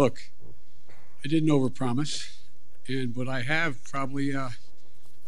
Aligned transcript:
Look, 0.00 0.30
I 1.22 1.28
didn't 1.28 1.50
overpromise, 1.50 2.36
and 2.88 3.14
what 3.14 3.28
I 3.28 3.42
have 3.42 3.84
probably 3.84 4.34
uh, 4.34 4.48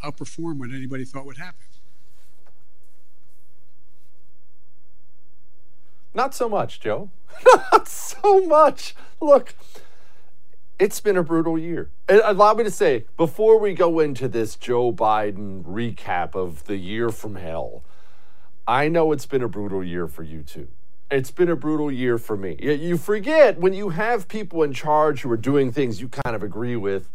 outperformed 0.03 0.59
what 0.59 0.71
anybody 0.71 1.05
thought 1.05 1.27
would 1.27 1.37
happen. 1.37 1.67
Not 6.15 6.35
so 6.35 6.49
much, 6.49 6.81
Joe. 6.81 7.11
Not 7.73 7.87
so 7.87 8.47
much. 8.47 8.95
Look, 9.21 9.55
it's 10.83 11.01
been 11.01 11.17
a 11.17 11.23
brutal 11.23 11.57
year. 11.57 11.91
And 12.09 12.21
uh, 12.21 12.25
allow 12.27 12.55
me 12.55 12.65
to 12.65 12.71
say, 12.71 13.05
before 13.17 13.61
we 13.61 13.73
go 13.73 14.01
into 14.01 14.27
this 14.27 14.57
Joe 14.57 14.93
Biden 14.93 15.63
recap 15.63 16.35
of 16.35 16.65
the 16.65 16.77
year 16.77 17.11
from 17.11 17.37
hell, 17.37 17.85
I 18.67 18.89
know 18.89 19.13
it's 19.13 19.27
been 19.27 19.43
a 19.43 19.49
brutal 19.49 19.85
year 19.85 20.09
for 20.09 20.25
you 20.25 20.43
too 20.43 20.69
it's 21.13 21.31
been 21.31 21.51
a 21.51 21.57
brutal 21.57 21.93
year 21.93 22.17
for 22.17 22.39
me. 22.39 22.57
You 22.59 22.97
forget 22.97 23.59
when 23.59 23.75
you 23.75 23.91
have 23.91 24.29
people 24.29 24.63
in 24.63 24.73
charge 24.73 25.21
who 25.21 25.31
are 25.31 25.37
doing 25.37 25.71
things 25.71 26.01
you 26.01 26.09
kind 26.09 26.35
of 26.35 26.43
agree 26.43 26.75
with, 26.75 27.11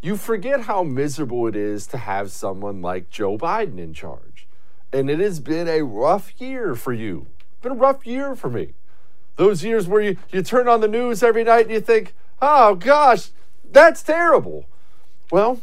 you 0.00 0.16
forget 0.16 0.62
how 0.62 0.82
miserable 0.82 1.46
it 1.46 1.54
is 1.54 1.86
to 1.88 1.98
have 1.98 2.32
someone 2.32 2.80
like 2.80 3.10
Joe 3.10 3.36
Biden 3.36 3.78
in 3.78 3.92
charge. 3.92 4.48
And 4.90 5.10
it 5.10 5.18
has 5.18 5.38
been 5.38 5.68
a 5.68 5.82
rough 5.82 6.32
year 6.40 6.74
for 6.74 6.94
you. 6.94 7.26
It's 7.38 7.62
been 7.62 7.72
a 7.72 7.74
rough 7.74 8.06
year 8.06 8.34
for 8.34 8.48
me. 8.48 8.72
Those 9.36 9.62
years 9.62 9.86
where 9.86 10.00
you, 10.00 10.16
you 10.32 10.42
turn 10.42 10.66
on 10.66 10.80
the 10.80 10.88
news 10.88 11.22
every 11.22 11.44
night 11.44 11.66
and 11.66 11.74
you 11.74 11.80
think, 11.80 12.14
oh 12.40 12.74
gosh, 12.74 13.30
that's 13.70 14.02
terrible. 14.02 14.66
Well, 15.30 15.60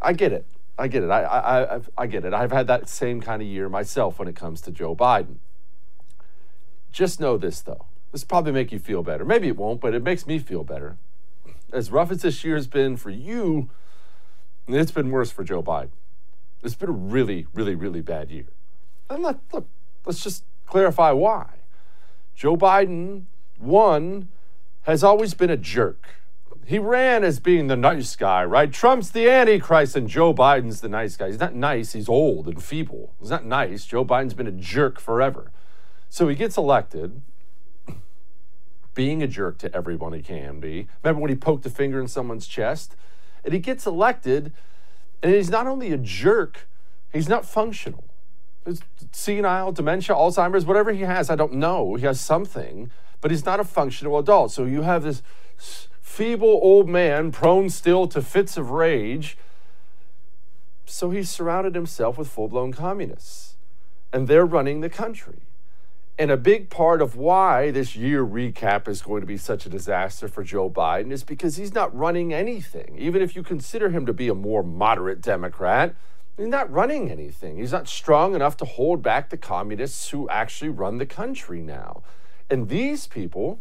I 0.00 0.12
get 0.12 0.32
it. 0.32 0.46
I 0.78 0.88
get 0.88 1.02
it. 1.02 1.10
I, 1.10 1.22
I, 1.22 1.76
I, 1.76 1.80
I 1.96 2.06
get 2.06 2.24
it. 2.24 2.34
I've 2.34 2.52
had 2.52 2.66
that 2.66 2.88
same 2.88 3.20
kind 3.20 3.40
of 3.40 3.48
year 3.48 3.68
myself 3.68 4.18
when 4.18 4.28
it 4.28 4.36
comes 4.36 4.60
to 4.62 4.70
Joe 4.70 4.94
Biden. 4.94 5.36
Just 6.92 7.18
know 7.18 7.36
this, 7.36 7.60
though. 7.60 7.86
This 8.12 8.24
probably 8.24 8.52
make 8.52 8.72
you 8.72 8.78
feel 8.78 9.02
better. 9.02 9.24
Maybe 9.24 9.48
it 9.48 9.56
won't, 9.56 9.80
but 9.80 9.94
it 9.94 10.02
makes 10.02 10.26
me 10.26 10.38
feel 10.38 10.64
better. 10.64 10.96
As 11.72 11.90
rough 11.90 12.10
as 12.10 12.22
this 12.22 12.44
year 12.44 12.56
has 12.56 12.66
been 12.66 12.96
for 12.96 13.10
you, 13.10 13.70
it's 14.68 14.92
been 14.92 15.10
worse 15.10 15.30
for 15.30 15.44
Joe 15.44 15.62
Biden. 15.62 15.90
It's 16.62 16.74
been 16.74 16.88
a 16.88 16.92
really, 16.92 17.46
really, 17.54 17.74
really 17.74 18.00
bad 18.00 18.30
year. 18.30 18.46
And 19.08 19.22
let, 19.22 19.38
look, 19.52 19.66
let's 20.04 20.22
just 20.22 20.44
clarify 20.66 21.12
why. 21.12 21.46
Joe 22.34 22.56
Biden, 22.56 23.24
one, 23.58 24.28
has 24.86 25.04
always 25.04 25.34
been 25.34 25.50
a 25.50 25.56
jerk. 25.56 26.06
He 26.64 26.78
ran 26.78 27.22
as 27.22 27.38
being 27.38 27.66
the 27.66 27.76
nice 27.76 28.16
guy, 28.16 28.44
right? 28.44 28.72
Trump's 28.72 29.10
the 29.10 29.28
Antichrist 29.28 29.94
and 29.94 30.08
Joe 30.08 30.32
Biden's 30.32 30.80
the 30.80 30.88
nice 30.88 31.16
guy. 31.16 31.28
He's 31.28 31.38
not 31.38 31.54
nice, 31.54 31.92
he's 31.92 32.08
old 32.08 32.48
and 32.48 32.62
feeble. 32.62 33.12
He's 33.20 33.30
not 33.30 33.44
nice. 33.44 33.84
Joe 33.84 34.04
Biden's 34.04 34.34
been 34.34 34.46
a 34.46 34.52
jerk 34.52 34.98
forever. 34.98 35.52
So 36.08 36.28
he 36.28 36.34
gets 36.34 36.56
elected, 36.56 37.20
being 38.94 39.22
a 39.22 39.28
jerk 39.28 39.58
to 39.58 39.74
everyone 39.74 40.12
he 40.12 40.22
can 40.22 40.58
be. 40.58 40.88
Remember 41.02 41.20
when 41.20 41.30
he 41.30 41.36
poked 41.36 41.66
a 41.66 41.70
finger 41.70 42.00
in 42.00 42.08
someone's 42.08 42.46
chest? 42.46 42.96
And 43.44 43.52
he 43.52 43.60
gets 43.60 43.86
elected, 43.86 44.52
and 45.22 45.34
he's 45.34 45.50
not 45.50 45.66
only 45.66 45.92
a 45.92 45.98
jerk, 45.98 46.68
he's 47.12 47.28
not 47.28 47.44
functional. 47.44 48.04
It's 48.64 48.80
senile, 49.12 49.70
dementia, 49.70 50.16
Alzheimer's, 50.16 50.64
whatever 50.64 50.92
he 50.92 51.02
has, 51.02 51.30
I 51.30 51.36
don't 51.36 51.54
know. 51.54 51.94
He 51.94 52.04
has 52.06 52.20
something, 52.20 52.90
but 53.26 53.32
he's 53.32 53.44
not 53.44 53.58
a 53.58 53.64
functional 53.64 54.20
adult. 54.20 54.52
So 54.52 54.66
you 54.66 54.82
have 54.82 55.02
this 55.02 55.20
feeble 56.00 56.60
old 56.62 56.88
man 56.88 57.32
prone 57.32 57.70
still 57.70 58.06
to 58.06 58.22
fits 58.22 58.56
of 58.56 58.70
rage. 58.70 59.36
So 60.84 61.10
he's 61.10 61.28
surrounded 61.28 61.74
himself 61.74 62.18
with 62.18 62.28
full 62.28 62.46
blown 62.46 62.72
communists, 62.72 63.56
and 64.12 64.28
they're 64.28 64.46
running 64.46 64.80
the 64.80 64.88
country. 64.88 65.40
And 66.16 66.30
a 66.30 66.36
big 66.36 66.70
part 66.70 67.02
of 67.02 67.16
why 67.16 67.72
this 67.72 67.96
year 67.96 68.24
recap 68.24 68.86
is 68.86 69.02
going 69.02 69.22
to 69.22 69.26
be 69.26 69.38
such 69.38 69.66
a 69.66 69.68
disaster 69.68 70.28
for 70.28 70.44
Joe 70.44 70.70
Biden 70.70 71.10
is 71.10 71.24
because 71.24 71.56
he's 71.56 71.74
not 71.74 71.92
running 71.92 72.32
anything. 72.32 72.94
Even 72.96 73.22
if 73.22 73.34
you 73.34 73.42
consider 73.42 73.90
him 73.90 74.06
to 74.06 74.12
be 74.12 74.28
a 74.28 74.36
more 74.36 74.62
moderate 74.62 75.20
Democrat, 75.20 75.96
he's 76.36 76.46
not 76.46 76.70
running 76.70 77.10
anything. 77.10 77.56
He's 77.56 77.72
not 77.72 77.88
strong 77.88 78.36
enough 78.36 78.56
to 78.58 78.64
hold 78.64 79.02
back 79.02 79.30
the 79.30 79.36
communists 79.36 80.10
who 80.10 80.28
actually 80.28 80.70
run 80.70 80.98
the 80.98 81.06
country 81.06 81.60
now. 81.60 82.04
And 82.48 82.68
these 82.68 83.06
people, 83.06 83.60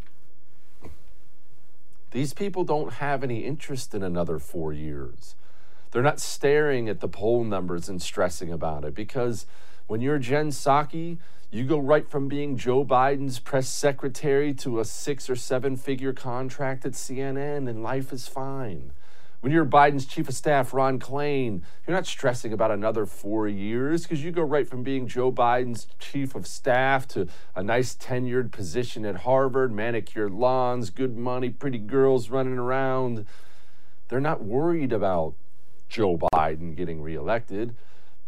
these 2.11 2.33
people 2.33 2.63
don't 2.63 2.93
have 2.93 3.23
any 3.23 3.43
interest 3.43 3.93
in 3.95 4.03
another 4.03 4.39
four 4.39 4.73
years. 4.73 5.35
They're 5.91 6.03
not 6.03 6.19
staring 6.19 6.89
at 6.89 6.99
the 6.99 7.07
poll 7.07 7.43
numbers 7.43 7.89
and 7.89 8.01
stressing 8.01 8.51
about 8.51 8.83
it 8.83 8.93
because 8.93 9.45
when 9.87 10.01
you're 10.01 10.19
Jen 10.19 10.49
Psaki, 10.49 11.17
you 11.51 11.63
go 11.63 11.79
right 11.79 12.07
from 12.09 12.27
being 12.27 12.57
Joe 12.57 12.83
Biden's 12.83 13.39
press 13.39 13.67
secretary 13.67 14.53
to 14.55 14.79
a 14.79 14.85
six 14.85 15.29
or 15.29 15.35
seven 15.35 15.77
figure 15.77 16.11
contract 16.11 16.85
at 16.85 16.93
CNN, 16.93 17.69
and 17.69 17.81
life 17.81 18.11
is 18.11 18.27
fine. 18.27 18.91
When 19.41 19.51
you're 19.51 19.65
Biden's 19.65 20.05
chief 20.05 20.27
of 20.27 20.35
staff, 20.35 20.73
Ron 20.73 20.99
Klain, 20.99 21.61
you're 21.85 21.95
not 21.95 22.07
stressing 22.07 22.51
about 22.51 22.71
another 22.71 23.05
four 23.05 23.47
years 23.47 24.03
because 24.03 24.23
you 24.23 24.31
go 24.31 24.41
right 24.41 24.67
from 24.67 24.81
being 24.81 25.07
Joe 25.07 25.31
Biden's 25.31 25.87
chief 25.99 26.33
of 26.33 26.47
staff 26.47 27.07
to 27.09 27.27
a 27.55 27.61
nice 27.61 27.95
tenured 27.95 28.51
position 28.51 29.05
at 29.05 29.17
Harvard, 29.17 29.71
manicured 29.71 30.31
lawns, 30.31 30.89
good 30.89 31.15
money, 31.15 31.49
pretty 31.49 31.77
girls 31.77 32.29
running 32.29 32.57
around. 32.57 33.25
They're 34.07 34.19
not 34.19 34.43
worried 34.43 34.91
about 34.91 35.35
Joe 35.89 36.17
Biden 36.33 36.75
getting 36.75 37.01
reelected. 37.01 37.75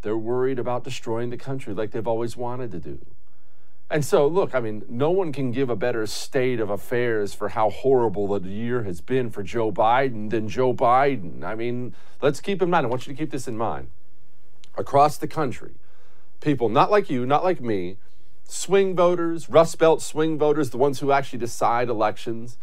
They're 0.01 0.18
worried 0.18 0.59
about 0.59 0.83
destroying 0.83 1.31
the 1.31 1.38
country 1.38 1.74
like 1.74 1.92
they've 1.92 2.07
always 2.07 2.38
wanted 2.38 2.71
to 2.71 2.80
do. 2.80 3.00
And 3.89 4.04
so, 4.04 4.28
look, 4.28 4.54
I 4.54 4.60
mean, 4.60 4.84
no 4.89 5.12
one 5.12 5.31
can 5.31 5.51
give 5.51 5.69
a 5.69 5.75
better 5.75 6.06
state 6.07 6.60
of 6.60 6.69
affairs 6.69 7.34
for 7.34 7.50
how 7.50 7.69
horrible 7.69 8.28
the 8.28 8.50
year 8.50 8.84
has 8.84 9.00
been 9.00 9.30
for 9.30 9.44
Joe 9.44 9.72
Biden 9.72 10.30
than 10.30 10.50
Joe 10.50 10.74
Biden. 10.74 11.44
I 11.44 11.56
mean, 11.56 11.95
let's 12.22 12.42
keep 12.42 12.62
in 12.62 12.69
mind, 12.69 12.86
I 12.86 12.89
want 12.89 13.07
you 13.07 13.13
to 13.13 13.18
keep 13.18 13.31
this 13.31 13.48
in 13.48 13.57
mind. 13.57 13.88
Across 14.75 15.18
the 15.18 15.28
country, 15.28 15.75
people 16.42 16.68
not 16.68 16.92
like 16.92 17.10
you, 17.10 17.25
not 17.25 17.45
like 17.45 17.62
me, 17.62 17.95
swing 18.44 18.94
voters, 18.94 19.50
Rust 19.50 19.80
Belt 19.80 20.01
swing 20.01 20.38
voters, 20.38 20.72
the 20.72 20.78
ones 20.78 21.00
who 21.00 21.13
actually 21.13 21.40
decide 21.40 21.88
elections, 21.88 22.57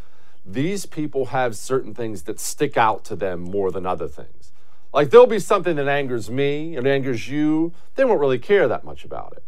these 0.45 0.85
people 0.85 1.27
have 1.27 1.57
certain 1.57 1.95
things 1.95 2.25
that 2.25 2.39
stick 2.39 2.77
out 2.77 3.03
to 3.07 3.17
them 3.17 3.41
more 3.41 3.71
than 3.71 3.87
other 3.87 4.09
things. 4.09 4.53
Like 4.93 5.09
there'll 5.09 5.27
be 5.27 5.39
something 5.39 5.77
that 5.77 5.89
angers 5.89 6.31
me 6.31 6.77
and 6.77 6.87
angers 6.87 7.29
you, 7.29 7.73
they 7.95 8.05
won't 8.05 8.21
really 8.21 8.39
care 8.39 8.69
that 8.69 8.85
much 8.85 9.07
about 9.07 9.33
it 9.39 9.45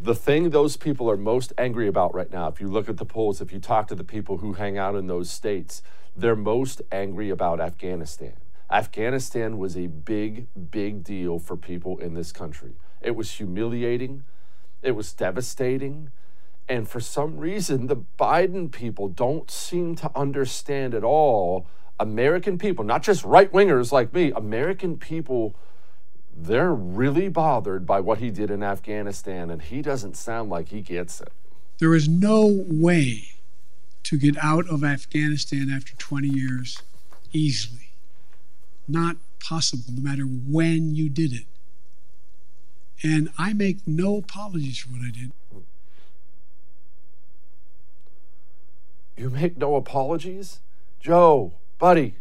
the 0.00 0.14
thing 0.14 0.50
those 0.50 0.76
people 0.76 1.10
are 1.10 1.16
most 1.16 1.52
angry 1.56 1.88
about 1.88 2.14
right 2.14 2.30
now, 2.30 2.48
if 2.48 2.60
you 2.60 2.68
look 2.68 2.88
at 2.88 2.98
the 2.98 3.04
polls, 3.04 3.40
if 3.40 3.52
you 3.52 3.58
talk 3.58 3.88
to 3.88 3.94
the 3.94 4.04
people 4.04 4.38
who 4.38 4.54
hang 4.54 4.76
out 4.76 4.94
in 4.94 5.06
those 5.06 5.30
states, 5.30 5.82
they're 6.14 6.36
most 6.36 6.82
angry 6.92 7.30
about 7.30 7.60
Afghanistan. 7.60 8.34
Afghanistan 8.70 9.58
was 9.58 9.76
a 9.76 9.86
big, 9.86 10.48
big 10.70 11.04
deal 11.04 11.38
for 11.38 11.56
people 11.56 11.98
in 11.98 12.14
this 12.14 12.32
country. 12.32 12.74
It 13.00 13.12
was 13.12 13.32
humiliating, 13.32 14.24
it 14.82 14.92
was 14.92 15.12
devastating. 15.12 16.10
And 16.68 16.88
for 16.88 16.98
some 16.98 17.38
reason, 17.38 17.86
the 17.86 17.96
Biden 17.96 18.72
people 18.72 19.08
don't 19.08 19.48
seem 19.50 19.94
to 19.96 20.10
understand 20.16 20.94
at 20.94 21.04
all 21.04 21.68
American 22.00 22.58
people, 22.58 22.84
not 22.84 23.02
just 23.02 23.24
right 23.24 23.50
wingers 23.52 23.92
like 23.92 24.12
me, 24.12 24.32
American 24.32 24.98
people 24.98 25.54
they're 26.36 26.74
really 26.74 27.28
bothered 27.28 27.86
by 27.86 28.00
what 28.00 28.18
he 28.18 28.30
did 28.30 28.50
in 28.50 28.62
Afghanistan, 28.62 29.50
and 29.50 29.62
he 29.62 29.80
doesn't 29.80 30.16
sound 30.16 30.50
like 30.50 30.68
he 30.68 30.82
gets 30.82 31.20
it. 31.20 31.32
There 31.78 31.94
is 31.94 32.08
no 32.08 32.64
way 32.68 33.30
to 34.04 34.18
get 34.18 34.36
out 34.42 34.68
of 34.68 34.84
Afghanistan 34.84 35.70
after 35.74 35.94
20 35.96 36.28
years 36.28 36.82
easily. 37.32 37.90
Not 38.86 39.16
possible, 39.40 39.84
no 39.92 40.02
matter 40.02 40.22
when 40.24 40.94
you 40.94 41.08
did 41.08 41.32
it. 41.32 41.46
And 43.02 43.30
I 43.36 43.52
make 43.52 43.78
no 43.86 44.18
apologies 44.18 44.78
for 44.78 44.90
what 44.90 45.02
I 45.02 45.10
did. 45.10 45.32
You 49.16 49.30
make 49.30 49.56
no 49.56 49.76
apologies? 49.76 50.60
Joe, 51.00 51.54
buddy, 51.78 52.16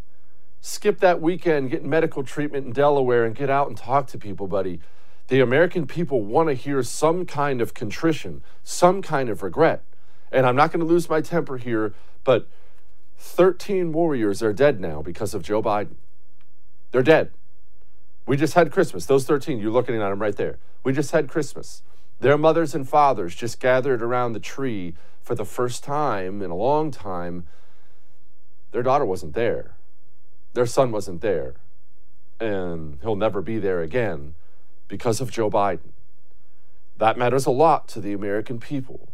skip 0.66 1.00
that 1.00 1.22
weekend, 1.22 1.70
get 1.70 1.86
medical 1.86 2.24
treatment 2.24 2.66
in 2.66 2.74
Delaware, 2.74 3.24
and 3.24 3.36
get 3.36 3.52
out 3.52 3.68
and 3.68 3.78
talk 3.78 4.08
to 4.08 4.18
people, 4.18 4.48
buddy. 4.48 4.80
The 5.28 5.40
American 5.40 5.86
people 5.86 6.22
want 6.22 6.50
to 6.50 6.56
hear 6.56 6.82
some 6.82 7.28
kind 7.28 7.62
of 7.62 7.76
contrition, 7.76 8.42
some 8.64 9.04
kind 9.04 9.30
of 9.30 9.44
regret. 9.44 9.84
And 10.32 10.44
I'm 10.44 10.56
not 10.56 10.72
going 10.72 10.80
to 10.80 10.86
lose 10.86 11.08
my 11.08 11.22
temper 11.22 11.58
here, 11.58 11.94
but 12.24 12.48
13 13.20 13.94
warriors 13.94 14.42
are 14.42 14.54
dead 14.54 14.80
now 14.80 15.04
because 15.04 15.36
of 15.36 15.44
Joe 15.44 15.62
Biden. 15.62 15.98
They're 16.92 17.04
dead. 17.04 17.30
We 18.26 18.36
just 18.36 18.56
had 18.56 18.72
Christmas. 18.72 19.06
Those 19.06 19.26
13, 19.26 19.60
you're 19.60 19.70
looking 19.70 19.94
at 19.96 20.10
them 20.10 20.20
right 20.20 20.36
there. 20.36 20.58
We 20.84 20.94
just 20.94 21.12
had 21.12 21.30
Christmas. 21.30 21.84
Their 22.22 22.40
mothers 22.40 22.74
and 22.74 22.90
fathers 22.90 23.36
just 23.36 23.60
gathered 23.60 24.02
around 24.02 24.34
the 24.34 24.40
tree 24.40 24.96
for 25.22 25.36
the 25.36 25.46
first 25.46 25.84
time 25.84 26.42
in 26.42 26.50
a 26.50 26.56
long 26.56 26.90
time. 26.90 27.46
Their 28.72 28.82
daughter 28.82 29.06
wasn't 29.06 29.36
there 29.36 29.76
their 30.56 30.66
son 30.66 30.92
wasn't 30.92 31.22
there. 31.22 31.54
And 32.40 32.98
he'll 33.02 33.16
never 33.16 33.42
be 33.42 33.60
there 33.60 33.81
again 33.81 34.34
because 34.88 35.22
of 35.22 35.30
Joe 35.31 35.50
Biden. 35.50 35.92
That 36.98 37.18
matters 37.18 37.46
a 37.46 37.52
lot 37.52 37.88
to 37.90 38.02
the 38.02 38.13
American 38.13 38.60
people. 38.60 39.10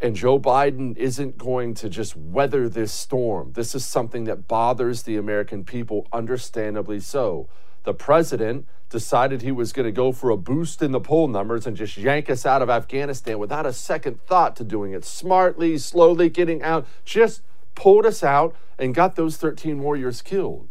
And 0.00 0.16
Joe 0.16 0.38
Biden 0.38 0.96
isn't 0.96 1.38
going 1.38 1.74
to 1.74 1.88
just 1.88 2.16
weather 2.16 2.68
this 2.68 2.92
storm. 2.92 3.52
This 3.54 3.74
is 3.74 3.84
something 3.84 4.24
that 4.24 4.48
bothers 4.48 5.02
the 5.02 5.16
American 5.16 5.64
people, 5.64 6.06
understandably 6.12 7.00
so. 7.00 7.48
The 7.84 7.94
president 7.94 8.66
decided 8.88 9.42
he 9.42 9.52
was 9.52 9.72
going 9.72 9.86
to 9.86 9.92
go 9.92 10.12
for 10.12 10.30
a 10.30 10.36
boost 10.36 10.82
in 10.82 10.92
the 10.92 11.00
poll 11.00 11.26
numbers 11.26 11.66
and 11.66 11.76
just 11.76 11.96
yank 11.96 12.30
us 12.30 12.46
out 12.46 12.62
of 12.62 12.70
Afghanistan 12.70 13.38
without 13.38 13.66
a 13.66 13.72
second 13.72 14.20
thought 14.26 14.56
to 14.56 14.64
doing 14.64 14.92
it 14.92 15.04
smartly, 15.04 15.78
slowly 15.78 16.28
getting 16.28 16.62
out, 16.62 16.86
just 17.04 17.42
pulled 17.74 18.06
us 18.06 18.22
out 18.22 18.54
and 18.78 18.94
got 18.94 19.16
those 19.16 19.36
13 19.36 19.80
warriors 19.80 20.22
killed. 20.22 20.68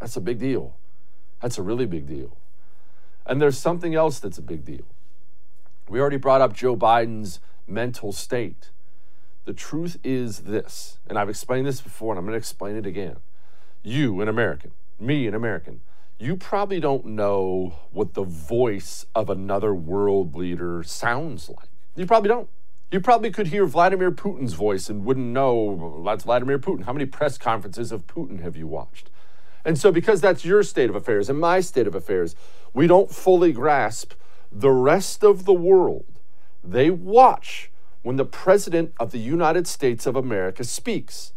That's 0.00 0.16
a 0.16 0.20
big 0.20 0.38
deal. 0.38 0.74
That's 1.40 1.58
a 1.58 1.62
really 1.62 1.86
big 1.86 2.06
deal. 2.06 2.36
And 3.26 3.40
there's 3.40 3.58
something 3.58 3.94
else 3.94 4.18
that's 4.18 4.38
a 4.38 4.42
big 4.42 4.64
deal. 4.64 4.86
We 5.88 6.00
already 6.00 6.16
brought 6.16 6.40
up 6.40 6.54
Joe 6.54 6.76
Biden's 6.76 7.40
mental 7.66 8.12
state. 8.12 8.70
The 9.44 9.52
truth 9.52 9.98
is 10.02 10.40
this, 10.40 10.98
and 11.08 11.18
I've 11.18 11.28
explained 11.28 11.66
this 11.66 11.80
before, 11.80 12.12
and 12.12 12.18
I'm 12.18 12.24
going 12.24 12.34
to 12.34 12.38
explain 12.38 12.76
it 12.76 12.86
again. 12.86 13.16
You, 13.82 14.20
an 14.20 14.28
American, 14.28 14.72
me, 14.98 15.26
an 15.26 15.34
American, 15.34 15.80
you 16.18 16.36
probably 16.36 16.80
don't 16.80 17.06
know 17.06 17.74
what 17.90 18.14
the 18.14 18.24
voice 18.24 19.06
of 19.14 19.30
another 19.30 19.74
world 19.74 20.34
leader 20.34 20.82
sounds 20.82 21.48
like. 21.48 21.68
You 21.96 22.06
probably 22.06 22.28
don't. 22.28 22.48
You 22.90 23.00
probably 23.00 23.30
could 23.30 23.46
hear 23.46 23.66
Vladimir 23.66 24.10
Putin's 24.10 24.52
voice 24.52 24.90
and 24.90 25.04
wouldn't 25.04 25.26
know 25.26 26.02
that's 26.04 26.24
Vladimir 26.24 26.58
Putin. 26.58 26.84
How 26.84 26.92
many 26.92 27.06
press 27.06 27.38
conferences 27.38 27.92
of 27.92 28.06
Putin 28.06 28.42
have 28.42 28.56
you 28.56 28.66
watched? 28.66 29.10
And 29.64 29.78
so, 29.78 29.92
because 29.92 30.20
that's 30.20 30.44
your 30.44 30.62
state 30.62 30.90
of 30.90 30.96
affairs 30.96 31.28
and 31.28 31.38
my 31.38 31.60
state 31.60 31.86
of 31.86 31.94
affairs, 31.94 32.34
we 32.72 32.86
don't 32.86 33.10
fully 33.10 33.52
grasp 33.52 34.14
the 34.50 34.70
rest 34.70 35.22
of 35.22 35.44
the 35.44 35.52
world. 35.52 36.06
They 36.64 36.90
watch 36.90 37.70
when 38.02 38.16
the 38.16 38.24
President 38.24 38.92
of 38.98 39.10
the 39.10 39.18
United 39.18 39.66
States 39.66 40.06
of 40.06 40.16
America 40.16 40.64
speaks. 40.64 41.32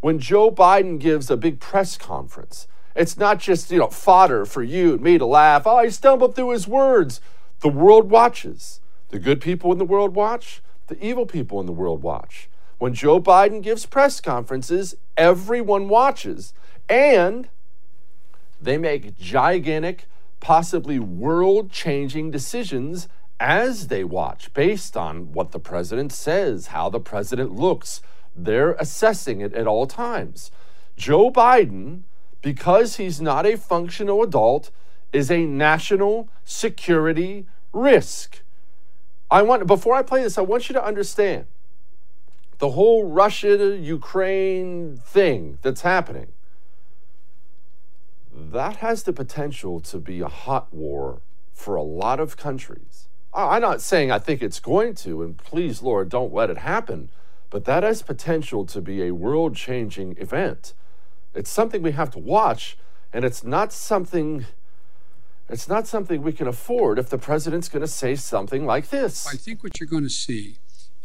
When 0.00 0.18
Joe 0.18 0.50
Biden 0.50 0.98
gives 0.98 1.30
a 1.30 1.36
big 1.36 1.60
press 1.60 1.96
conference, 1.96 2.66
it's 2.94 3.16
not 3.16 3.38
just, 3.38 3.70
you 3.70 3.78
know, 3.78 3.88
fodder 3.88 4.44
for 4.44 4.62
you 4.62 4.94
and 4.94 5.02
me 5.02 5.16
to 5.16 5.24
laugh. 5.24 5.66
Oh, 5.66 5.82
he 5.82 5.90
stumbled 5.90 6.34
through 6.34 6.50
his 6.50 6.68
words. 6.68 7.20
The 7.60 7.68
world 7.68 8.10
watches. 8.10 8.80
The 9.08 9.18
good 9.18 9.40
people 9.40 9.72
in 9.72 9.78
the 9.78 9.84
world 9.84 10.14
watch. 10.14 10.62
The 10.88 11.02
evil 11.02 11.24
people 11.24 11.60
in 11.60 11.66
the 11.66 11.72
world 11.72 12.02
watch. 12.02 12.50
When 12.78 12.92
Joe 12.92 13.20
Biden 13.20 13.62
gives 13.62 13.86
press 13.86 14.20
conferences, 14.20 14.96
everyone 15.16 15.88
watches. 15.88 16.52
And 16.88 17.48
they 18.62 18.78
make 18.78 19.18
gigantic, 19.18 20.06
possibly 20.40 20.98
world 20.98 21.70
changing 21.70 22.30
decisions 22.30 23.08
as 23.40 23.88
they 23.88 24.04
watch 24.04 24.52
based 24.54 24.96
on 24.96 25.32
what 25.32 25.50
the 25.50 25.58
president 25.58 26.12
says, 26.12 26.68
how 26.68 26.88
the 26.88 27.00
president 27.00 27.52
looks. 27.52 28.00
They're 28.36 28.74
assessing 28.74 29.40
it 29.40 29.52
at 29.52 29.66
all 29.66 29.86
times. 29.86 30.50
Joe 30.96 31.30
Biden, 31.30 32.02
because 32.40 32.96
he's 32.96 33.20
not 33.20 33.46
a 33.46 33.56
functional 33.56 34.22
adult, 34.22 34.70
is 35.12 35.30
a 35.30 35.44
national 35.44 36.28
security 36.44 37.46
risk. 37.72 38.42
I 39.30 39.42
want 39.42 39.66
before 39.66 39.94
I 39.94 40.02
play 40.02 40.22
this, 40.22 40.38
I 40.38 40.42
want 40.42 40.68
you 40.68 40.74
to 40.74 40.84
understand 40.84 41.46
the 42.58 42.70
whole 42.70 43.08
Russia 43.08 43.76
Ukraine 43.76 44.96
thing 45.04 45.58
that's 45.62 45.80
happening 45.80 46.28
that 48.34 48.76
has 48.76 49.02
the 49.02 49.12
potential 49.12 49.80
to 49.80 49.98
be 49.98 50.20
a 50.20 50.28
hot 50.28 50.72
war 50.72 51.20
for 51.52 51.76
a 51.76 51.82
lot 51.82 52.18
of 52.18 52.36
countries. 52.36 53.08
I'm 53.34 53.62
not 53.62 53.80
saying 53.80 54.10
I 54.10 54.18
think 54.18 54.42
it's 54.42 54.60
going 54.60 54.94
to, 54.96 55.22
and 55.22 55.36
please, 55.36 55.82
Lord, 55.82 56.08
don't 56.08 56.32
let 56.32 56.50
it 56.50 56.58
happen, 56.58 57.10
but 57.50 57.64
that 57.64 57.82
has 57.82 58.02
potential 58.02 58.66
to 58.66 58.80
be 58.80 59.02
a 59.02 59.12
world 59.12 59.56
changing 59.56 60.16
event. 60.18 60.74
It's 61.34 61.50
something 61.50 61.82
we 61.82 61.92
have 61.92 62.10
to 62.10 62.18
watch, 62.18 62.76
and 63.12 63.24
it's 63.24 63.42
not 63.42 63.72
something. 63.72 64.46
It's 65.48 65.68
not 65.68 65.86
something 65.86 66.22
we 66.22 66.32
can 66.32 66.46
afford 66.46 66.98
if 66.98 67.10
the 67.10 67.18
president's 67.18 67.68
going 67.68 67.82
to 67.82 67.88
say 67.88 68.14
something 68.14 68.64
like 68.64 68.88
this. 68.88 69.26
I 69.26 69.36
think 69.36 69.62
what 69.62 69.80
you're 69.80 69.88
going 69.88 70.04
to 70.04 70.10
see 70.10 70.56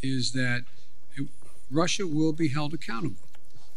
is 0.01 0.31
that 0.33 0.63
Russia 1.69 2.07
will 2.07 2.31
be 2.31 2.49
held 2.49 2.73
accountable 2.73 3.26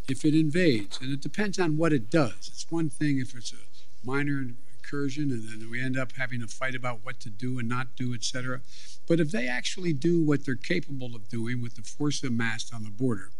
if 0.08 0.24
it 0.24 0.34
invades, 0.34 0.98
and 1.00 1.12
it 1.12 1.20
depends 1.20 1.58
on 1.58 1.76
what 1.76 1.92
it 1.92 2.10
does. 2.10 2.50
It's 2.52 2.66
one 2.70 2.90
thing 2.90 3.18
if 3.18 3.34
it's 3.34 3.52
a 3.52 4.06
minor 4.06 4.44
incursion 4.90 5.30
and 5.30 5.48
then 5.48 5.70
we 5.70 5.80
end 5.80 5.96
up 5.96 6.12
having 6.16 6.42
a 6.42 6.48
fight 6.48 6.74
about 6.74 7.04
what 7.04 7.20
to 7.20 7.30
do 7.30 7.58
and 7.58 7.68
not 7.68 7.94
do, 7.94 8.12
etc. 8.12 8.60
But 9.06 9.20
if 9.20 9.30
they 9.30 9.46
actually 9.46 9.92
do 9.92 10.24
what 10.24 10.44
they're 10.44 10.56
capable 10.56 11.14
of 11.14 11.28
doing 11.28 11.62
with 11.62 11.76
the 11.76 11.82
force 11.82 12.24
amassed 12.24 12.74
on 12.74 12.82
the 12.82 12.90
border, 12.90 13.30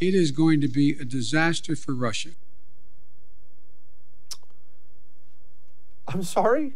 it 0.00 0.14
is 0.14 0.30
going 0.30 0.60
to 0.62 0.68
be 0.68 0.92
a 0.92 1.04
disaster 1.04 1.76
for 1.76 1.94
Russia. 1.94 2.30
I'm 6.08 6.22
sorry? 6.22 6.74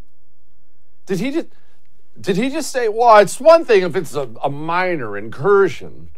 Did 1.06 1.20
he 1.20 1.30
just 1.30 1.48
did 2.20 2.36
he 2.36 2.50
just 2.50 2.70
say, 2.70 2.88
well, 2.88 3.18
it's 3.18 3.40
one 3.40 3.64
thing 3.64 3.82
if 3.82 3.94
it's 3.94 4.14
a, 4.14 4.28
a 4.42 4.50
minor 4.50 5.16
incursion? 5.16 6.10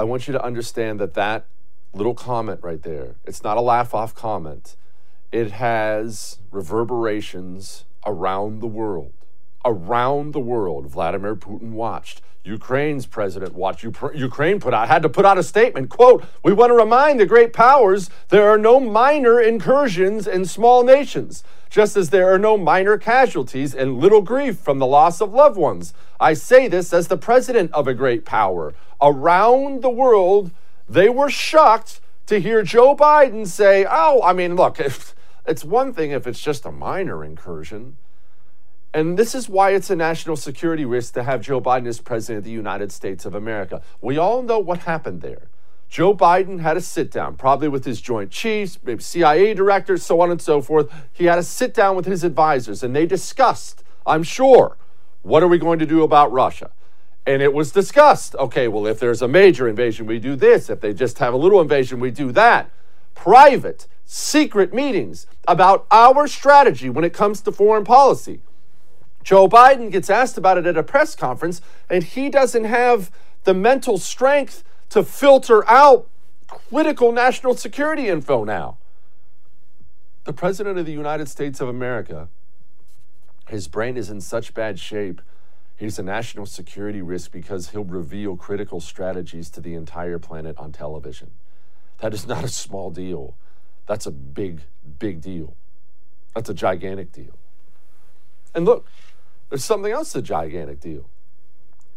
I 0.00 0.04
want 0.04 0.26
you 0.26 0.32
to 0.32 0.42
understand 0.42 0.98
that 1.00 1.12
that 1.12 1.44
little 1.92 2.14
comment 2.14 2.60
right 2.62 2.82
there, 2.82 3.16
it's 3.26 3.44
not 3.44 3.58
a 3.58 3.60
laugh 3.60 3.92
off 3.92 4.14
comment. 4.14 4.74
It 5.30 5.50
has 5.50 6.38
reverberations 6.50 7.84
around 8.06 8.60
the 8.60 8.66
world. 8.66 9.12
Around 9.62 10.32
the 10.32 10.40
world, 10.40 10.86
Vladimir 10.86 11.36
Putin 11.36 11.72
watched. 11.72 12.22
Ukraine's 12.44 13.06
president. 13.06 13.54
Ukraine 14.14 14.60
put 14.60 14.72
out 14.72 14.88
had 14.88 15.02
to 15.02 15.08
put 15.08 15.26
out 15.26 15.36
a 15.36 15.42
statement. 15.42 15.90
"Quote: 15.90 16.24
We 16.42 16.52
want 16.52 16.70
to 16.70 16.74
remind 16.74 17.20
the 17.20 17.26
great 17.26 17.52
powers 17.52 18.08
there 18.30 18.48
are 18.48 18.56
no 18.56 18.80
minor 18.80 19.40
incursions 19.40 20.26
in 20.26 20.46
small 20.46 20.82
nations, 20.82 21.44
just 21.68 21.96
as 21.96 22.10
there 22.10 22.32
are 22.32 22.38
no 22.38 22.56
minor 22.56 22.96
casualties 22.96 23.74
and 23.74 23.98
little 23.98 24.22
grief 24.22 24.58
from 24.58 24.78
the 24.78 24.86
loss 24.86 25.20
of 25.20 25.34
loved 25.34 25.58
ones. 25.58 25.92
I 26.18 26.32
say 26.32 26.66
this 26.66 26.92
as 26.94 27.08
the 27.08 27.18
president 27.18 27.72
of 27.72 27.86
a 27.86 27.94
great 27.94 28.24
power. 28.24 28.72
Around 29.02 29.82
the 29.82 29.90
world, 29.90 30.50
they 30.88 31.08
were 31.08 31.30
shocked 31.30 32.00
to 32.26 32.40
hear 32.40 32.62
Joe 32.62 32.96
Biden 32.96 33.46
say, 33.46 33.86
"Oh, 33.88 34.22
I 34.22 34.32
mean, 34.32 34.56
look, 34.56 34.80
if, 34.80 35.14
it's 35.46 35.64
one 35.64 35.92
thing 35.92 36.10
if 36.10 36.26
it's 36.26 36.40
just 36.40 36.64
a 36.64 36.72
minor 36.72 37.22
incursion." 37.22 37.96
And 38.92 39.16
this 39.16 39.34
is 39.34 39.48
why 39.48 39.70
it's 39.70 39.90
a 39.90 39.96
national 39.96 40.36
security 40.36 40.84
risk 40.84 41.14
to 41.14 41.22
have 41.22 41.42
Joe 41.42 41.60
Biden 41.60 41.86
as 41.86 42.00
president 42.00 42.38
of 42.38 42.44
the 42.44 42.50
United 42.50 42.90
States 42.90 43.24
of 43.24 43.34
America. 43.34 43.82
We 44.00 44.18
all 44.18 44.42
know 44.42 44.58
what 44.58 44.80
happened 44.80 45.20
there. 45.20 45.48
Joe 45.88 46.14
Biden 46.14 46.60
had 46.60 46.76
a 46.76 46.80
sit 46.80 47.10
down, 47.10 47.36
probably 47.36 47.68
with 47.68 47.84
his 47.84 48.00
Joint 48.00 48.30
Chiefs, 48.30 48.78
maybe 48.84 49.02
CIA 49.02 49.54
directors, 49.54 50.04
so 50.04 50.20
on 50.20 50.30
and 50.30 50.40
so 50.40 50.60
forth. 50.60 50.92
He 51.12 51.24
had 51.24 51.38
a 51.38 51.42
sit 51.42 51.74
down 51.74 51.96
with 51.96 52.06
his 52.06 52.24
advisors, 52.24 52.82
and 52.82 52.94
they 52.94 53.06
discussed, 53.06 53.82
I'm 54.06 54.22
sure, 54.22 54.76
what 55.22 55.42
are 55.42 55.48
we 55.48 55.58
going 55.58 55.78
to 55.80 55.86
do 55.86 56.02
about 56.02 56.32
Russia? 56.32 56.70
And 57.26 57.42
it 57.42 57.52
was 57.52 57.70
discussed 57.70 58.34
okay, 58.36 58.66
well, 58.66 58.86
if 58.86 58.98
there's 58.98 59.22
a 59.22 59.28
major 59.28 59.68
invasion, 59.68 60.06
we 60.06 60.18
do 60.18 60.34
this. 60.34 60.70
If 60.70 60.80
they 60.80 60.92
just 60.92 61.18
have 61.18 61.34
a 61.34 61.36
little 61.36 61.60
invasion, 61.60 62.00
we 62.00 62.10
do 62.10 62.32
that. 62.32 62.70
Private, 63.14 63.86
secret 64.04 64.72
meetings 64.72 65.26
about 65.46 65.86
our 65.90 66.26
strategy 66.26 66.88
when 66.88 67.04
it 67.04 67.12
comes 67.12 67.40
to 67.42 67.52
foreign 67.52 67.84
policy. 67.84 68.40
Joe 69.22 69.48
Biden 69.48 69.90
gets 69.90 70.08
asked 70.08 70.38
about 70.38 70.58
it 70.58 70.66
at 70.66 70.76
a 70.76 70.82
press 70.82 71.14
conference, 71.14 71.60
and 71.88 72.02
he 72.02 72.30
doesn't 72.30 72.64
have 72.64 73.10
the 73.44 73.54
mental 73.54 73.98
strength 73.98 74.64
to 74.90 75.02
filter 75.02 75.68
out 75.68 76.08
critical 76.46 77.12
national 77.12 77.54
security 77.56 78.08
info 78.08 78.44
now. 78.44 78.76
The 80.24 80.32
President 80.32 80.78
of 80.78 80.86
the 80.86 80.92
United 80.92 81.28
States 81.28 81.60
of 81.60 81.68
America, 81.68 82.28
his 83.48 83.68
brain 83.68 83.96
is 83.96 84.10
in 84.10 84.20
such 84.20 84.52
bad 84.52 84.78
shape, 84.78 85.22
he's 85.76 85.98
a 85.98 86.02
national 86.02 86.46
security 86.46 87.00
risk 87.00 87.32
because 87.32 87.70
he'll 87.70 87.84
reveal 87.84 88.36
critical 88.36 88.80
strategies 88.80 89.48
to 89.50 89.60
the 89.60 89.74
entire 89.74 90.18
planet 90.18 90.56
on 90.58 90.72
television. 90.72 91.30
That 91.98 92.14
is 92.14 92.26
not 92.26 92.44
a 92.44 92.48
small 92.48 92.90
deal. 92.90 93.34
That's 93.86 94.06
a 94.06 94.10
big, 94.10 94.62
big 94.98 95.20
deal. 95.20 95.54
That's 96.34 96.48
a 96.48 96.54
gigantic 96.54 97.12
deal. 97.12 97.38
And 98.54 98.64
look, 98.64 98.86
there's 99.50 99.64
something 99.64 99.92
else 99.92 100.14
a 100.14 100.22
gigantic 100.22 100.80
deal. 100.80 101.10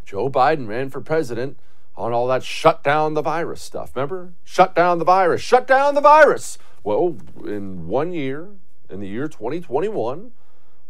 Joe 0.06 0.30
Biden 0.30 0.68
ran 0.68 0.90
for 0.90 1.00
president 1.00 1.58
on 1.96 2.12
all 2.12 2.28
that 2.28 2.44
shut 2.44 2.84
down 2.84 3.14
the 3.14 3.22
virus 3.22 3.62
stuff. 3.62 3.96
Remember? 3.96 4.34
Shut 4.44 4.76
down 4.76 5.00
the 5.00 5.06
virus, 5.06 5.42
shut 5.42 5.68
down 5.68 5.96
the 5.96 6.02
virus. 6.02 6.58
Well, 6.84 7.18
in 7.46 7.88
one 7.88 8.12
year, 8.12 8.50
in 8.90 9.00
the 9.00 9.08
year 9.08 9.28
2021, 9.28 10.32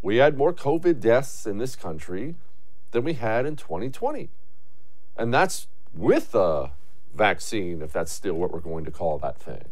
we 0.01 0.17
had 0.17 0.37
more 0.37 0.53
COVID 0.53 0.99
deaths 0.99 1.45
in 1.45 1.59
this 1.59 1.75
country 1.75 2.35
than 2.91 3.03
we 3.03 3.13
had 3.13 3.45
in 3.45 3.55
2020. 3.55 4.29
And 5.15 5.33
that's 5.33 5.67
with 5.93 6.33
a 6.33 6.71
vaccine, 7.13 7.81
if 7.81 7.93
that's 7.93 8.11
still 8.11 8.33
what 8.33 8.51
we're 8.51 8.59
going 8.59 8.85
to 8.85 8.91
call 8.91 9.19
that 9.19 9.39
thing. 9.39 9.65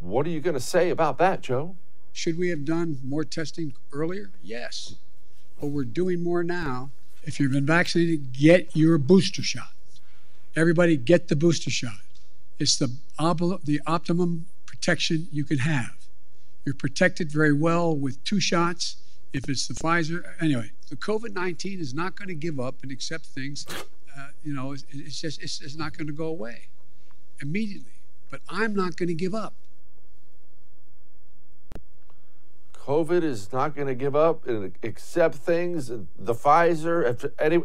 What 0.00 0.26
are 0.26 0.30
you 0.30 0.40
going 0.40 0.54
to 0.54 0.60
say 0.60 0.90
about 0.90 1.18
that, 1.18 1.42
Joe? 1.42 1.76
Should 2.12 2.38
we 2.38 2.48
have 2.48 2.64
done 2.64 2.98
more 3.04 3.24
testing 3.24 3.74
earlier? 3.92 4.30
Yes. 4.42 4.94
But 5.60 5.68
we're 5.68 5.84
doing 5.84 6.22
more 6.22 6.42
now. 6.42 6.90
If 7.24 7.38
you've 7.38 7.52
been 7.52 7.66
vaccinated, 7.66 8.32
get 8.32 8.74
your 8.74 8.98
booster 8.98 9.42
shot. 9.42 9.72
Everybody 10.56 10.96
get 10.96 11.28
the 11.28 11.36
booster 11.36 11.70
shot. 11.70 12.00
It's 12.58 12.76
the, 12.76 12.94
ob- 13.18 13.64
the 13.64 13.80
optimum 13.86 14.46
protection 14.66 15.28
you 15.30 15.44
can 15.44 15.58
have. 15.58 15.96
You're 16.64 16.74
protected 16.74 17.30
very 17.30 17.52
well 17.52 17.96
with 17.96 18.22
two 18.24 18.40
shots. 18.40 18.96
If 19.32 19.48
it's 19.48 19.68
the 19.68 19.74
Pfizer, 19.74 20.24
anyway, 20.40 20.72
the 20.88 20.96
COVID 20.96 21.34
19 21.34 21.80
is 21.80 21.94
not 21.94 22.16
going 22.16 22.28
to 22.28 22.34
give 22.34 22.58
up 22.58 22.76
and 22.82 22.90
accept 22.90 23.26
things. 23.26 23.66
Uh, 23.70 24.28
you 24.42 24.52
know, 24.52 24.72
it's, 24.72 24.84
it's 24.90 25.20
just, 25.20 25.42
it's, 25.42 25.60
it's 25.60 25.76
not 25.76 25.96
going 25.96 26.08
to 26.08 26.12
go 26.12 26.26
away 26.26 26.68
immediately. 27.40 27.92
But 28.30 28.40
I'm 28.48 28.74
not 28.74 28.96
going 28.96 29.08
to 29.08 29.14
give 29.14 29.34
up. 29.34 29.54
COVID 32.90 33.22
is 33.22 33.52
not 33.52 33.76
going 33.76 33.86
to 33.86 33.94
give 33.94 34.16
up 34.16 34.48
and 34.48 34.72
accept 34.82 35.36
things. 35.36 35.86
The 35.86 36.34
Pfizer, 36.34 37.30
any, 37.38 37.60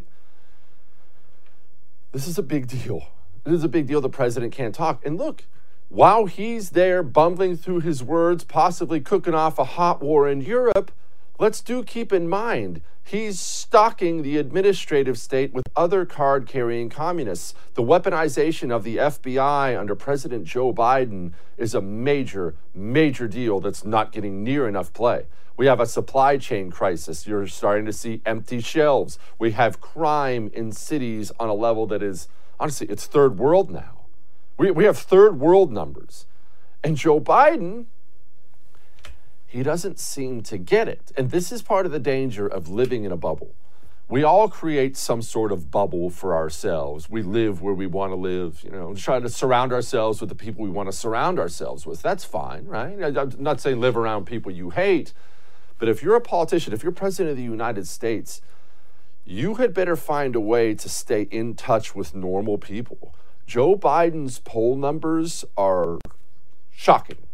this 2.12 2.28
is 2.28 2.38
a 2.38 2.44
big 2.44 2.68
deal. 2.68 3.08
This 3.44 3.56
is 3.56 3.64
a 3.64 3.68
big 3.68 3.88
deal. 3.88 4.02
The 4.02 4.08
president 4.08 4.54
can't 4.54 4.76
talk. 4.76 5.04
And 5.04 5.18
look, 5.18 5.46
while 5.90 6.28
he's 6.28 6.72
there 6.72 7.02
bumbling 7.02 7.58
through 7.58 7.80
his 7.80 8.04
words, 8.04 8.44
possibly 8.44 9.00
cooking 9.00 9.34
off 9.34 9.58
a 9.58 9.64
hot 9.64 10.00
war 10.00 10.30
in 10.30 10.42
Europe, 10.42 10.92
let's 11.40 11.62
do 11.62 11.84
keep 11.84 12.12
in 12.14 12.28
mind 12.28 12.82
he's 13.06 13.40
stocking 13.40 14.24
the 14.24 14.38
administrative 14.38 15.18
state 15.18 15.54
with 15.54 15.66
other 15.76 16.06
card 16.06 16.48
carrying 16.48 16.90
communists. 16.90 17.54
The 17.76 17.84
weaponization 17.84 18.76
of 18.76 18.84
the 18.84 18.98
FBI 18.98 19.80
under 19.80 19.96
President 19.96 20.46
Joe 20.46 20.74
Biden 20.74 21.34
is 21.58 21.76
a 21.76 21.82
major, 21.82 22.56
major 22.74 23.28
deal 23.28 23.60
that's 23.60 23.86
not 23.86 24.12
getting 24.12 24.44
near 24.44 24.68
enough 24.68 24.92
play. 24.92 25.28
We 25.56 25.68
have 25.68 25.80
a 25.80 25.86
supply 25.86 26.38
chain 26.38 26.72
crisis. 26.72 27.28
You're 27.28 27.48
starting 27.48 27.86
to 27.86 27.94
see 27.94 28.22
empty 28.26 28.60
shelves. 28.60 29.18
We 29.40 29.52
have 29.52 29.80
crime 29.80 30.50
in 30.54 30.72
cities 30.72 31.32
on 31.40 31.48
a 31.48 31.54
level 31.54 31.86
that 31.88 32.04
is, 32.04 32.28
honestly, 32.60 32.88
it's 32.88 33.06
third 33.06 33.38
world 33.38 33.70
now. 33.70 34.06
We, 34.58 34.72
we 34.72 34.84
have 34.86 34.98
third 34.98 35.40
world 35.40 35.72
numbers. 35.72 36.26
And 36.84 36.98
Joe 36.98 37.22
Biden, 37.22 37.86
he 39.46 39.64
doesn't 39.64 40.00
seem 40.00 40.42
to 40.44 40.58
get 40.58 40.88
it. 40.88 41.12
And 41.18 41.32
this 41.32 41.52
is 41.52 41.62
part 41.62 41.86
of 41.86 41.92
the 41.92 42.00
danger 42.00 42.48
of 42.48 42.68
living 42.68 43.04
in 43.04 43.12
a 43.12 43.18
bubble. 43.18 43.54
We 44.08 44.24
all 44.24 44.50
create 44.50 44.96
some 44.98 45.24
sort 45.24 45.52
of 45.52 45.72
bubble 45.72 46.12
for 46.12 46.36
ourselves. 46.36 47.10
We 47.10 47.24
live 47.24 47.62
where 47.62 47.74
we 47.74 47.88
want 47.88 48.12
to 48.12 48.16
live, 48.16 48.62
you 48.64 48.70
know, 48.70 48.94
try 48.94 49.20
to 49.20 49.30
surround 49.30 49.74
ourselves 49.74 50.22
with 50.22 50.30
the 50.30 50.36
people 50.36 50.64
we 50.64 50.70
want 50.70 50.90
to 50.90 50.94
surround 50.94 51.40
ourselves 51.40 51.88
with. 51.88 52.04
That's 52.04 52.24
fine, 52.24 52.66
right? 52.66 53.18
I'm 53.18 53.32
not 53.40 53.60
saying 53.60 53.82
live 53.82 53.98
around 53.98 54.26
people 54.26 54.52
you 54.52 54.70
hate, 54.70 55.12
but 55.80 55.90
if 55.90 56.04
you're 56.04 56.16
a 56.16 56.22
politician, 56.22 56.72
if 56.72 56.84
you're 56.84 56.92
president 56.92 57.32
of 57.32 57.38
the 57.38 57.44
United 57.44 57.88
States, 57.88 58.42
you 59.26 59.56
had 59.56 59.74
better 59.74 59.96
find 59.96 60.36
a 60.36 60.40
way 60.40 60.76
to 60.76 60.88
stay 60.88 61.24
in 61.24 61.56
touch 61.56 61.96
with 61.96 62.14
normal 62.14 62.60
people. 62.60 63.16
Joe 63.48 63.76
Biden's 63.76 64.38
poll 64.38 64.76
numbers 64.76 65.46
are 65.58 65.98
shocking. 66.72 67.26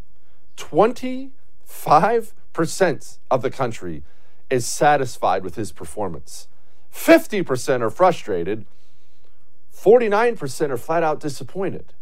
25% 1.72 3.18
of 3.30 3.42
the 3.42 3.50
country 3.50 4.04
is 4.50 4.66
satisfied 4.66 5.44
with 5.44 5.56
his 5.56 5.72
performance. 5.72 6.48
50% 6.94 7.82
are 7.82 7.90
frustrated. 7.90 8.66
49% 9.75 10.70
are 10.70 10.78
flat 10.78 11.04
out 11.04 11.20
disappointed. 11.20 11.94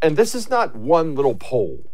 And 0.00 0.16
this 0.16 0.34
is 0.34 0.48
not 0.48 0.76
one 0.76 1.14
little 1.14 1.34
poll. 1.34 1.84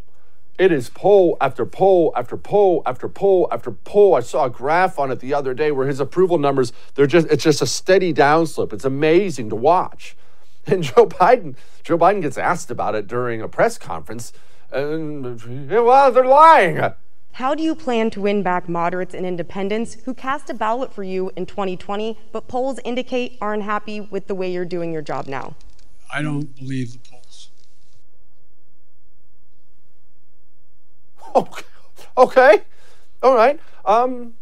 It 0.59 0.71
is 0.71 0.88
poll 0.88 1.37
after 1.40 1.66
poll 1.66 2.12
after 2.14 2.37
poll 2.37 2.83
after 2.87 3.09
poll 3.09 3.49
after 3.50 3.73
poll. 3.73 4.14
I 4.14 4.21
saw 4.21 4.44
a 4.44 4.50
graph 4.50 4.99
on 4.99 5.11
it 5.11 5.21
the 5.21 5.35
other 5.35 5.52
day 5.52 5.73
where 5.73 5.87
his 5.87 5.99
approval 5.99 6.38
numbers, 6.38 6.73
they're 6.94 7.09
just 7.09 7.26
it's 7.28 7.42
just 7.42 7.62
a 7.62 7.66
steady 7.66 8.14
downslip. 8.14 8.73
It's 8.73 8.85
amazing 8.85 9.50
to 9.50 9.56
watch. 9.56 10.16
And 10.66 10.83
Joe 10.83 11.04
Biden, 11.04 11.56
Joe 11.83 11.99
Biden 11.99 12.23
gets 12.23 12.38
asked 12.38 12.71
about 12.71 12.94
it 12.94 13.06
during 13.06 13.42
a 13.42 13.49
press 13.49 13.76
conference, 13.76 14.33
and 14.73 15.23
well, 15.71 16.11
they're 16.11 16.25
lying. 16.25 16.80
How 17.34 17.56
do 17.56 17.64
you 17.64 17.74
plan 17.74 18.10
to 18.10 18.20
win 18.20 18.44
back 18.44 18.68
moderates 18.68 19.12
and 19.12 19.26
independents 19.26 19.94
who 20.04 20.14
cast 20.14 20.50
a 20.50 20.54
ballot 20.54 20.92
for 20.92 21.02
you 21.02 21.32
in 21.34 21.46
2020, 21.46 22.16
but 22.30 22.46
polls 22.46 22.78
indicate 22.84 23.38
aren't 23.40 23.64
happy 23.64 24.00
with 24.00 24.28
the 24.28 24.36
way 24.36 24.52
you're 24.52 24.64
doing 24.64 24.92
your 24.92 25.02
job 25.02 25.26
now? 25.26 25.56
I 26.12 26.22
don't 26.22 26.54
believe 26.54 26.92
the 26.92 26.98
polls. 27.00 27.50
Okay. 31.34 31.64
Okay. 32.16 32.62
All 33.20 33.34
right. 33.34 33.58
Um, 33.84 34.34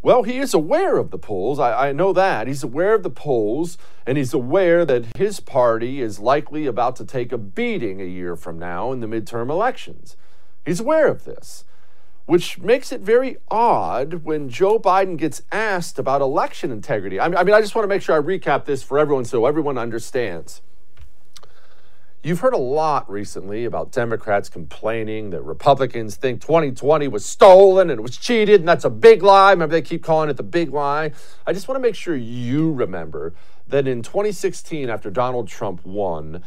well, 0.00 0.22
he 0.22 0.38
is 0.38 0.54
aware 0.54 0.96
of 0.96 1.10
the 1.10 1.18
polls. 1.18 1.58
I, 1.58 1.88
I, 1.88 1.92
know 1.92 2.14
that. 2.14 2.46
He's 2.46 2.62
aware 2.62 2.94
of 2.94 3.02
the 3.02 3.10
polls, 3.10 3.76
and 4.06 4.16
he's 4.16 4.32
aware 4.32 4.86
that 4.86 5.14
his 5.18 5.40
party 5.40 6.00
is 6.00 6.18
likely 6.18 6.64
about 6.64 6.96
to 6.96 7.04
take 7.04 7.32
a 7.32 7.38
beating 7.38 8.00
a 8.00 8.04
year 8.04 8.34
from 8.34 8.58
now 8.58 8.92
in 8.92 9.00
the 9.00 9.06
midterm 9.06 9.50
elections. 9.50 10.16
He's 10.64 10.80
aware 10.80 11.08
of 11.08 11.24
this, 11.24 11.64
which 12.30 12.60
makes 12.60 12.92
it 12.92 13.00
very 13.00 13.36
odd 13.50 14.22
when 14.22 14.48
Joe 14.48 14.78
Biden 14.78 15.16
gets 15.16 15.42
asked 15.50 15.98
about 15.98 16.20
election 16.20 16.70
integrity. 16.70 17.18
I 17.18 17.26
mean, 17.26 17.52
I, 17.52 17.60
just 17.60 17.74
want 17.74 17.82
to 17.82 17.88
make 17.88 18.02
sure 18.02 18.14
I 18.14 18.20
recap 18.20 18.66
this 18.66 18.84
for 18.84 19.00
everyone 19.00 19.24
so 19.24 19.46
everyone 19.46 19.76
understands. 19.76 20.62
You've 22.22 22.38
heard 22.38 22.54
a 22.54 22.56
lot 22.56 23.10
recently 23.10 23.64
about 23.64 23.90
Democrats 23.90 24.48
complaining 24.48 25.30
that 25.30 25.42
Republicans 25.42 26.14
think 26.14 26.40
2020 26.40 27.08
was 27.08 27.26
stolen 27.26 27.90
and 27.90 27.98
it 27.98 28.02
was 28.02 28.16
cheated, 28.16 28.60
and 28.60 28.68
that's 28.68 28.84
a 28.84 28.90
big 28.90 29.24
lie. 29.24 29.50
Remember, 29.50 29.72
they 29.72 29.82
keep 29.82 30.04
calling 30.04 30.30
it 30.30 30.36
the 30.36 30.44
big 30.44 30.72
lie. 30.72 31.10
I 31.48 31.52
just 31.52 31.66
want 31.66 31.78
to 31.78 31.82
make 31.82 31.96
sure 31.96 32.14
you 32.14 32.70
remember 32.70 33.34
that 33.66 33.88
in 33.88 34.02
2016, 34.02 34.88
after 34.88 35.10
Donald 35.10 35.48
Trump 35.48 35.84
won, 35.84 36.44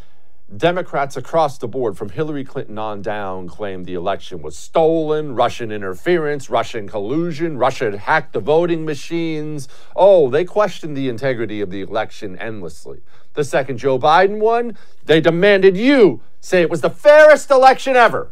Democrats 0.57 1.17
across 1.17 1.57
the 1.57 1.67
board, 1.67 1.98
from 1.98 2.10
Hillary 2.10 2.43
Clinton 2.43 2.77
on 2.77 3.01
down, 3.01 3.48
claimed 3.48 3.86
the 3.86 3.93
election 3.93 4.41
was 4.41 4.57
stolen, 4.57 5.36
Russian 5.36 5.72
interference, 5.72 6.50
Russian 6.50 6.88
collusion, 6.88 7.57
Russia 7.57 7.98
hacked 7.98 8.33
the 8.33 8.39
voting 8.39 8.86
machines. 8.86 9.67
Oh, 9.95 10.29
they 10.29 10.45
questioned 10.45 10.95
the 10.95 11.10
integrity 11.10 11.62
of 11.62 11.72
the 11.72 11.81
election 11.81 12.38
endlessly. 12.38 13.01
The 13.33 13.43
second 13.43 13.77
Joe 13.77 13.98
Biden 13.98 14.39
won, 14.39 14.77
they 15.05 15.22
demanded 15.22 15.75
you 15.75 16.22
say 16.39 16.62
it 16.62 16.69
was 16.69 16.81
the 16.81 16.89
fairest 16.89 17.50
election 17.50 17.95
ever. 17.95 18.31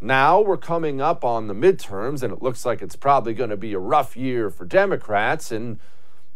Now 0.00 0.40
we're 0.40 0.56
coming 0.56 1.00
up 1.00 1.24
on 1.24 1.46
the 1.46 1.54
midterms, 1.54 2.22
and 2.22 2.32
it 2.32 2.40
looks 2.40 2.64
like 2.64 2.80
it's 2.80 2.96
probably 2.96 3.34
going 3.34 3.50
to 3.50 3.56
be 3.56 3.74
a 3.74 3.78
rough 3.78 4.16
year 4.16 4.48
for 4.48 4.64
Democrats, 4.64 5.52
and 5.52 5.78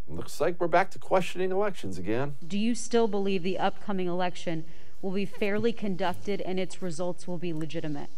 looks 0.07 0.39
like 0.39 0.61
we're 0.61 0.67
back 0.67 0.91
to 0.91 0.99
questioning 0.99 1.51
elections 1.51 1.97
again. 1.97 2.37
Do 2.47 2.59
you 2.59 2.75
still 2.75 3.09
believe 3.09 3.43
the 3.43 3.59
upcoming 3.59 4.07
election 4.07 4.67
will 5.05 5.13
be 5.13 5.27
fairly 5.27 5.71
conducted 5.71 6.41
and 6.41 6.59
its 6.59 6.81
results 6.81 7.29
will 7.29 7.37
be 7.37 7.53
legitimate? 7.53 8.09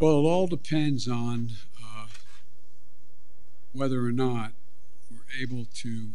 Well, 0.00 0.18
it 0.18 0.28
all 0.28 0.48
depends 0.48 1.06
on 1.06 1.50
uh, 1.80 2.06
whether 3.72 4.04
or 4.04 4.10
not 4.10 4.50
we're 5.08 5.40
able 5.40 5.66
to 5.76 6.08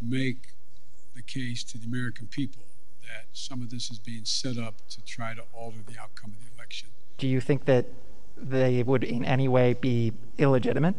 make 0.00 0.50
the 1.16 1.22
case 1.22 1.64
to 1.64 1.78
the 1.78 1.84
American 1.84 2.28
people 2.28 2.62
that 3.02 3.24
some 3.32 3.60
of 3.60 3.70
this 3.70 3.90
is 3.90 3.98
being 3.98 4.24
set 4.24 4.56
up 4.56 4.74
to 4.90 5.04
try 5.04 5.34
to 5.34 5.42
alter 5.52 5.78
the 5.84 5.98
outcome 6.00 6.30
of 6.30 6.48
the 6.48 6.56
election. 6.56 6.90
Do 7.18 7.26
you 7.26 7.40
think 7.40 7.64
that 7.64 7.86
they 8.36 8.84
would 8.84 9.02
in 9.02 9.24
any 9.24 9.48
way 9.48 9.74
be 9.74 10.12
illegitimate? 10.38 10.94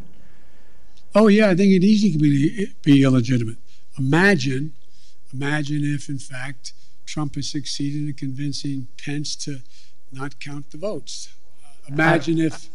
Oh 1.14 1.28
yeah, 1.28 1.48
I 1.48 1.54
think 1.54 1.72
it 1.72 1.82
easily 1.82 2.12
can 2.12 2.20
be, 2.20 2.66
be 2.82 3.02
illegitimate. 3.02 3.56
Imagine, 3.98 4.74
imagine 5.32 5.80
if 5.82 6.10
in 6.10 6.18
fact 6.18 6.74
Trump 7.06 7.34
has 7.36 7.48
succeeded 7.48 8.08
in 8.08 8.14
convincing 8.14 8.88
Pence 9.02 9.36
to 9.36 9.60
not 10.12 10.40
count 10.40 10.70
the 10.70 10.78
votes. 10.78 11.34
Uh, 11.64 11.92
imagine 11.92 12.40
uh, 12.40 12.44
if. 12.44 12.68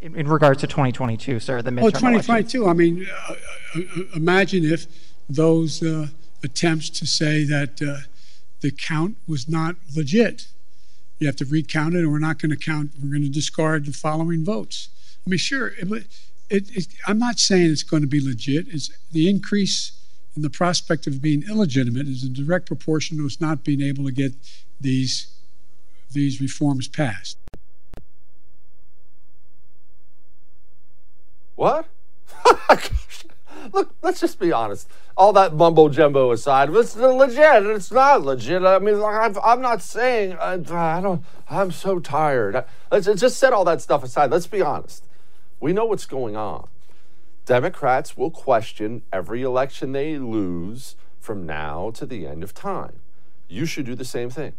In, 0.00 0.16
in, 0.16 0.28
regards 0.28 0.60
to 0.60 0.66
2022, 0.66 1.40
sir, 1.40 1.60
the 1.60 1.70
midterm. 1.70 1.82
Oh, 1.82 1.90
2022. 1.90 2.66
I 2.66 2.72
mean, 2.72 3.06
uh, 3.28 3.34
uh, 3.76 3.80
imagine 4.14 4.64
if 4.64 4.86
those 5.28 5.82
uh, 5.82 6.08
attempts 6.42 6.88
to 6.90 7.06
say 7.06 7.44
that 7.44 7.82
uh, 7.82 8.06
the 8.60 8.70
count 8.70 9.16
was 9.28 9.48
not 9.48 9.76
legit. 9.94 10.48
You 11.18 11.26
have 11.26 11.36
to 11.36 11.44
recount 11.44 11.94
it, 11.94 12.04
or 12.04 12.10
we're 12.10 12.18
not 12.18 12.38
going 12.38 12.50
to 12.50 12.56
count. 12.56 12.92
We're 13.02 13.10
going 13.10 13.22
to 13.22 13.28
discard 13.28 13.84
the 13.84 13.92
following 13.92 14.44
votes. 14.44 14.88
I 15.26 15.30
mean, 15.30 15.38
sure. 15.38 15.68
It, 15.68 16.06
it, 16.48 16.76
it, 16.76 16.86
I'm 17.06 17.18
not 17.18 17.38
saying 17.38 17.70
it's 17.70 17.82
going 17.82 18.02
to 18.02 18.08
be 18.08 18.24
legit. 18.24 18.68
It's 18.68 18.90
the 19.12 19.28
increase 19.28 19.99
in 20.40 20.42
the 20.42 20.48
prospect 20.48 21.06
of 21.06 21.20
being 21.20 21.42
illegitimate 21.42 22.08
is 22.08 22.24
in 22.24 22.32
direct 22.32 22.66
proportion 22.66 23.18
to 23.18 23.26
us 23.26 23.42
not 23.42 23.62
being 23.62 23.82
able 23.82 24.06
to 24.06 24.10
get 24.10 24.32
these 24.80 25.34
these 26.12 26.40
reforms 26.40 26.88
passed. 26.88 27.36
What? 31.56 31.88
Look, 33.74 33.94
let's 34.00 34.18
just 34.18 34.40
be 34.40 34.50
honest. 34.50 34.88
All 35.14 35.34
that 35.34 35.52
mumbo 35.52 35.90
jumbo 35.90 36.32
aside, 36.32 36.70
it's 36.70 36.96
legit. 36.96 37.66
It's 37.66 37.92
not 37.92 38.22
legit. 38.22 38.62
I 38.62 38.78
mean, 38.78 38.94
I'm, 39.02 39.36
I'm 39.44 39.60
not 39.60 39.82
saying 39.82 40.38
I, 40.40 40.54
I 40.54 41.02
don't. 41.02 41.22
I'm 41.50 41.70
so 41.70 41.98
tired. 41.98 42.64
Let's 42.90 43.06
just 43.06 43.36
set 43.36 43.52
all 43.52 43.66
that 43.66 43.82
stuff 43.82 44.02
aside. 44.02 44.30
Let's 44.30 44.46
be 44.46 44.62
honest. 44.62 45.04
We 45.60 45.74
know 45.74 45.84
what's 45.84 46.06
going 46.06 46.34
on. 46.34 46.66
Democrats 47.50 48.16
will 48.16 48.30
question 48.30 49.02
every 49.12 49.42
election 49.42 49.90
they 49.90 50.18
lose 50.18 50.94
from 51.18 51.46
now 51.46 51.90
to 51.90 52.06
the 52.06 52.24
end 52.24 52.44
of 52.44 52.54
time. 52.54 53.00
You 53.48 53.66
should 53.66 53.86
do 53.86 53.96
the 53.96 54.04
same 54.04 54.30
thing. 54.30 54.52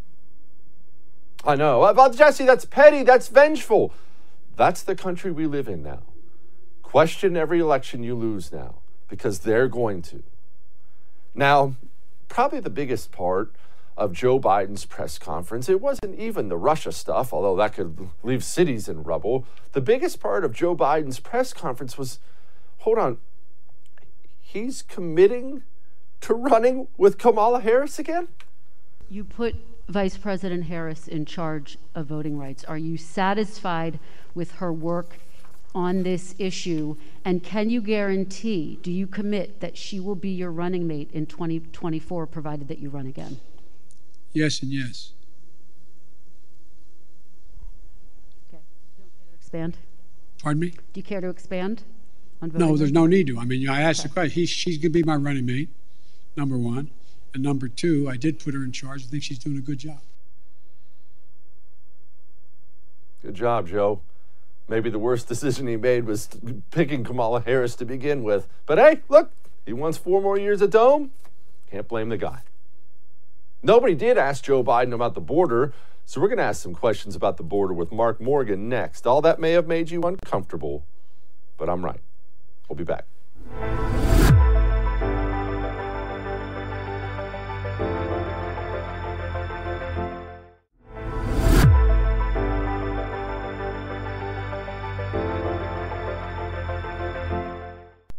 I 1.46 1.56
know. 1.56 1.84
Uh, 1.84 1.94
well, 1.96 2.12
Jesse, 2.12 2.46
that's 2.46 2.66
petty. 2.66 3.04
That's 3.04 3.30
vengeful. 3.30 3.94
That's 4.58 4.84
the 4.84 4.94
country 4.94 5.32
we 5.32 5.48
live 5.48 5.70
in 5.70 5.82
now. 5.82 6.02
Question 6.84 7.38
every 7.38 7.62
election 7.62 8.04
you 8.04 8.14
lose 8.14 8.52
now 8.52 8.80
because 9.08 9.40
they're 9.40 9.70
going 9.70 10.02
to. 10.02 10.24
Now, 11.34 11.76
probably 12.28 12.60
the 12.60 12.70
biggest 12.70 13.14
part 13.14 13.56
of 13.96 14.12
Joe 14.12 14.38
Biden's 14.38 14.84
press 14.84 15.18
conference, 15.18 15.70
it 15.70 15.80
wasn't 15.80 16.20
even 16.20 16.50
the 16.50 16.58
Russia 16.58 16.92
stuff, 16.92 17.32
although 17.32 17.56
that 17.56 17.74
could 17.74 18.10
leave 18.22 18.44
cities 18.44 18.90
in 18.90 19.04
rubble. 19.04 19.46
The 19.72 19.80
biggest 19.80 20.20
part 20.20 20.44
of 20.44 20.52
Joe 20.52 20.76
Biden's 20.76 21.22
press 21.22 21.54
conference 21.54 21.98
was 21.98 22.20
hold 22.82 22.98
on, 22.98 23.18
he's 24.40 24.82
committing 24.82 25.64
to 26.20 26.34
running 26.34 26.88
with 26.98 27.18
Kamala 27.18 27.62
Harris 27.62 28.00
again? 28.00 28.28
You 29.10 29.24
put 29.24 29.56
Vice 29.88 30.18
President 30.18 30.66
Harris 30.66 31.08
in 31.08 31.26
charge 31.26 31.78
of 31.94 32.08
voting 32.08 32.38
rights. 32.38 32.64
Are 32.64 32.78
you 32.78 32.98
satisfied 32.98 34.00
with 34.34 34.54
her 34.54 34.74
work 34.74 35.18
on 35.76 36.04
this 36.04 36.34
issue? 36.40 36.96
And 37.24 37.44
can 37.44 37.70
you 37.70 37.82
guarantee, 37.82 38.80
do 38.82 38.92
you 38.92 39.06
commit 39.06 39.60
that 39.60 39.78
she 39.78 40.00
will 40.00 40.16
be 40.16 40.30
your 40.30 40.52
running 40.52 40.88
mate 40.88 41.10
in 41.14 41.26
2024, 41.26 42.26
provided 42.28 42.68
that 42.68 42.80
you 42.80 42.90
run 42.90 43.06
again? 43.06 43.38
Yes, 44.34 44.62
and 44.62 44.72
yes. 44.72 45.12
Okay. 48.50 48.62
Do 48.98 49.04
you 49.04 49.10
care 49.12 49.28
to 49.30 49.36
expand? 49.36 49.78
Pardon 50.42 50.62
me? 50.62 50.70
Do 50.70 50.78
you 50.96 51.04
care 51.04 51.22
to 51.22 51.30
expand? 51.30 51.84
No, 52.42 52.76
there's 52.76 52.92
no 52.92 53.06
need 53.06 53.28
to. 53.28 53.40
I 53.40 53.46
mean, 53.46 53.68
I 53.70 53.82
asked 53.82 54.02
okay. 54.02 54.10
the 54.10 54.14
question. 54.14 54.32
He, 54.34 54.46
she's 54.46 54.78
going 54.78 54.94
to 54.94 55.00
be 55.00 55.04
my 55.04 55.16
running 55.16 55.46
mate, 55.46 55.70
number 56.36 56.58
one. 56.58 56.90
And 57.34 57.44
number 57.44 57.68
two, 57.68 58.10
I 58.10 58.18
did 58.18 58.40
put 58.40 58.54
her 58.54 58.64
in 58.64 58.72
charge. 58.72 59.04
I 59.04 59.08
think 59.08 59.24
she's 59.24 59.40
doing 59.40 59.58
a 59.58 59.62
good 59.62 59.78
job. 59.78 60.00
Good 63.22 63.36
job, 63.36 63.68
Joe. 63.68 64.02
Maybe 64.68 64.90
the 64.90 65.00
worst 65.00 65.28
decision 65.28 65.68
he 65.68 65.78
made 65.78 66.06
was 66.06 66.30
picking 66.72 67.04
Kamala 67.04 67.42
Harris 67.42 67.76
to 67.76 67.86
begin 67.86 68.24
with. 68.24 68.48
But 68.66 68.78
hey, 68.80 69.02
look, 69.10 69.32
he 69.66 69.74
wants 69.74 69.98
four 69.98 70.22
more 70.22 70.38
years 70.38 70.62
at 70.62 70.72
Dome. 70.72 71.12
Can't 71.70 71.88
blame 71.88 72.10
the 72.10 72.18
guy. 72.18 72.42
Nobody 73.62 73.94
did 73.94 74.18
ask 74.18 74.44
Joe 74.44 74.64
Biden 74.64 74.94
about 74.94 75.14
the 75.14 75.22
border, 75.22 75.74
so 76.06 76.20
we're 76.20 76.28
going 76.28 76.40
to 76.40 76.44
ask 76.44 76.64
some 76.64 76.74
questions 76.74 77.16
about 77.16 77.38
the 77.38 77.44
border 77.44 77.74
with 77.74 77.92
Mark 77.92 78.20
Morgan 78.20 78.68
next. 78.68 79.06
All 79.06 79.22
that 79.22 79.40
may 79.40 79.52
have 79.52 79.68
made 79.68 79.92
you 79.92 80.02
uncomfortable, 80.02 80.84
but 81.58 81.70
I'm 81.70 81.86
right. 81.86 82.02
We'll 82.72 82.78
be 82.78 82.86
back. 82.86 84.21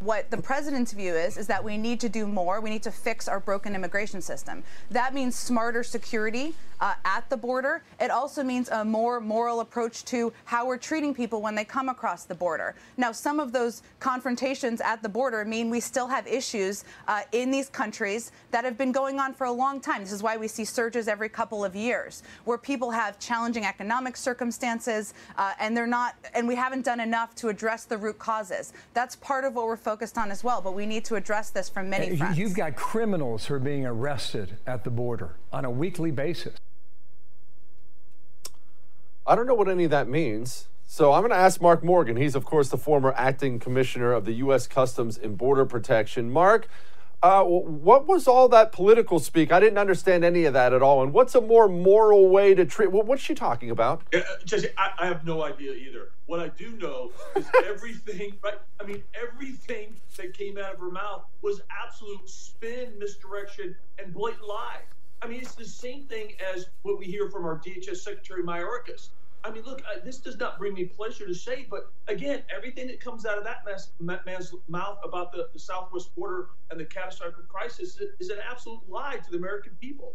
What 0.04 0.30
the 0.30 0.36
president's 0.36 0.92
view 0.92 1.14
is 1.14 1.36
is 1.36 1.46
that 1.46 1.62
we 1.62 1.76
need 1.76 2.00
to 2.00 2.08
do 2.08 2.26
more. 2.26 2.60
We 2.60 2.70
need 2.70 2.82
to 2.82 2.90
fix 2.90 3.28
our 3.28 3.40
broken 3.40 3.74
immigration 3.74 4.20
system. 4.20 4.64
That 4.90 5.14
means 5.14 5.36
smarter 5.36 5.82
security 5.84 6.54
uh, 6.80 6.94
at 7.04 7.28
the 7.30 7.36
border. 7.36 7.82
It 8.00 8.10
also 8.10 8.42
means 8.42 8.68
a 8.68 8.84
more 8.84 9.20
moral 9.20 9.60
approach 9.60 10.04
to 10.06 10.32
how 10.44 10.66
we're 10.66 10.78
treating 10.78 11.14
people 11.14 11.40
when 11.40 11.54
they 11.54 11.64
come 11.64 11.88
across 11.88 12.24
the 12.24 12.34
border. 12.34 12.74
Now, 12.96 13.12
some 13.12 13.38
of 13.38 13.52
those 13.52 13.82
confrontations 14.00 14.80
at 14.80 15.02
the 15.02 15.08
border 15.08 15.44
mean 15.44 15.70
we 15.70 15.78
still 15.78 16.08
have 16.08 16.26
issues 16.26 16.84
uh, 17.06 17.22
in 17.30 17.52
these 17.52 17.68
countries 17.68 18.32
that 18.50 18.64
have 18.64 18.76
been 18.76 18.90
going 18.90 19.20
on 19.20 19.32
for 19.32 19.44
a 19.44 19.52
long 19.52 19.80
time. 19.80 20.00
This 20.00 20.12
is 20.12 20.22
why 20.22 20.36
we 20.36 20.48
see 20.48 20.64
surges 20.64 21.06
every 21.06 21.28
couple 21.28 21.64
of 21.64 21.76
years, 21.76 22.24
where 22.44 22.58
people 22.58 22.90
have 22.90 23.20
challenging 23.20 23.64
economic 23.64 24.16
circumstances, 24.16 25.14
uh, 25.38 25.52
and 25.60 25.76
they're 25.76 25.86
not, 25.86 26.16
and 26.34 26.48
we 26.48 26.56
haven't 26.56 26.84
done 26.84 26.98
enough 26.98 27.36
to 27.36 27.48
address 27.48 27.84
the 27.84 27.96
root 27.96 28.18
causes. 28.18 28.72
That's 28.92 29.14
part 29.16 29.44
of 29.44 29.54
what 29.54 29.66
we're 29.66 29.76
focused 29.76 29.91
on 30.16 30.30
as 30.30 30.42
well, 30.42 30.60
but 30.62 30.74
we 30.74 30.86
need 30.86 31.04
to 31.04 31.16
address 31.16 31.50
this 31.50 31.68
from 31.68 31.90
many 31.90 32.12
uh, 32.12 32.16
fronts. 32.16 32.38
You've 32.38 32.54
got 32.54 32.76
criminals 32.76 33.46
who 33.46 33.54
are 33.54 33.58
being 33.58 33.84
arrested 33.84 34.56
at 34.66 34.84
the 34.84 34.90
border 34.90 35.36
on 35.52 35.64
a 35.64 35.70
weekly 35.70 36.10
basis. 36.10 36.54
I 39.26 39.36
don't 39.36 39.46
know 39.46 39.54
what 39.54 39.68
any 39.68 39.84
of 39.84 39.90
that 39.90 40.08
means. 40.08 40.68
So 40.86 41.12
I'm 41.12 41.22
going 41.22 41.30
to 41.30 41.36
ask 41.36 41.60
Mark 41.60 41.84
Morgan. 41.84 42.16
He's, 42.16 42.34
of 42.34 42.44
course, 42.44 42.68
the 42.68 42.76
former 42.76 43.14
acting 43.16 43.58
commissioner 43.58 44.12
of 44.12 44.24
the 44.24 44.32
U.S. 44.34 44.66
Customs 44.66 45.16
and 45.16 45.38
Border 45.38 45.64
Protection. 45.64 46.30
Mark, 46.30 46.68
uh, 47.22 47.44
what 47.44 48.06
was 48.08 48.26
all 48.26 48.48
that 48.48 48.72
political 48.72 49.20
speak? 49.20 49.52
I 49.52 49.60
didn't 49.60 49.78
understand 49.78 50.24
any 50.24 50.44
of 50.44 50.54
that 50.54 50.72
at 50.72 50.82
all. 50.82 51.02
And 51.02 51.12
what's 51.12 51.34
a 51.34 51.40
more 51.40 51.68
moral 51.68 52.28
way 52.28 52.54
to 52.54 52.64
treat? 52.64 52.90
What's 52.90 53.22
she 53.22 53.34
talking 53.34 53.70
about? 53.70 54.02
Uh, 54.12 54.20
Jesse, 54.44 54.68
I, 54.76 54.90
I 54.98 55.06
have 55.06 55.24
no 55.24 55.42
idea 55.42 55.72
either. 55.72 56.08
What 56.26 56.40
I 56.40 56.48
do 56.48 56.72
know 56.78 57.12
is 57.36 57.46
everything, 57.64 58.34
right? 58.42 58.58
I 58.80 58.84
mean, 58.84 59.02
everything 59.14 59.94
that 60.16 60.34
came 60.34 60.58
out 60.58 60.74
of 60.74 60.80
her 60.80 60.90
mouth 60.90 61.24
was 61.42 61.60
absolute 61.70 62.28
spin, 62.28 62.92
misdirection, 62.98 63.76
and 63.98 64.12
blatant 64.12 64.48
lie. 64.48 64.80
I 65.20 65.28
mean, 65.28 65.40
it's 65.40 65.54
the 65.54 65.64
same 65.64 66.04
thing 66.06 66.32
as 66.52 66.66
what 66.82 66.98
we 66.98 67.04
hear 67.04 67.30
from 67.30 67.44
our 67.44 67.56
DHS 67.58 67.98
Secretary 67.98 68.42
Mayorkas. 68.42 69.10
I 69.44 69.50
mean, 69.50 69.64
look, 69.64 69.80
uh, 69.80 69.98
this 70.04 70.18
does 70.18 70.38
not 70.38 70.58
bring 70.58 70.74
me 70.74 70.84
pleasure 70.84 71.26
to 71.26 71.34
say, 71.34 71.66
but 71.68 71.92
again, 72.06 72.42
everything 72.54 72.86
that 72.86 73.00
comes 73.00 73.26
out 73.26 73.38
of 73.38 73.44
that 73.44 73.64
man's, 73.66 73.90
man's 74.24 74.54
mouth 74.68 74.98
about 75.04 75.32
the, 75.32 75.48
the, 75.52 75.58
southwest 75.58 76.14
border 76.14 76.50
and 76.70 76.78
the 76.78 76.84
catastrophic 76.84 77.48
crisis 77.48 78.00
is 78.20 78.30
an 78.30 78.38
absolute 78.48 78.80
lie 78.88 79.16
to 79.16 79.30
the 79.30 79.36
American 79.36 79.72
people. 79.80 80.14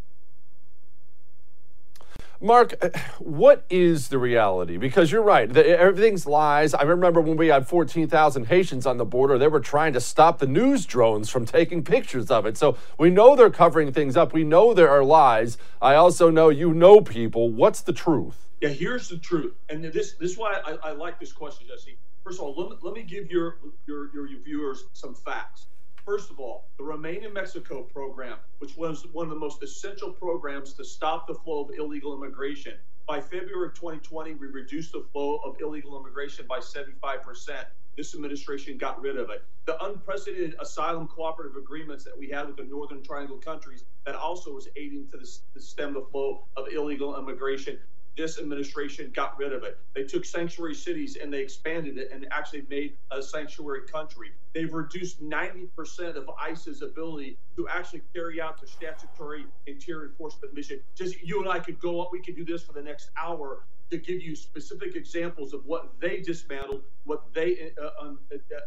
Mark, 2.40 2.76
uh, 2.82 2.90
what 3.20 3.66
is 3.70 4.08
the 4.10 4.18
reality? 4.18 4.78
Because 4.78 5.12
you're 5.12 5.24
right, 5.24 5.52
the, 5.52 5.68
everything's 5.68 6.26
lies. 6.26 6.74
I 6.74 6.84
remember 6.84 7.20
when 7.20 7.36
we 7.36 7.48
had 7.48 7.68
14,000 7.68 8.46
Haitians 8.46 8.86
on 8.86 8.98
the 8.98 9.06
border, 9.06 9.38
they 9.38 9.48
were 9.48 9.60
trying 9.60 9.92
to 9.94 10.00
stop 10.00 10.40
the 10.40 10.48
news 10.48 10.86
drones 10.86 11.30
from 11.30 11.46
taking 11.46 11.84
pictures 11.84 12.32
of 12.32 12.46
it. 12.46 12.56
So 12.56 12.78
we 12.98 13.10
know 13.10 13.36
they're 13.36 13.50
covering 13.50 13.92
things 13.92 14.16
up. 14.16 14.32
We 14.32 14.46
know 14.46 14.74
there 14.74 14.90
are 14.90 15.04
lies. 15.04 15.58
I 15.82 15.96
also 15.96 16.30
know 16.30 16.48
you 16.48 16.74
know 16.74 17.02
people. 17.02 17.50
What's 17.50 17.82
the 17.82 17.94
truth? 17.94 18.47
Yeah, 18.60 18.70
here's 18.70 19.08
the 19.08 19.20
truth, 19.20 19.54
and 19.70 19.84
this 19.84 20.14
this 20.14 20.32
is 20.32 20.38
why 20.38 20.60
I, 20.66 20.90
I 20.90 20.92
like 20.94 21.20
this 21.20 21.32
question, 21.32 21.68
Jesse. 21.68 22.00
First 22.24 22.40
of 22.40 22.46
all, 22.46 22.56
let 22.56 22.72
me, 22.72 22.78
let 22.82 22.94
me 22.96 23.04
give 23.04 23.30
your, 23.30 23.60
your 23.86 24.10
your 24.16 24.42
viewers 24.44 24.86
some 24.94 25.14
facts. 25.14 25.68
First 26.04 26.32
of 26.32 26.40
all, 26.40 26.66
the 26.80 26.84
Remain 26.84 27.24
in 27.24 27.34
Mexico 27.34 27.84
program, 27.84 28.38
which 28.58 28.76
was 28.76 29.06
one 29.14 29.28
of 29.28 29.30
the 29.30 29.40
most 29.40 29.62
essential 29.62 30.12
programs 30.12 30.74
to 30.74 30.84
stop 30.84 31.28
the 31.28 31.36
flow 31.36 31.66
of 31.66 31.72
illegal 31.78 32.16
immigration. 32.16 32.74
By 33.06 33.22
February 33.22 33.68
of 33.68 33.76
2020, 33.76 34.34
we 34.34 34.48
reduced 34.48 34.92
the 34.92 35.06
flow 35.12 35.36
of 35.46 35.62
illegal 35.62 36.00
immigration 36.00 36.48
by 36.50 36.60
75 36.60 37.22
percent 37.22 37.68
this 37.96 38.14
administration 38.14 38.78
got 38.78 39.02
rid 39.02 39.18
of 39.18 39.32
it. 39.32 39.44
The 39.66 39.84
unprecedented 39.84 40.56
asylum 40.60 41.08
cooperative 41.08 41.58
agreements 41.58 42.04
that 42.06 42.18
we 42.18 42.30
had 42.30 42.46
with 42.48 42.58
the 42.58 42.64
Northern 42.64 43.04
Triangle 43.04 43.38
countries 43.38 43.86
that 44.06 44.16
also 44.16 44.54
was 44.54 44.68
aiding 44.76 45.08
to, 45.12 45.18
the, 45.18 45.28
to 45.56 45.60
stem 45.60 45.96
the 45.96 46.06
flow 46.12 46.46
of 46.56 46.68
illegal 46.72 47.20
immigration 47.20 47.80
this 48.18 48.40
administration 48.40 49.12
got 49.16 49.38
rid 49.38 49.54
of 49.54 49.64
it. 49.64 49.78
They 49.96 50.04
took 50.04 50.26
sanctuary 50.26 50.74
cities 50.74 51.18
and 51.22 51.32
they 51.32 51.40
expanded 51.40 51.98
it 51.98 52.10
and 52.12 52.28
actually 52.32 52.66
made 52.68 52.98
a 53.12 53.22
sanctuary 53.22 53.82
country. 53.88 54.32
They've 54.54 54.74
reduced 54.74 55.22
90% 55.22 56.16
of 56.16 56.30
ICE's 56.40 56.82
ability 56.82 57.38
to 57.56 57.68
actually 57.70 58.02
carry 58.14 58.42
out 58.42 58.60
the 58.60 58.68
statutory 58.68 59.46
interior 59.68 60.08
enforcement 60.08 60.54
mission. 60.56 60.80
Just 60.96 61.22
you 61.22 61.42
and 61.42 61.50
I 61.50 61.60
could 61.60 61.80
go 61.80 62.02
up, 62.02 62.10
we 62.12 62.22
could 62.22 62.36
do 62.36 62.44
this 62.44 62.64
for 62.64 62.74
the 62.74 62.82
next 62.82 63.12
hour 63.16 63.64
to 63.92 63.98
give 63.98 64.22
you 64.22 64.36
specific 64.36 64.96
examples 64.96 65.54
of 65.54 65.64
what 65.66 65.94
they 66.02 66.20
dismantled, 66.20 66.82
what 67.06 67.32
they 67.34 67.72
uh, 67.82 68.04
uh, 68.04 68.14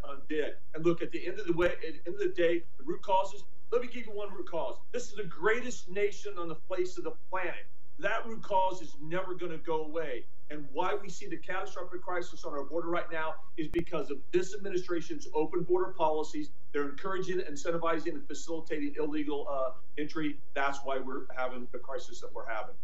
undid. 0.08 0.54
And 0.74 0.86
look, 0.86 1.02
at 1.02 1.10
the 1.10 1.26
end 1.26 1.40
of 1.40 1.46
the 1.46 1.52
way, 1.52 1.66
at 1.66 1.80
the 1.80 1.88
end 2.06 2.14
of 2.14 2.18
the 2.20 2.32
day, 2.34 2.62
the 2.78 2.84
root 2.84 3.02
causes. 3.02 3.44
Let 3.72 3.82
me 3.82 3.88
give 3.88 4.06
you 4.06 4.12
one 4.12 4.32
root 4.32 4.50
cause. 4.50 4.76
This 4.92 5.10
is 5.10 5.14
the 5.14 5.24
greatest 5.24 5.90
nation 5.90 6.34
on 6.38 6.48
the 6.48 6.56
face 6.74 6.96
of 6.98 7.04
the 7.04 7.12
planet 7.30 7.66
that 8.00 8.26
root 8.26 8.42
cause 8.42 8.82
is 8.82 8.96
never 9.00 9.34
going 9.34 9.52
to 9.52 9.58
go 9.58 9.84
away. 9.84 10.24
And 10.50 10.66
why 10.72 10.96
we 11.00 11.08
see 11.08 11.28
the 11.28 11.36
catastrophic 11.36 12.02
crisis 12.02 12.44
on 12.44 12.52
our 12.52 12.64
border 12.64 12.88
right 12.88 13.10
now 13.12 13.34
is 13.56 13.68
because 13.68 14.10
of 14.10 14.18
this 14.32 14.54
administration's 14.54 15.28
open 15.32 15.62
border 15.62 15.92
policies. 15.92 16.50
They're 16.72 16.88
encouraging, 16.88 17.38
incentivizing, 17.38 18.14
and 18.14 18.26
facilitating 18.26 18.94
illegal 18.98 19.46
uh, 19.48 19.72
entry. 19.96 20.38
That's 20.54 20.80
why 20.82 20.98
we're 20.98 21.26
having 21.36 21.68
the 21.72 21.78
crisis 21.78 22.20
that 22.20 22.32
we're 22.34 22.48
having. 22.48 22.74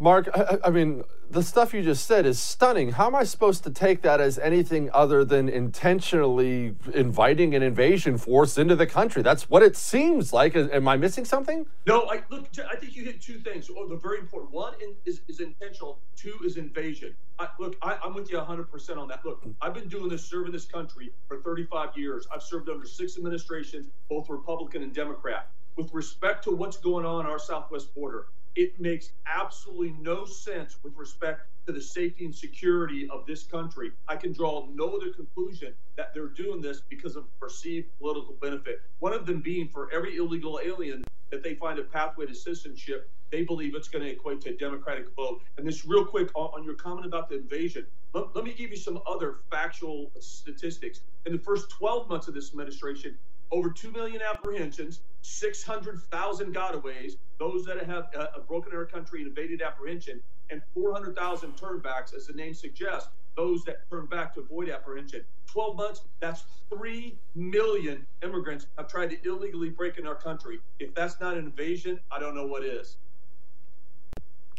Mark, 0.00 0.28
I, 0.32 0.58
I, 0.66 0.70
mean, 0.70 1.02
the 1.28 1.42
stuff 1.42 1.74
you 1.74 1.82
just 1.82 2.06
said 2.06 2.24
is 2.24 2.38
stunning. 2.38 2.92
How 2.92 3.08
am 3.08 3.16
I 3.16 3.24
supposed 3.24 3.64
to 3.64 3.70
take 3.70 4.02
that 4.02 4.20
as 4.20 4.38
anything 4.38 4.90
other 4.94 5.24
than 5.24 5.48
intentionally 5.48 6.76
inviting 6.94 7.52
an 7.56 7.64
invasion 7.64 8.16
force 8.16 8.58
into 8.58 8.76
the 8.76 8.86
country? 8.86 9.22
That's 9.22 9.50
what 9.50 9.64
it 9.64 9.76
seems 9.76 10.32
like. 10.32 10.54
Am 10.54 10.86
I 10.86 10.96
missing 10.96 11.24
something? 11.24 11.66
No, 11.84 12.08
I 12.08 12.22
look. 12.30 12.46
I 12.70 12.76
think 12.76 12.94
you 12.94 13.02
hit 13.02 13.20
two 13.20 13.40
things. 13.40 13.68
Oh, 13.76 13.88
they're 13.88 13.98
very 13.98 14.20
important. 14.20 14.52
One 14.52 14.74
is, 15.04 15.20
is 15.26 15.40
intentional. 15.40 15.98
Two 16.16 16.38
is 16.44 16.58
invasion. 16.58 17.16
I, 17.40 17.48
look, 17.58 17.76
I, 17.82 17.98
I'm 18.02 18.14
with 18.14 18.30
you 18.30 18.38
100% 18.38 18.98
on 18.98 19.08
that. 19.08 19.24
Look, 19.24 19.44
I've 19.60 19.74
been 19.74 19.88
doing 19.88 20.08
this, 20.08 20.24
serving 20.24 20.52
this 20.52 20.64
country 20.64 21.10
for 21.26 21.40
35 21.40 21.96
years. 21.96 22.28
I've 22.32 22.42
served 22.42 22.68
under 22.68 22.86
six 22.86 23.16
administrations, 23.16 23.86
both 24.08 24.30
Republican 24.30 24.84
and 24.84 24.94
Democrat. 24.94 25.50
With 25.76 25.92
respect 25.92 26.44
to 26.44 26.52
what's 26.52 26.76
going 26.76 27.04
on 27.04 27.26
our 27.26 27.38
southwest 27.38 27.94
border, 27.94 28.26
it 28.54 28.80
makes 28.80 29.10
absolutely 29.26 29.94
no 30.00 30.24
sense 30.24 30.78
with 30.82 30.94
respect 30.96 31.42
to 31.66 31.72
the 31.72 31.80
safety 31.80 32.24
and 32.24 32.34
security 32.34 33.08
of 33.10 33.26
this 33.26 33.44
country. 33.44 33.92
I 34.08 34.16
can 34.16 34.32
draw 34.32 34.66
no 34.72 34.96
other 34.96 35.12
conclusion 35.12 35.74
that 35.96 36.14
they're 36.14 36.28
doing 36.28 36.62
this 36.62 36.80
because 36.88 37.14
of 37.14 37.26
perceived 37.38 37.88
political 37.98 38.34
benefit. 38.40 38.80
One 39.00 39.12
of 39.12 39.26
them 39.26 39.40
being 39.40 39.68
for 39.68 39.92
every 39.92 40.16
illegal 40.16 40.60
alien 40.64 41.04
that 41.30 41.42
they 41.42 41.54
find 41.54 41.78
a 41.78 41.82
pathway 41.82 42.26
to 42.26 42.34
citizenship, 42.34 43.10
they 43.30 43.42
believe 43.42 43.74
it's 43.74 43.88
going 43.88 44.04
to 44.04 44.10
equate 44.10 44.40
to 44.40 44.50
a 44.50 44.56
Democratic 44.56 45.14
vote. 45.14 45.42
And 45.58 45.66
this, 45.66 45.84
real 45.84 46.04
quick, 46.04 46.30
on, 46.34 46.64
your 46.64 46.74
comment 46.74 47.06
about 47.06 47.28
the 47.28 47.36
invasion, 47.36 47.86
let, 48.14 48.34
let 48.34 48.44
me 48.44 48.54
give 48.54 48.70
you 48.70 48.76
some 48.76 49.00
other 49.06 49.40
factual 49.50 50.10
statistics. 50.20 51.00
In 51.26 51.32
the 51.32 51.38
first 51.38 51.70
12 51.70 52.08
months 52.08 52.28
of 52.28 52.34
this 52.34 52.50
administration, 52.50 53.18
over 53.50 53.70
2 53.70 53.92
million 53.92 54.20
apprehensions, 54.22 55.00
600,000 55.22 56.54
gotaways, 56.54 57.16
those 57.38 57.64
that 57.64 57.84
have 57.84 58.08
uh, 58.16 58.26
broken 58.46 58.74
our 58.74 58.84
country 58.84 59.22
and 59.22 59.30
evaded 59.30 59.62
apprehension, 59.62 60.20
and 60.50 60.62
400,000 60.74 61.56
turnbacks, 61.56 62.14
as 62.14 62.26
the 62.26 62.32
name 62.32 62.54
suggests, 62.54 63.10
those 63.36 63.64
that 63.64 63.88
turn 63.90 64.06
back 64.06 64.34
to 64.34 64.40
avoid 64.40 64.68
apprehension. 64.68 65.24
12 65.46 65.76
months, 65.76 66.02
that's 66.20 66.44
3 66.70 67.16
million 67.34 68.06
immigrants 68.22 68.66
have 68.76 68.88
tried 68.88 69.10
to 69.10 69.28
illegally 69.28 69.70
break 69.70 69.96
in 69.98 70.06
our 70.06 70.14
country. 70.14 70.58
If 70.80 70.94
that's 70.94 71.20
not 71.20 71.34
an 71.34 71.44
invasion, 71.44 72.00
I 72.10 72.18
don't 72.18 72.34
know 72.34 72.46
what 72.46 72.64
is. 72.64 72.96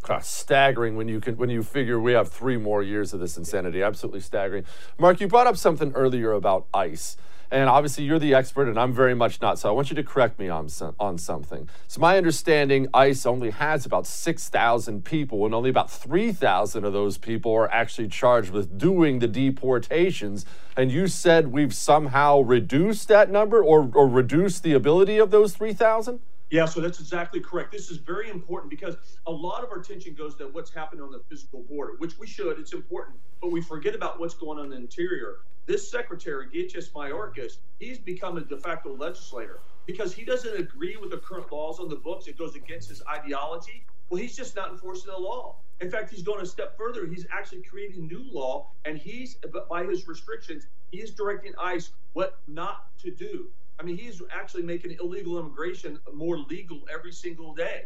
God, 0.01 0.23
staggering 0.23 0.95
when 0.95 1.09
you 1.09 1.19
can 1.19 1.35
when 1.35 1.49
you 1.49 1.61
figure 1.61 1.99
we 1.99 2.13
have 2.13 2.29
three 2.29 2.55
more 2.55 2.81
years 2.81 3.13
of 3.13 3.19
this 3.19 3.37
insanity. 3.37 3.83
Absolutely 3.83 4.21
staggering. 4.21 4.63
Mark, 4.97 5.19
you 5.19 5.27
brought 5.27 5.45
up 5.45 5.57
something 5.57 5.91
earlier 5.93 6.31
about 6.31 6.67
ICE. 6.73 7.17
And 7.51 7.67
obviously, 7.67 8.03
you're 8.03 8.19
the 8.19 8.35
expert, 8.35 8.67
and 8.67 8.79
I'm 8.79 8.93
very 8.93 9.15
much 9.15 9.41
not. 9.41 9.57
So 9.57 9.69
I 9.69 9.71
want 9.71 9.89
you 9.89 9.95
to 9.95 10.03
correct 10.03 10.37
me 10.37 10.49
on, 10.49 10.69
on 10.99 11.17
something. 11.17 11.67
So, 11.87 11.99
my 11.99 12.17
understanding 12.17 12.87
ICE 12.93 13.25
only 13.25 13.49
has 13.49 13.85
about 13.85 14.05
6,000 14.05 15.03
people, 15.03 15.45
and 15.45 15.55
only 15.55 15.71
about 15.71 15.89
3,000 15.89 16.85
of 16.85 16.93
those 16.93 17.17
people 17.17 17.51
are 17.53 17.71
actually 17.71 18.07
charged 18.07 18.51
with 18.51 18.77
doing 18.77 19.19
the 19.19 19.27
deportations. 19.27 20.45
And 20.77 20.91
you 20.91 21.07
said 21.07 21.47
we've 21.47 21.73
somehow 21.73 22.41
reduced 22.41 23.07
that 23.07 23.31
number 23.31 23.63
or, 23.63 23.89
or 23.93 24.07
reduced 24.07 24.63
the 24.63 24.73
ability 24.73 25.17
of 25.17 25.31
those 25.31 25.55
3,000? 25.55 26.19
Yeah, 26.51 26.65
so 26.65 26.81
that's 26.81 26.99
exactly 26.99 27.39
correct. 27.39 27.71
This 27.71 27.91
is 27.91 27.97
very 27.97 28.29
important 28.29 28.71
because 28.71 28.95
a 29.27 29.31
lot 29.31 29.63
of 29.63 29.69
our 29.69 29.79
attention 29.79 30.15
goes 30.15 30.35
to 30.35 30.45
what's 30.45 30.73
happening 30.73 31.03
on 31.03 31.11
the 31.11 31.21
physical 31.29 31.61
border, 31.63 31.93
which 31.99 32.17
we 32.17 32.25
should. 32.25 32.57
It's 32.57 32.73
important, 32.73 33.17
but 33.39 33.51
we 33.51 33.61
forget 33.61 33.93
about 33.93 34.19
what's 34.19 34.33
going 34.33 34.57
on 34.57 34.65
in 34.65 34.71
the 34.71 34.77
interior. 34.77 35.37
This 35.69 35.87
secretary, 35.87 36.47
DHS 36.47 36.91
Mayorkas, 36.93 37.59
he's 37.77 37.99
become 37.99 38.37
a 38.37 38.41
de 38.41 38.57
facto 38.57 38.97
legislator 38.97 39.59
because 39.85 40.11
he 40.11 40.25
doesn't 40.25 40.59
agree 40.59 40.97
with 40.97 41.11
the 41.11 41.17
current 41.17 41.51
laws 41.51 41.79
on 41.79 41.89
the 41.89 41.95
books. 41.95 42.25
It 42.25 42.39
goes 42.39 42.55
against 42.55 42.89
his 42.89 43.03
ideology. 43.07 43.85
Well, 44.09 44.19
he's 44.19 44.35
just 44.35 44.55
not 44.55 44.71
enforcing 44.71 45.11
the 45.11 45.19
law. 45.19 45.57
In 45.79 45.91
fact, 45.91 46.09
he's 46.09 46.23
going 46.23 46.41
a 46.41 46.45
step 46.47 46.75
further. 46.75 47.05
He's 47.05 47.27
actually 47.31 47.61
creating 47.61 48.07
new 48.07 48.25
law, 48.31 48.71
and 48.85 48.97
he's, 48.97 49.37
by 49.69 49.83
his 49.83 50.07
restrictions, 50.07 50.65
he 50.91 51.01
is 51.01 51.11
directing 51.11 51.53
ICE 51.59 51.91
what 52.13 52.39
not 52.47 52.87
to 53.03 53.11
do. 53.11 53.51
I 53.79 53.83
mean, 53.83 53.95
he's 53.95 54.23
actually 54.31 54.63
making 54.63 54.97
illegal 54.99 55.37
immigration 55.37 55.99
more 56.11 56.39
legal 56.39 56.81
every 56.91 57.11
single 57.11 57.53
day. 57.53 57.83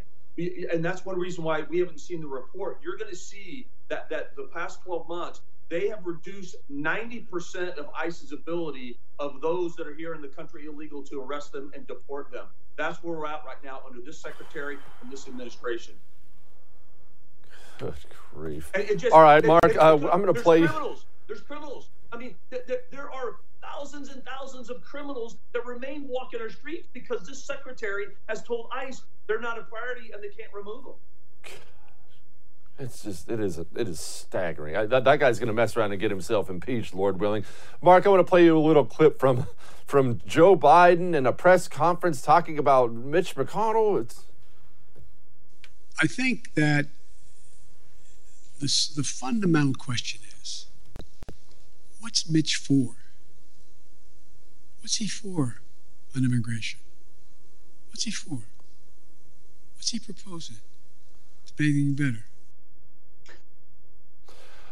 And 0.71 0.83
that's 0.85 1.03
one 1.03 1.19
reason 1.19 1.43
why 1.43 1.63
we 1.63 1.79
haven't 1.79 1.99
seen 1.99 2.21
the 2.21 2.27
report. 2.27 2.79
You're 2.81 2.97
going 2.97 3.11
to 3.11 3.17
see 3.17 3.67
that 3.89 4.09
that 4.09 4.37
the 4.37 4.49
past 4.53 4.81
12 4.83 5.09
months, 5.09 5.41
they 5.69 5.87
have 5.87 6.05
reduced 6.05 6.55
90% 6.71 7.77
of 7.77 7.87
ICE's 7.95 8.31
ability 8.31 8.99
of 9.19 9.41
those 9.41 9.75
that 9.75 9.87
are 9.87 9.95
here 9.95 10.13
in 10.13 10.21
the 10.21 10.27
country 10.27 10.65
illegal 10.65 11.03
to 11.03 11.21
arrest 11.21 11.51
them 11.51 11.71
and 11.73 11.87
deport 11.87 12.31
them. 12.31 12.45
That's 12.77 13.03
where 13.03 13.17
we're 13.17 13.27
at 13.27 13.43
right 13.45 13.63
now 13.63 13.81
under 13.87 14.01
this 14.01 14.19
secretary 14.19 14.77
and 15.01 15.11
this 15.11 15.27
administration. 15.27 15.95
Good 17.79 17.93
grief. 18.33 18.71
Just, 18.97 19.13
All 19.13 19.21
right, 19.21 19.43
Mark, 19.43 19.75
uh, 19.77 19.93
I'm 20.11 20.21
going 20.21 20.33
to 20.33 20.41
play. 20.41 20.65
Criminals. 20.65 21.05
There's 21.27 21.41
criminals. 21.41 21.89
I 22.11 22.17
mean, 22.17 22.35
th- 22.51 22.65
th- 22.67 22.81
there 22.91 23.11
are 23.11 23.37
thousands 23.61 24.09
and 24.09 24.23
thousands 24.23 24.69
of 24.69 24.81
criminals 24.83 25.37
that 25.53 25.65
remain 25.65 26.07
walking 26.07 26.41
our 26.41 26.49
streets 26.49 26.87
because 26.93 27.25
this 27.25 27.43
secretary 27.43 28.05
has 28.29 28.43
told 28.43 28.69
ICE 28.71 29.01
they're 29.27 29.39
not 29.39 29.57
a 29.57 29.63
priority 29.63 30.11
and 30.11 30.23
they 30.23 30.29
can't 30.29 30.53
remove 30.53 30.83
them. 30.83 30.93
It's 32.79 33.03
just 33.03 33.29
it 33.29 33.39
is 33.39 33.59
it 33.59 33.67
is 33.75 33.99
staggering. 33.99 34.75
I, 34.75 34.85
that, 34.87 35.03
that 35.03 35.19
guy's 35.19 35.37
going 35.37 35.47
to 35.47 35.53
mess 35.53 35.77
around 35.77 35.91
and 35.91 36.01
get 36.01 36.09
himself 36.09 36.49
impeached, 36.49 36.95
Lord 36.95 37.19
willing. 37.19 37.45
Mark, 37.81 38.05
I 38.05 38.09
want 38.09 38.19
to 38.19 38.29
play 38.29 38.43
you 38.43 38.57
a 38.57 38.59
little 38.59 38.85
clip 38.85 39.19
from 39.19 39.45
from 39.85 40.21
Joe 40.25 40.55
Biden 40.55 41.13
in 41.13 41.27
a 41.27 41.33
press 41.33 41.67
conference 41.67 42.21
talking 42.21 42.57
about 42.57 42.91
Mitch 42.91 43.35
McConnell. 43.35 44.01
It's 44.01 44.25
I 46.01 46.07
think 46.07 46.55
that 46.55 46.87
this, 48.59 48.87
the 48.87 49.03
fundamental 49.03 49.75
question 49.75 50.21
is 50.41 50.65
what's 51.99 52.27
Mitch 52.27 52.55
for? 52.55 52.95
What's 54.81 54.97
he 54.97 55.07
for 55.07 55.61
on 56.15 56.25
immigration? 56.25 56.79
What's 57.89 58.05
he 58.05 58.11
for? 58.11 58.39
What's 59.75 59.91
he 59.91 59.99
proposing 59.99 60.57
make 61.59 61.69
anything 61.69 61.93
better? 61.93 62.25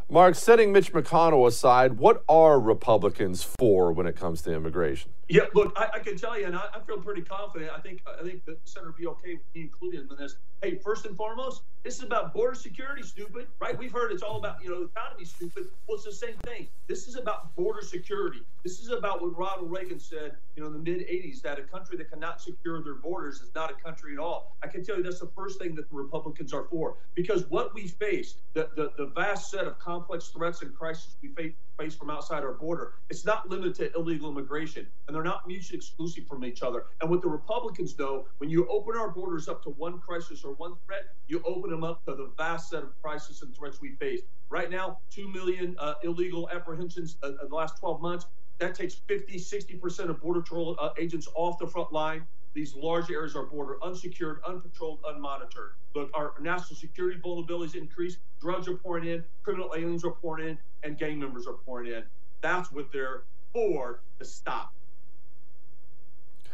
Mark, 0.09 0.35
setting 0.35 0.71
Mitch 0.71 0.91
McConnell 0.91 1.47
aside, 1.47 1.97
what 1.97 2.23
are 2.27 2.59
Republicans 2.59 3.43
for 3.43 3.91
when 3.91 4.05
it 4.05 4.15
comes 4.15 4.41
to 4.41 4.53
immigration? 4.53 5.11
Yeah, 5.31 5.43
look, 5.53 5.71
I, 5.77 5.87
I 5.93 5.99
can 5.99 6.17
tell 6.17 6.37
you, 6.37 6.45
and 6.45 6.57
I, 6.57 6.65
I, 6.73 6.81
feel 6.81 6.97
pretty 6.97 7.21
confident. 7.21 7.71
I 7.73 7.79
think 7.79 8.01
I 8.05 8.21
think 8.21 8.43
the 8.43 8.57
senator 8.65 8.91
will 8.91 8.97
be 8.97 9.07
okay 9.07 9.33
with 9.35 9.55
me 9.55 9.61
including 9.61 10.01
him 10.01 10.09
in 10.11 10.17
this. 10.17 10.35
Hey, 10.61 10.75
first 10.75 11.05
and 11.05 11.15
foremost, 11.15 11.61
this 11.83 11.95
is 11.95 12.03
about 12.03 12.33
border 12.33 12.53
security, 12.53 13.01
stupid. 13.01 13.47
Right? 13.61 13.77
We've 13.79 13.93
heard 13.93 14.11
it's 14.11 14.23
all 14.23 14.35
about 14.35 14.61
you 14.61 14.69
know 14.69 14.81
economy, 14.81 15.23
stupid. 15.23 15.67
Well, 15.87 15.95
it's 15.95 16.03
the 16.03 16.11
same 16.11 16.35
thing. 16.43 16.67
This 16.89 17.07
is 17.07 17.15
about 17.15 17.55
border 17.55 17.81
security. 17.81 18.41
This 18.63 18.81
is 18.81 18.89
about 18.89 19.21
what 19.21 19.37
Ronald 19.37 19.71
Reagan 19.71 19.99
said, 19.99 20.35
you 20.57 20.63
know, 20.63 20.67
in 20.67 20.73
the 20.73 20.79
mid 20.79 20.99
'80s, 21.07 21.41
that 21.43 21.57
a 21.59 21.63
country 21.63 21.95
that 21.95 22.11
cannot 22.11 22.41
secure 22.41 22.83
their 22.83 22.95
borders 22.95 23.39
is 23.39 23.51
not 23.55 23.71
a 23.71 23.81
country 23.81 24.11
at 24.13 24.19
all. 24.19 24.57
I 24.61 24.67
can 24.67 24.83
tell 24.83 24.97
you 24.97 25.03
that's 25.03 25.21
the 25.21 25.31
first 25.33 25.59
thing 25.59 25.75
that 25.75 25.89
the 25.89 25.95
Republicans 25.95 26.51
are 26.51 26.65
for, 26.65 26.97
because 27.15 27.49
what 27.49 27.73
we 27.73 27.87
face, 27.87 28.35
the 28.53 28.69
the, 28.75 28.91
the 28.97 29.05
vast 29.15 29.49
set 29.49 29.65
of 29.65 29.79
complex 29.79 30.27
threats 30.27 30.61
and 30.61 30.75
crises 30.75 31.15
we 31.21 31.29
face 31.29 31.53
face 31.81 31.95
from 31.95 32.09
outside 32.09 32.43
our 32.43 32.53
border. 32.53 32.93
It's 33.09 33.25
not 33.25 33.49
limited 33.49 33.75
to 33.75 33.99
illegal 33.99 34.29
immigration, 34.29 34.85
and 35.07 35.15
they're 35.15 35.23
not 35.23 35.47
mutually 35.47 35.77
exclusive 35.77 36.27
from 36.27 36.45
each 36.45 36.61
other. 36.61 36.85
And 37.01 37.09
what 37.09 37.21
the 37.21 37.27
Republicans 37.27 37.97
know, 37.97 38.27
when 38.37 38.49
you 38.49 38.67
open 38.69 38.95
our 38.95 39.09
borders 39.09 39.47
up 39.47 39.63
to 39.63 39.69
one 39.71 39.99
crisis 39.99 40.43
or 40.43 40.53
one 40.53 40.73
threat, 40.85 41.15
you 41.27 41.41
open 41.43 41.71
them 41.71 41.83
up 41.83 42.05
to 42.05 42.15
the 42.15 42.31
vast 42.37 42.69
set 42.69 42.83
of 42.83 43.01
crises 43.01 43.41
and 43.41 43.55
threats 43.55 43.81
we 43.81 43.93
face. 43.95 44.21
Right 44.49 44.69
now, 44.69 44.99
2 45.11 45.27
million 45.29 45.75
uh, 45.79 45.95
illegal 46.03 46.49
apprehensions 46.53 47.17
uh, 47.23 47.29
in 47.29 47.49
the 47.49 47.55
last 47.55 47.79
12 47.79 48.01
months. 48.01 48.25
That 48.59 48.75
takes 48.75 48.93
50, 48.93 49.39
60% 49.39 50.09
of 50.09 50.21
Border 50.21 50.41
Patrol 50.41 50.75
uh, 50.79 50.89
agents 50.99 51.27
off 51.33 51.57
the 51.57 51.65
front 51.65 51.91
line 51.91 52.27
these 52.53 52.75
large 52.75 53.09
areas 53.09 53.35
of 53.35 53.41
our 53.41 53.45
border 53.47 53.77
unsecured, 53.83 54.41
unpatrolled, 54.43 54.99
unmonitored. 55.01 55.71
Look, 55.95 56.09
our 56.13 56.33
national 56.39 56.77
security 56.77 57.19
vulnerabilities 57.19 57.75
increase. 57.75 58.17
Drugs 58.39 58.67
are 58.67 58.75
pouring 58.75 59.07
in, 59.07 59.23
criminal 59.43 59.73
aliens 59.75 60.03
are 60.03 60.11
pouring 60.11 60.49
in, 60.49 60.57
and 60.83 60.97
gang 60.97 61.19
members 61.19 61.47
are 61.47 61.53
pouring 61.53 61.91
in. 61.91 62.03
That's 62.41 62.71
what 62.71 62.91
they're 62.91 63.23
for 63.53 64.01
to 64.19 64.25
stop. 64.25 64.73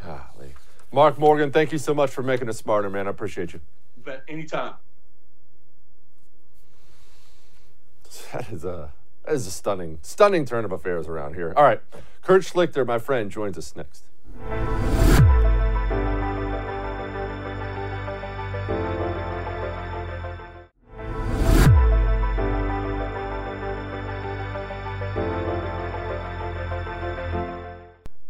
Golly. 0.03 0.53
Mark 0.91 1.17
Morgan, 1.17 1.51
thank 1.51 1.71
you 1.71 1.77
so 1.77 1.93
much 1.93 2.12
for 2.12 2.23
making 2.23 2.49
us 2.49 2.57
smarter, 2.57 2.89
man. 2.89 3.07
I 3.07 3.10
appreciate 3.10 3.53
you. 3.53 3.62
But 4.03 4.23
anytime. 4.27 4.73
That 8.33 8.49
is 8.51 8.65
a 8.65 8.91
that 9.25 9.36
is 9.36 9.47
a 9.47 9.51
stunning, 9.51 9.99
stunning 10.01 10.45
turn 10.45 10.65
of 10.65 10.71
affairs 10.71 11.07
around 11.07 11.36
here. 11.36 11.53
All 11.55 11.63
right, 11.63 11.81
Kurt 12.21 12.41
Schlichter, 12.41 12.86
my 12.86 12.99
friend, 12.99 13.29
joins 13.31 13.57
us 13.57 13.73
next. 13.75 14.03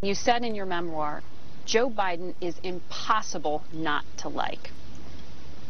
You 0.07 0.15
said 0.15 0.45
in 0.45 0.55
your 0.55 0.65
memoir, 0.65 1.21
Joe 1.65 1.89
Biden 1.89 2.33
is 2.39 2.57
impossible 2.63 3.65
not 3.73 4.05
to 4.19 4.29
like. 4.29 4.71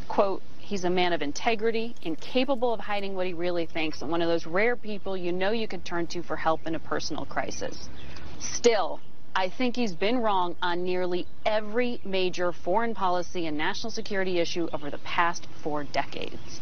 Quote, 0.08 0.44
he's 0.60 0.84
a 0.84 0.92
man 0.92 1.12
of 1.12 1.24
integrity, 1.24 1.96
incapable 2.04 2.72
of 2.72 2.80
hiding 2.80 3.16
what 3.16 3.26
he 3.26 3.34
really 3.34 3.66
thinks, 3.66 4.04
and 4.04 4.12
one 4.12 4.22
of 4.22 4.28
those 4.28 4.46
rare 4.46 4.76
people 4.76 5.18
you 5.18 5.32
know 5.32 5.50
you 5.50 5.68
could 5.68 5.84
turn 5.84 6.06
to 6.06 6.22
for 6.22 6.36
help 6.36 6.68
in 6.68 6.76
a 6.76 6.80
personal 6.80 7.26
crisis. 7.26 7.90
Still, 8.38 9.00
I 9.36 9.50
think 9.50 9.76
he's 9.76 9.94
been 9.94 10.20
wrong 10.20 10.56
on 10.62 10.84
nearly 10.84 11.26
every 11.44 12.00
major 12.06 12.52
foreign 12.52 12.94
policy 12.94 13.48
and 13.48 13.58
national 13.58 13.90
security 13.90 14.38
issue 14.38 14.70
over 14.72 14.92
the 14.92 15.00
past 15.00 15.48
four 15.64 15.84
decades. 15.84 16.62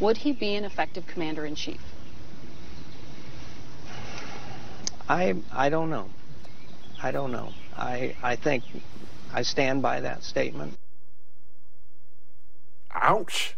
Would 0.00 0.18
he 0.18 0.32
be 0.32 0.54
an 0.54 0.66
effective 0.66 1.06
commander 1.06 1.46
in 1.46 1.54
chief? 1.54 1.80
I 5.08 5.34
I 5.50 5.70
don't 5.70 5.88
know. 5.88 6.10
I 7.02 7.10
don't 7.10 7.32
know. 7.32 7.52
I 7.76 8.16
I 8.22 8.36
think 8.36 8.64
I 9.32 9.42
stand 9.42 9.82
by 9.82 10.00
that 10.00 10.22
statement. 10.24 10.76
Ouch. 12.92 13.54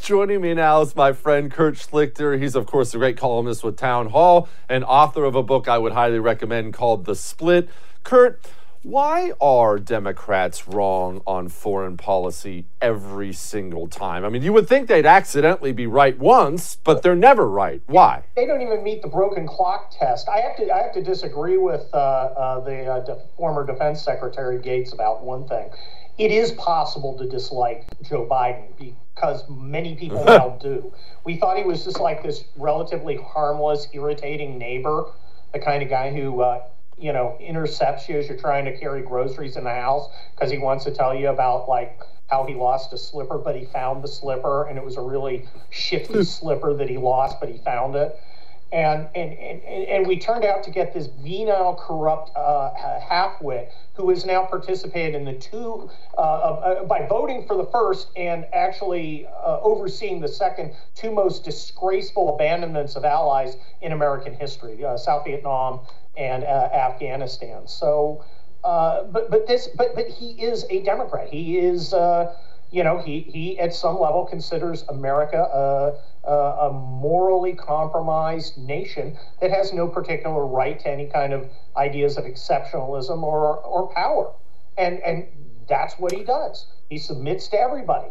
Joining 0.00 0.40
me 0.40 0.54
now 0.54 0.82
is 0.82 0.94
my 0.94 1.12
friend 1.12 1.50
Kurt 1.50 1.74
Schlichter. 1.74 2.40
He's, 2.40 2.54
of 2.54 2.64
course, 2.64 2.94
a 2.94 2.98
great 2.98 3.16
columnist 3.16 3.64
with 3.64 3.76
Town 3.76 4.10
Hall 4.10 4.48
and 4.68 4.84
author 4.84 5.24
of 5.24 5.34
a 5.34 5.42
book 5.42 5.66
I 5.66 5.78
would 5.78 5.92
highly 5.92 6.20
recommend 6.20 6.74
called 6.74 7.06
The 7.06 7.16
Split. 7.16 7.68
Kurt, 8.04 8.40
why 8.82 9.32
are 9.42 9.78
Democrats 9.78 10.66
wrong 10.66 11.20
on 11.26 11.48
foreign 11.48 11.98
policy 11.98 12.64
every 12.80 13.32
single 13.32 13.86
time? 13.86 14.24
I 14.24 14.30
mean, 14.30 14.42
you 14.42 14.54
would 14.54 14.68
think 14.68 14.88
they'd 14.88 15.04
accidentally 15.04 15.72
be 15.72 15.86
right 15.86 16.18
once, 16.18 16.76
but 16.76 17.02
they're 17.02 17.14
never 17.14 17.46
right. 17.46 17.82
Why? 17.86 18.24
They 18.36 18.46
don't 18.46 18.62
even 18.62 18.82
meet 18.82 19.02
the 19.02 19.08
broken 19.08 19.46
clock 19.46 19.92
test. 19.98 20.30
I 20.30 20.40
have 20.40 20.56
to, 20.56 20.74
I 20.74 20.82
have 20.82 20.94
to 20.94 21.02
disagree 21.02 21.58
with 21.58 21.82
uh, 21.92 21.96
uh, 21.96 22.60
the 22.60 22.86
uh, 22.86 23.00
de- 23.00 23.18
former 23.36 23.66
Defense 23.66 24.02
Secretary 24.02 24.58
Gates 24.58 24.94
about 24.94 25.22
one 25.22 25.46
thing. 25.46 25.68
It 26.16 26.30
is 26.30 26.52
possible 26.52 27.18
to 27.18 27.28
dislike 27.28 27.84
Joe 28.02 28.26
Biden 28.30 28.94
because 29.14 29.44
many 29.50 29.94
people 29.94 30.24
now 30.26 30.58
do. 30.60 30.90
We 31.24 31.36
thought 31.36 31.58
he 31.58 31.64
was 31.64 31.84
just 31.84 32.00
like 32.00 32.22
this 32.22 32.44
relatively 32.56 33.16
harmless, 33.16 33.88
irritating 33.92 34.56
neighbor, 34.58 35.04
the 35.52 35.58
kind 35.58 35.82
of 35.82 35.90
guy 35.90 36.12
who 36.14 36.40
uh, 36.40 36.62
you 37.00 37.12
know, 37.12 37.36
intercepts 37.40 38.08
you 38.08 38.18
as 38.18 38.28
you're 38.28 38.36
trying 38.36 38.64
to 38.66 38.78
carry 38.78 39.02
groceries 39.02 39.56
in 39.56 39.64
the 39.64 39.70
house 39.70 40.08
because 40.34 40.50
he 40.50 40.58
wants 40.58 40.84
to 40.84 40.90
tell 40.90 41.14
you 41.14 41.28
about 41.28 41.68
like 41.68 41.98
how 42.28 42.44
he 42.44 42.54
lost 42.54 42.92
a 42.92 42.98
slipper, 42.98 43.38
but 43.38 43.56
he 43.56 43.64
found 43.64 44.04
the 44.04 44.08
slipper 44.08 44.68
and 44.68 44.78
it 44.78 44.84
was 44.84 44.96
a 44.96 45.00
really 45.00 45.48
shifty 45.70 46.22
slipper 46.24 46.74
that 46.74 46.88
he 46.88 46.98
lost, 46.98 47.40
but 47.40 47.48
he 47.48 47.58
found 47.58 47.96
it. 47.96 48.18
And, 48.72 49.08
and, 49.16 49.32
and, 49.32 49.62
and 49.64 50.06
we 50.06 50.16
turned 50.16 50.44
out 50.44 50.62
to 50.62 50.70
get 50.70 50.94
this 50.94 51.08
venal, 51.20 51.74
corrupt 51.74 52.30
uh, 52.36 52.70
halfwit 53.00 53.70
who 53.94 54.10
has 54.10 54.24
now 54.24 54.44
participated 54.44 55.16
in 55.16 55.24
the 55.24 55.32
two, 55.32 55.90
uh, 56.16 56.20
uh, 56.20 56.84
by 56.84 57.04
voting 57.08 57.46
for 57.48 57.56
the 57.56 57.66
first 57.72 58.08
and 58.16 58.46
actually 58.52 59.26
uh, 59.26 59.60
overseeing 59.60 60.20
the 60.20 60.28
second, 60.28 60.72
two 60.94 61.10
most 61.10 61.44
disgraceful 61.44 62.32
abandonments 62.34 62.94
of 62.94 63.04
allies 63.04 63.56
in 63.82 63.90
American 63.90 64.34
history 64.34 64.84
uh, 64.84 64.96
South 64.96 65.24
Vietnam 65.24 65.80
and 66.20 66.44
uh, 66.44 66.68
Afghanistan. 66.72 67.66
So, 67.66 68.24
uh, 68.62 69.04
but 69.04 69.30
but 69.30 69.46
this 69.46 69.68
but 69.68 69.94
but 69.94 70.06
he 70.06 70.32
is 70.32 70.66
a 70.68 70.82
Democrat. 70.82 71.28
He 71.28 71.58
is 71.58 71.94
uh, 71.94 72.34
you 72.70 72.84
know 72.84 72.98
he 72.98 73.20
he 73.20 73.58
at 73.58 73.74
some 73.74 73.98
level 73.98 74.26
considers 74.26 74.84
America 74.88 75.38
a, 75.38 76.30
a, 76.30 76.72
morally 76.72 77.54
compromised 77.54 78.58
nation 78.58 79.16
that 79.40 79.50
has 79.50 79.72
no 79.72 79.88
particular 79.88 80.46
right 80.46 80.78
to 80.80 80.88
any 80.88 81.06
kind 81.06 81.32
of 81.32 81.48
ideas 81.76 82.18
of 82.18 82.24
exceptionalism 82.24 83.22
or 83.22 83.56
or 83.56 83.88
power, 83.94 84.30
and 84.76 85.00
and 85.00 85.26
that's 85.68 85.94
what 85.94 86.12
he 86.12 86.22
does. 86.22 86.66
He 86.90 86.98
submits 86.98 87.48
to 87.48 87.58
everybody. 87.58 88.08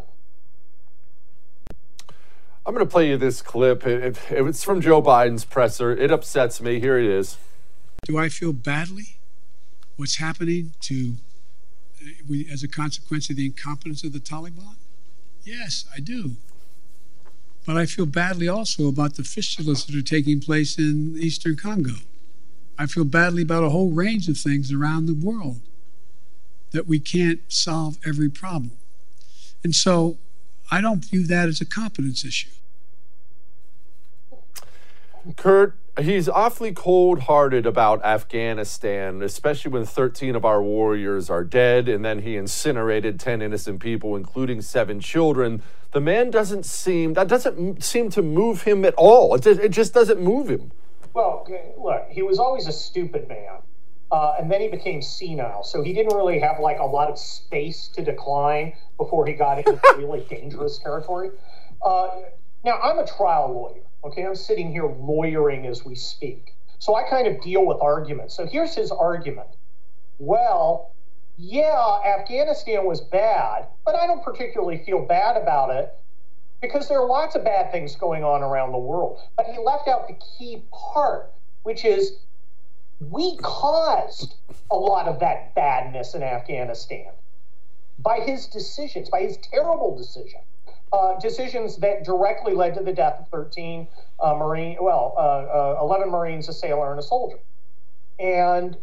I'm 2.65 2.75
going 2.75 2.85
to 2.85 2.91
play 2.91 3.09
you 3.09 3.17
this 3.17 3.41
clip. 3.41 3.85
It, 3.85 4.03
it, 4.03 4.19
it's 4.31 4.63
from 4.63 4.79
Joe 4.81 5.01
Biden's 5.01 5.43
presser. 5.43 5.91
It 5.91 6.11
upsets 6.11 6.61
me. 6.61 6.79
Here 6.79 6.99
it 6.99 7.05
is. 7.05 7.37
Do 8.03 8.17
I 8.17 8.29
feel 8.29 8.53
badly? 8.53 9.17
What's 9.95 10.15
happening 10.15 10.73
to, 10.81 11.15
uh, 12.01 12.51
as 12.51 12.63
a 12.63 12.67
consequence 12.67 13.29
of 13.29 13.35
the 13.35 13.45
incompetence 13.45 14.03
of 14.03 14.13
the 14.13 14.19
Taliban? 14.19 14.75
Yes, 15.43 15.85
I 15.95 15.99
do. 15.99 16.37
But 17.65 17.77
I 17.77 17.85
feel 17.85 18.05
badly 18.05 18.47
also 18.47 18.87
about 18.87 19.15
the 19.15 19.23
fistulas 19.23 19.85
that 19.85 19.95
are 19.95 20.01
taking 20.01 20.39
place 20.39 20.77
in 20.77 21.15
eastern 21.19 21.55
Congo. 21.55 21.95
I 22.77 22.85
feel 22.85 23.03
badly 23.03 23.41
about 23.41 23.63
a 23.63 23.69
whole 23.69 23.91
range 23.91 24.29
of 24.29 24.37
things 24.37 24.71
around 24.71 25.05
the 25.05 25.13
world 25.13 25.61
that 26.71 26.87
we 26.87 26.99
can't 26.99 27.41
solve 27.47 27.97
every 28.05 28.29
problem. 28.29 28.71
And 29.63 29.75
so 29.75 30.17
I 30.71 30.81
don't 30.81 31.03
view 31.03 31.27
that 31.27 31.49
as 31.49 31.59
a 31.61 31.65
competence 31.65 32.23
issue. 32.23 32.49
Kurt, 35.35 35.75
He's 36.01 36.29
awfully 36.29 36.71
cold 36.71 37.21
hearted 37.21 37.65
about 37.65 38.03
Afghanistan, 38.05 39.21
especially 39.21 39.71
when 39.71 39.85
13 39.85 40.35
of 40.35 40.45
our 40.45 40.63
warriors 40.63 41.29
are 41.29 41.43
dead, 41.43 41.89
and 41.89 42.05
then 42.05 42.19
he 42.19 42.37
incinerated 42.37 43.19
10 43.19 43.41
innocent 43.41 43.81
people, 43.81 44.15
including 44.15 44.61
seven 44.61 45.01
children. 45.01 45.61
The 45.91 45.99
man 45.99 46.29
doesn't 46.29 46.65
seem, 46.65 47.13
that 47.13 47.27
doesn't 47.27 47.83
seem 47.83 48.09
to 48.11 48.21
move 48.21 48.61
him 48.63 48.85
at 48.85 48.93
all. 48.95 49.35
It, 49.35 49.45
it 49.45 49.71
just 49.71 49.93
doesn't 49.93 50.21
move 50.21 50.49
him. 50.49 50.71
Well, 51.13 51.45
look, 51.77 52.07
he 52.09 52.21
was 52.21 52.39
always 52.39 52.67
a 52.67 52.71
stupid 52.71 53.27
man. 53.27 53.57
Uh, 54.11 54.35
and 54.39 54.49
then 54.49 54.61
he 54.61 54.69
became 54.69 55.01
senile. 55.01 55.63
So 55.63 55.83
he 55.83 55.93
didn't 55.93 56.15
really 56.15 56.39
have 56.39 56.59
like 56.59 56.79
a 56.79 56.85
lot 56.85 57.09
of 57.09 57.19
space 57.19 57.89
to 57.89 58.03
decline 58.03 58.73
before 58.97 59.25
he 59.25 59.33
got 59.33 59.59
into 59.59 59.79
really 59.97 60.25
dangerous 60.29 60.79
territory. 60.79 61.31
Uh, 61.81 62.09
now, 62.63 62.79
I'm 62.79 62.99
a 62.99 63.07
trial 63.07 63.53
lawyer. 63.53 63.83
Okay, 64.03 64.25
I'm 64.25 64.35
sitting 64.35 64.71
here 64.71 64.85
lawyering 64.85 65.65
as 65.65 65.83
we 65.83 65.95
speak. 65.95 66.55
So 66.79 66.95
I 66.95 67.03
kind 67.09 67.27
of 67.27 67.41
deal 67.41 67.65
with 67.65 67.77
arguments. 67.81 68.35
So 68.35 68.45
here's 68.45 68.73
his 68.73 68.91
argument. 68.91 69.49
Well, 70.19 70.93
yeah, 71.37 71.99
Afghanistan 72.17 72.85
was 72.85 73.01
bad, 73.01 73.67
but 73.85 73.95
I 73.95 74.07
don't 74.07 74.23
particularly 74.23 74.77
feel 74.85 75.05
bad 75.05 75.35
about 75.35 75.71
it 75.71 75.93
because 76.61 76.87
there 76.87 76.99
are 76.99 77.07
lots 77.07 77.35
of 77.35 77.43
bad 77.43 77.71
things 77.71 77.95
going 77.95 78.23
on 78.23 78.41
around 78.41 78.71
the 78.71 78.77
world. 78.77 79.19
But 79.35 79.47
he 79.47 79.57
left 79.59 79.87
out 79.87 80.07
the 80.07 80.17
key 80.37 80.63
part, 80.71 81.31
which 81.63 81.83
is 81.83 82.19
we 83.01 83.37
caused 83.37 84.35
a 84.71 84.75
lot 84.75 85.07
of 85.07 85.19
that 85.19 85.55
badness 85.55 86.15
in 86.15 86.23
Afghanistan 86.23 87.11
by 87.97 88.19
his 88.19 88.47
decisions, 88.47 89.09
by 89.09 89.21
his 89.21 89.37
terrible 89.37 89.97
decision 89.97 90.39
uh, 90.91 91.19
decisions 91.19 91.77
that 91.77 92.03
directly 92.03 92.53
led 92.53 92.73
to 92.75 92.83
the 92.83 92.93
death 92.93 93.19
of 93.19 93.27
13 93.29 93.87
uh, 94.19 94.33
Marine, 94.35 94.77
well, 94.81 95.13
uh, 95.17 95.79
uh 95.79 95.81
11 95.81 96.09
Marines, 96.09 96.49
a 96.49 96.53
sailor, 96.53 96.91
and 96.91 96.99
a 96.99 97.03
soldier. 97.03 97.39
And 98.19 98.77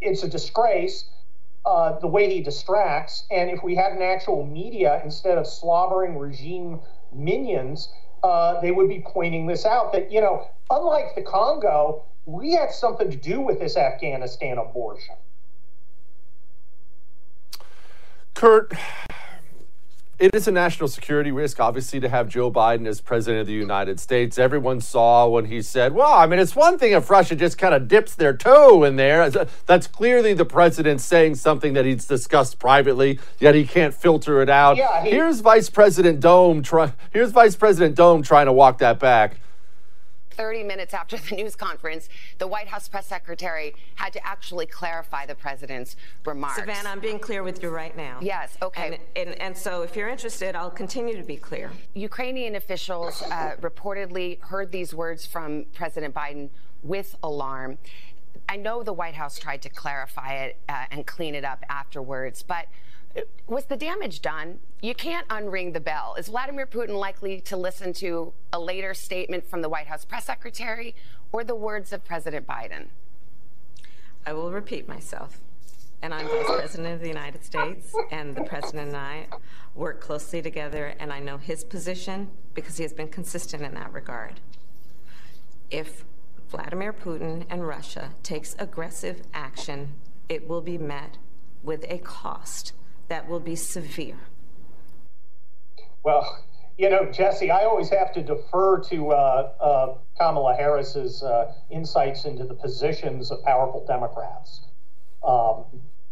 it's 0.00 0.22
a 0.22 0.28
disgrace 0.28 1.06
uh, 1.64 1.98
the 1.98 2.06
way 2.06 2.32
he 2.32 2.40
distracts. 2.40 3.24
And 3.30 3.50
if 3.50 3.62
we 3.62 3.74
had 3.74 3.92
an 3.92 4.02
actual 4.02 4.46
media 4.46 5.00
instead 5.04 5.38
of 5.38 5.46
slobbering 5.46 6.18
regime 6.18 6.80
minions, 7.12 7.92
uh, 8.22 8.60
they 8.60 8.70
would 8.70 8.88
be 8.88 9.02
pointing 9.06 9.46
this 9.46 9.64
out 9.64 9.92
that, 9.92 10.12
you 10.12 10.20
know, 10.20 10.48
unlike 10.70 11.14
the 11.14 11.22
Congo, 11.22 12.04
we 12.26 12.52
had 12.52 12.70
something 12.70 13.10
to 13.10 13.16
do 13.16 13.40
with 13.40 13.58
this 13.58 13.76
Afghanistan 13.76 14.58
abortion. 14.58 15.16
Kurt, 18.34 18.72
it 20.20 20.34
is 20.34 20.46
a 20.46 20.52
national 20.52 20.86
security 20.88 21.32
risk, 21.32 21.58
obviously, 21.60 21.98
to 22.00 22.08
have 22.08 22.28
Joe 22.28 22.50
Biden 22.52 22.86
as 22.86 23.00
president 23.00 23.40
of 23.40 23.46
the 23.46 23.54
United 23.54 23.98
States. 23.98 24.38
Everyone 24.38 24.80
saw 24.80 25.26
when 25.26 25.46
he 25.46 25.62
said, 25.62 25.94
well, 25.94 26.12
I 26.12 26.26
mean, 26.26 26.38
it's 26.38 26.54
one 26.54 26.76
thing 26.78 26.92
if 26.92 27.08
Russia 27.08 27.34
just 27.34 27.56
kind 27.56 27.74
of 27.74 27.88
dips 27.88 28.14
their 28.14 28.36
toe 28.36 28.84
in 28.84 28.96
there. 28.96 29.22
Uh, 29.22 29.46
that's 29.66 29.86
clearly 29.86 30.34
the 30.34 30.44
president 30.44 31.00
saying 31.00 31.36
something 31.36 31.72
that 31.72 31.86
he's 31.86 32.04
discussed 32.06 32.58
privately, 32.58 33.18
yet 33.38 33.54
he 33.54 33.66
can't 33.66 33.94
filter 33.94 34.42
it 34.42 34.50
out. 34.50 34.76
Yeah, 34.76 35.02
he- 35.02 35.10
here's 35.10 35.40
Vice 35.40 35.70
President 35.70 36.20
Dome. 36.20 36.62
Try- 36.62 36.92
here's 37.12 37.30
Vice 37.32 37.56
President 37.56 37.96
Dome 37.96 38.22
trying 38.22 38.46
to 38.46 38.52
walk 38.52 38.78
that 38.78 38.98
back. 38.98 39.38
30 40.40 40.64
minutes 40.64 40.94
after 40.94 41.18
the 41.18 41.36
news 41.36 41.54
conference, 41.54 42.08
the 42.38 42.46
White 42.46 42.66
House 42.66 42.88
press 42.88 43.06
secretary 43.06 43.74
had 43.96 44.10
to 44.14 44.26
actually 44.26 44.64
clarify 44.64 45.26
the 45.26 45.34
president's 45.34 45.96
remarks. 46.24 46.56
Savannah, 46.56 46.88
I'm 46.88 46.98
being 46.98 47.18
clear 47.18 47.42
with 47.42 47.62
you 47.62 47.68
right 47.68 47.94
now. 47.94 48.20
Yes, 48.22 48.56
okay. 48.62 48.98
And, 49.16 49.28
and, 49.28 49.42
and 49.42 49.56
so 49.56 49.82
if 49.82 49.94
you're 49.94 50.08
interested, 50.08 50.56
I'll 50.56 50.70
continue 50.70 51.14
to 51.18 51.22
be 51.22 51.36
clear. 51.36 51.70
Ukrainian 51.94 52.56
officials 52.56 53.20
uh, 53.20 53.56
reportedly 53.60 54.40
heard 54.40 54.72
these 54.72 54.94
words 54.94 55.26
from 55.26 55.66
President 55.74 56.14
Biden 56.14 56.48
with 56.82 57.16
alarm. 57.22 57.76
I 58.48 58.56
know 58.56 58.82
the 58.82 58.94
White 58.94 59.14
House 59.14 59.38
tried 59.38 59.60
to 59.62 59.68
clarify 59.68 60.36
it 60.36 60.58
uh, 60.70 60.86
and 60.90 61.06
clean 61.06 61.34
it 61.34 61.44
up 61.44 61.62
afterwards, 61.68 62.42
but 62.42 62.64
was 63.46 63.64
the 63.64 63.76
damage 63.76 64.22
done? 64.22 64.60
You 64.80 64.94
can't 64.94 65.26
unring 65.28 65.72
the 65.72 65.80
bell. 65.80 66.14
Is 66.18 66.28
Vladimir 66.28 66.66
Putin 66.66 66.98
likely 66.98 67.40
to 67.42 67.56
listen 67.56 67.92
to 67.94 68.32
a 68.52 68.60
later 68.60 68.94
statement 68.94 69.48
from 69.48 69.62
the 69.62 69.68
White 69.68 69.88
House 69.88 70.04
press 70.04 70.26
secretary 70.26 70.94
or 71.32 71.42
the 71.42 71.54
words 71.54 71.92
of 71.92 72.04
President 72.04 72.46
Biden? 72.46 72.86
I 74.24 74.32
will 74.32 74.52
repeat 74.52 74.88
myself. 74.88 75.40
And 76.02 76.14
I'm 76.14 76.26
Vice 76.28 76.46
President 76.46 76.94
of 76.94 77.00
the 77.00 77.08
United 77.08 77.44
States, 77.44 77.94
and 78.10 78.34
the 78.34 78.42
President 78.44 78.88
and 78.88 78.96
I 78.96 79.26
work 79.74 80.00
closely 80.00 80.40
together, 80.40 80.94
and 80.98 81.12
I 81.12 81.18
know 81.18 81.36
his 81.36 81.62
position 81.62 82.30
because 82.54 82.78
he 82.78 82.84
has 82.84 82.94
been 82.94 83.08
consistent 83.08 83.62
in 83.62 83.74
that 83.74 83.92
regard. 83.92 84.40
If 85.70 86.04
Vladimir 86.48 86.94
Putin 86.94 87.44
and 87.50 87.66
Russia 87.66 88.12
takes 88.22 88.56
aggressive 88.58 89.20
action, 89.34 89.94
it 90.28 90.48
will 90.48 90.62
be 90.62 90.78
met 90.78 91.18
with 91.62 91.84
a 91.86 91.98
cost 91.98 92.72
that 93.10 93.28
will 93.28 93.40
be 93.40 93.56
severe? 93.56 94.16
Well, 96.02 96.44
you 96.78 96.88
know, 96.88 97.10
Jesse, 97.12 97.50
I 97.50 97.64
always 97.64 97.90
have 97.90 98.14
to 98.14 98.22
defer 98.22 98.80
to 98.84 99.10
uh, 99.10 99.52
uh, 99.60 99.94
Kamala 100.16 100.54
Harris's 100.54 101.22
uh, 101.22 101.52
insights 101.68 102.24
into 102.24 102.44
the 102.44 102.54
positions 102.54 103.30
of 103.30 103.42
powerful 103.44 103.84
Democrats, 103.86 104.62
um, 105.22 105.64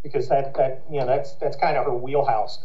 because 0.03 0.29
that 0.29 0.55
that 0.57 0.83
you 0.91 1.01
know 1.01 1.07
that's 1.07 1.33
that's 1.37 1.57
kind 1.57 1.79
of 1.79 1.87
her 1.87 1.95
wheelhouse. 1.95 2.59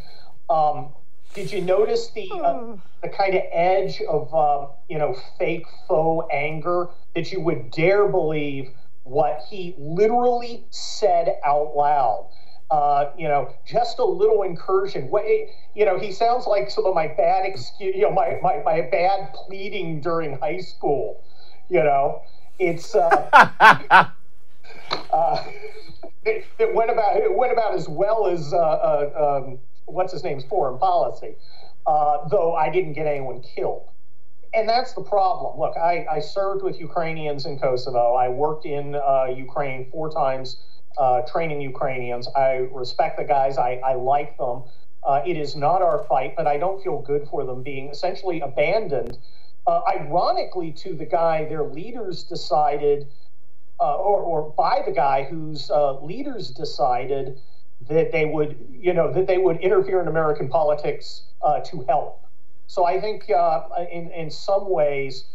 Um, 0.49 0.89
did 1.33 1.51
you 1.51 1.61
notice 1.61 2.09
the 2.09 2.29
uh, 2.33 2.75
the 3.01 3.09
kind 3.09 3.35
of 3.35 3.43
edge 3.53 4.01
of 4.01 4.33
um, 4.33 4.71
you 4.89 4.97
know 4.97 5.15
fake 5.39 5.65
faux 5.87 6.27
anger 6.33 6.89
that 7.15 7.31
you 7.31 7.39
would 7.39 7.71
dare 7.71 8.09
believe 8.09 8.69
what 9.03 9.43
he 9.49 9.75
literally 9.77 10.65
said 10.71 11.37
out 11.45 11.73
loud? 11.77 12.29
Uh, 12.71 13.11
you 13.17 13.27
know, 13.27 13.53
just 13.67 13.99
a 13.99 14.03
little 14.03 14.41
incursion. 14.41 15.09
What, 15.09 15.25
you 15.75 15.85
know, 15.85 15.99
he 15.99 16.11
sounds 16.11 16.47
like 16.47 16.71
some 16.71 16.85
of 16.85 16.95
my 16.95 17.07
bad 17.07 17.45
excuse, 17.45 17.95
you 17.95 18.01
know, 18.01 18.11
my, 18.11 18.39
my, 18.41 18.61
my 18.63 18.81
bad 18.81 19.31
pleading 19.33 20.01
during 20.01 20.39
high 20.39 20.59
school. 20.59 21.23
You 21.69 21.83
know, 21.83 22.23
it's 22.59 22.95
uh, 22.95 23.29
uh, 25.11 25.43
it, 26.23 26.45
it, 26.59 26.73
went 26.73 26.89
about 26.89 27.17
it 27.17 27.33
went 27.33 27.51
about 27.51 27.73
as 27.73 27.87
well 27.87 28.27
as 28.27 28.53
uh, 28.53 28.57
uh, 28.57 29.41
um, 29.45 29.59
what's 29.85 30.13
his 30.13 30.23
name's 30.23 30.43
foreign 30.45 30.77
policy. 30.79 31.35
Uh, 31.85 32.27
though 32.29 32.55
I 32.55 32.69
didn't 32.69 32.93
get 32.93 33.07
anyone 33.07 33.41
killed. 33.41 33.87
And 34.53 34.69
that's 34.69 34.93
the 34.93 35.01
problem. 35.01 35.59
Look, 35.59 35.75
I, 35.75 36.05
I 36.09 36.19
served 36.19 36.63
with 36.63 36.79
Ukrainians 36.79 37.45
in 37.45 37.59
Kosovo. 37.59 38.13
I 38.13 38.29
worked 38.29 38.65
in 38.65 38.93
Ukraine 39.35 39.89
four 39.91 40.11
times 40.11 40.57
uh, 40.97 41.21
training 41.21 41.61
Ukrainians. 41.61 42.27
I 42.35 42.67
respect 42.71 43.17
the 43.17 43.23
guys. 43.23 43.57
I, 43.57 43.81
I 43.83 43.95
like 43.95 44.37
them. 44.37 44.63
Uh, 45.03 45.21
it 45.25 45.35
is 45.35 45.55
not 45.55 45.81
our 45.81 46.05
fight, 46.05 46.35
but 46.35 46.47
I 46.47 46.57
don't 46.57 46.81
feel 46.81 47.01
good 47.01 47.27
for 47.27 47.45
them 47.45 47.61
being 47.63 47.89
essentially 47.89 48.39
abandoned. 48.39 49.17
Uh, 49.67 49.81
ironically, 49.87 50.71
to 50.71 50.93
the 50.93 51.05
guy 51.05 51.45
their 51.45 51.63
leaders 51.63 52.23
decided, 52.23 53.07
uh, 53.79 53.95
or, 53.97 54.21
or 54.21 54.51
by 54.51 54.81
the 54.85 54.91
guy 54.91 55.23
whose 55.23 55.69
uh, 55.71 55.99
leaders 56.01 56.51
decided 56.51 57.39
that 57.89 58.11
they 58.11 58.25
would, 58.25 58.55
you 58.71 58.93
know, 58.93 59.11
that 59.11 59.27
they 59.27 59.37
would 59.37 59.57
interfere 59.57 60.01
in 60.01 60.07
American 60.07 60.47
politics 60.47 61.23
uh, 61.41 61.59
to 61.61 61.81
help. 61.81 62.21
So 62.67 62.85
I 62.85 62.99
think 62.99 63.29
in 63.29 64.09
in 64.11 64.31
some 64.31 64.69
ways, 64.69 65.25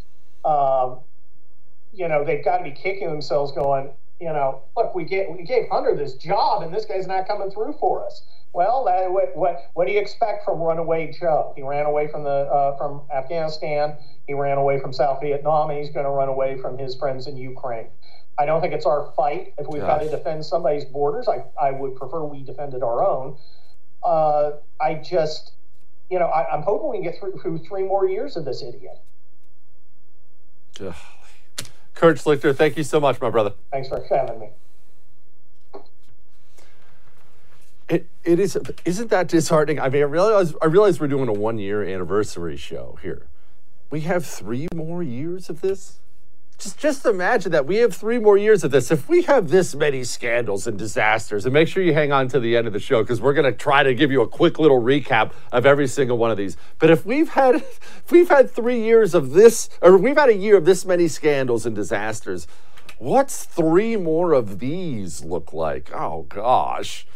you 1.92 2.08
know, 2.08 2.24
they've 2.24 2.44
got 2.44 2.58
to 2.58 2.64
be 2.64 2.70
kicking 2.70 3.08
themselves, 3.08 3.52
going, 3.52 3.90
you 4.20 4.28
know, 4.28 4.62
look, 4.76 4.94
we 4.94 5.04
gave 5.04 5.26
we 5.36 5.44
gave 5.44 5.68
Hunter 5.70 5.94
this 5.94 6.14
job, 6.14 6.62
and 6.62 6.74
this 6.74 6.84
guy's 6.84 7.06
not 7.06 7.28
coming 7.28 7.50
through 7.50 7.74
for 7.78 8.04
us. 8.04 8.22
Well, 8.52 8.84
that, 8.84 9.10
what, 9.10 9.36
what 9.36 9.70
what 9.74 9.86
do 9.86 9.92
you 9.92 10.00
expect 10.00 10.44
from 10.44 10.58
runaway 10.58 11.14
Joe? 11.18 11.52
He 11.54 11.62
ran 11.62 11.86
away 11.86 12.08
from 12.08 12.24
the 12.24 12.30
uh, 12.30 12.76
from 12.76 13.02
Afghanistan. 13.14 13.96
He 14.26 14.34
ran 14.34 14.58
away 14.58 14.80
from 14.80 14.92
South 14.92 15.20
Vietnam, 15.20 15.70
and 15.70 15.78
he's 15.78 15.90
going 15.90 16.04
to 16.04 16.10
run 16.10 16.28
away 16.28 16.58
from 16.60 16.78
his 16.78 16.96
friends 16.96 17.26
in 17.26 17.36
Ukraine. 17.36 17.88
I 18.38 18.46
don't 18.46 18.60
think 18.60 18.72
it's 18.72 18.86
our 18.86 19.12
fight. 19.16 19.54
If 19.58 19.66
we've 19.68 19.82
got 19.82 19.98
to 19.98 20.08
defend 20.08 20.44
somebody's 20.44 20.84
borders, 20.84 21.26
I, 21.28 21.44
I 21.60 21.72
would 21.72 21.96
prefer 21.96 22.24
we 22.24 22.44
defended 22.44 22.84
our 22.84 23.04
own. 23.04 23.36
Uh, 24.02 24.52
I 24.80 24.94
just, 24.94 25.52
you 26.08 26.20
know, 26.20 26.26
I, 26.26 26.54
am 26.54 26.62
hoping 26.62 26.88
we 26.88 26.96
can 26.98 27.04
get 27.04 27.18
through, 27.18 27.38
through 27.42 27.58
three 27.66 27.82
more 27.82 28.08
years 28.08 28.36
of 28.36 28.44
this 28.44 28.62
idiot. 28.62 29.00
Ugh. 30.80 30.94
Kurt 31.98 32.18
Schlichter, 32.18 32.54
thank 32.54 32.76
you 32.76 32.84
so 32.84 33.00
much, 33.00 33.20
my 33.20 33.28
brother. 33.28 33.54
Thanks 33.72 33.88
for 33.88 34.00
having 34.08 34.38
me. 34.38 34.48
It, 37.88 38.06
it 38.22 38.38
is 38.38 38.56
isn't 38.84 39.10
that 39.10 39.26
disheartening? 39.26 39.80
I 39.80 39.88
mean, 39.88 40.02
I 40.02 40.04
realize 40.04 40.54
I 40.62 40.66
realize 40.66 41.00
we're 41.00 41.08
doing 41.08 41.28
a 41.28 41.32
one 41.32 41.58
year 41.58 41.82
anniversary 41.82 42.56
show 42.56 42.98
here. 43.02 43.26
We 43.90 44.02
have 44.02 44.24
three 44.24 44.68
more 44.72 45.02
years 45.02 45.50
of 45.50 45.60
this. 45.60 45.98
Just 46.58 46.76
just 46.76 47.06
imagine 47.06 47.52
that 47.52 47.66
we 47.66 47.76
have 47.76 47.94
three 47.94 48.18
more 48.18 48.36
years 48.36 48.64
of 48.64 48.72
this. 48.72 48.90
If 48.90 49.08
we 49.08 49.22
have 49.22 49.48
this 49.48 49.76
many 49.76 50.02
scandals 50.02 50.66
and 50.66 50.76
disasters, 50.76 51.44
and 51.44 51.54
make 51.54 51.68
sure 51.68 51.84
you 51.84 51.94
hang 51.94 52.10
on 52.10 52.26
to 52.28 52.40
the 52.40 52.56
end 52.56 52.66
of 52.66 52.72
the 52.72 52.80
show 52.80 53.02
because 53.02 53.20
we're 53.20 53.32
going 53.32 53.50
to 53.50 53.56
try 53.56 53.84
to 53.84 53.94
give 53.94 54.10
you 54.10 54.22
a 54.22 54.28
quick 54.28 54.58
little 54.58 54.82
recap 54.82 55.32
of 55.52 55.64
every 55.64 55.86
single 55.86 56.18
one 56.18 56.32
of 56.32 56.36
these. 56.36 56.56
But 56.80 56.90
if 56.90 57.06
we've 57.06 57.28
had 57.28 57.54
if 57.56 58.10
we've 58.10 58.28
had 58.28 58.50
three 58.50 58.82
years 58.82 59.14
of 59.14 59.30
this, 59.32 59.70
or 59.80 59.96
we've 59.96 60.16
had 60.16 60.30
a 60.30 60.36
year 60.36 60.56
of 60.56 60.64
this 60.64 60.84
many 60.84 61.06
scandals 61.06 61.64
and 61.64 61.76
disasters, 61.76 62.48
what's 62.98 63.44
three 63.44 63.96
more 63.96 64.32
of 64.32 64.58
these 64.58 65.22
look 65.22 65.52
like? 65.52 65.92
Oh 65.94 66.22
gosh. 66.28 67.06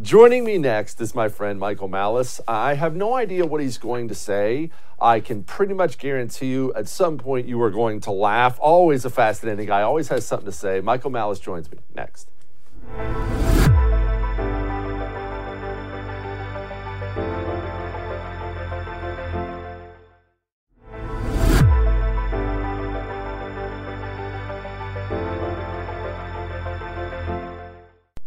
Joining 0.00 0.44
me 0.44 0.56
next 0.56 1.02
is 1.02 1.14
my 1.14 1.28
friend 1.28 1.60
Michael 1.60 1.86
Malice. 1.86 2.40
I 2.48 2.74
have 2.74 2.96
no 2.96 3.14
idea 3.14 3.44
what 3.44 3.60
he's 3.60 3.76
going 3.76 4.08
to 4.08 4.14
say. 4.14 4.70
I 4.98 5.20
can 5.20 5.44
pretty 5.44 5.74
much 5.74 5.98
guarantee 5.98 6.46
you 6.46 6.72
at 6.72 6.88
some 6.88 7.18
point 7.18 7.46
you 7.46 7.60
are 7.60 7.70
going 7.70 8.00
to 8.00 8.10
laugh. 8.10 8.58
Always 8.58 9.04
a 9.04 9.10
fascinating 9.10 9.66
guy, 9.66 9.82
always 9.82 10.08
has 10.08 10.26
something 10.26 10.46
to 10.46 10.52
say. 10.52 10.80
Michael 10.80 11.10
Malice 11.10 11.40
joins 11.40 11.70
me 11.70 11.76
next. 11.94 12.30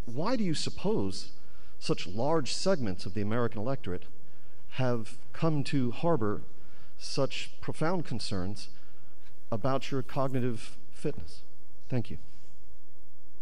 Why 0.05 0.35
do 0.35 0.43
you 0.43 0.53
suppose 0.53 1.31
such 1.79 2.07
large 2.07 2.53
segments 2.53 3.05
of 3.05 3.13
the 3.13 3.21
American 3.21 3.61
electorate 3.61 4.05
have 4.71 5.17
come 5.33 5.63
to 5.63 5.91
harbor 5.91 6.41
such 6.97 7.51
profound 7.61 8.05
concerns 8.05 8.69
about 9.51 9.91
your 9.91 10.01
cognitive 10.01 10.77
fitness? 10.91 11.41
Thank 11.89 12.09
you. 12.09 12.17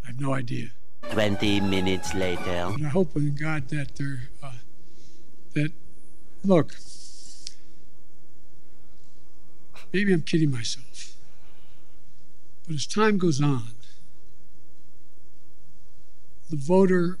I 0.04 0.08
have 0.08 0.20
no 0.20 0.34
idea. 0.34 0.70
20 1.10 1.60
minutes 1.60 2.14
later. 2.14 2.40
And 2.46 2.86
I 2.86 2.90
hope 2.90 3.16
in 3.16 3.34
God 3.34 3.68
that 3.68 3.96
they're, 3.96 4.28
uh, 4.42 4.52
that, 5.54 5.72
look, 6.44 6.74
maybe 9.92 10.12
I'm 10.12 10.22
kidding 10.22 10.50
myself, 10.50 11.12
but 12.66 12.74
as 12.74 12.86
time 12.86 13.18
goes 13.18 13.40
on, 13.42 13.68
the 16.50 16.56
voter 16.56 17.18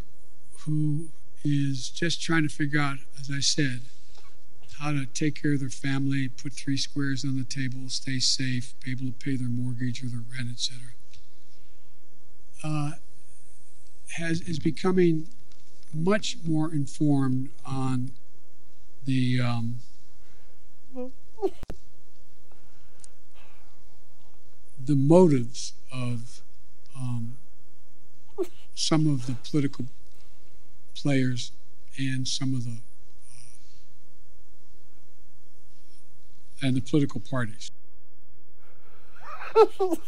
who 0.64 1.08
is 1.44 1.90
just 1.90 2.22
trying 2.22 2.42
to 2.42 2.48
figure 2.48 2.80
out, 2.80 2.98
as 3.20 3.30
I 3.34 3.40
said, 3.40 3.80
how 4.80 4.92
to 4.92 5.06
take 5.06 5.40
care 5.40 5.54
of 5.54 5.60
their 5.60 5.68
family, 5.68 6.28
put 6.28 6.52
three 6.54 6.76
squares 6.76 7.24
on 7.24 7.36
the 7.36 7.44
table, 7.44 7.88
stay 7.88 8.18
safe, 8.18 8.74
be 8.84 8.92
able 8.92 9.06
to 9.06 9.12
pay 9.12 9.36
their 9.36 9.48
mortgage 9.48 10.02
or 10.02 10.08
their 10.08 10.24
rent, 10.36 10.50
etc. 10.50 10.80
Uh, 12.62 12.92
has 14.16 14.40
is 14.42 14.58
becoming 14.58 15.26
much 15.92 16.36
more 16.44 16.72
informed 16.72 17.50
on 17.66 18.10
the 19.04 19.40
um, 19.40 19.76
the 24.84 24.94
motives 24.94 25.74
of 25.92 26.42
um, 26.96 27.36
some 28.74 29.06
of 29.06 29.26
the 29.26 29.34
political 29.48 29.86
players 30.94 31.52
and 31.98 32.26
some 32.26 32.54
of 32.54 32.64
the 32.64 32.70
uh, 32.70 32.74
and 36.62 36.76
the 36.76 36.80
political 36.80 37.20
parties. 37.20 37.70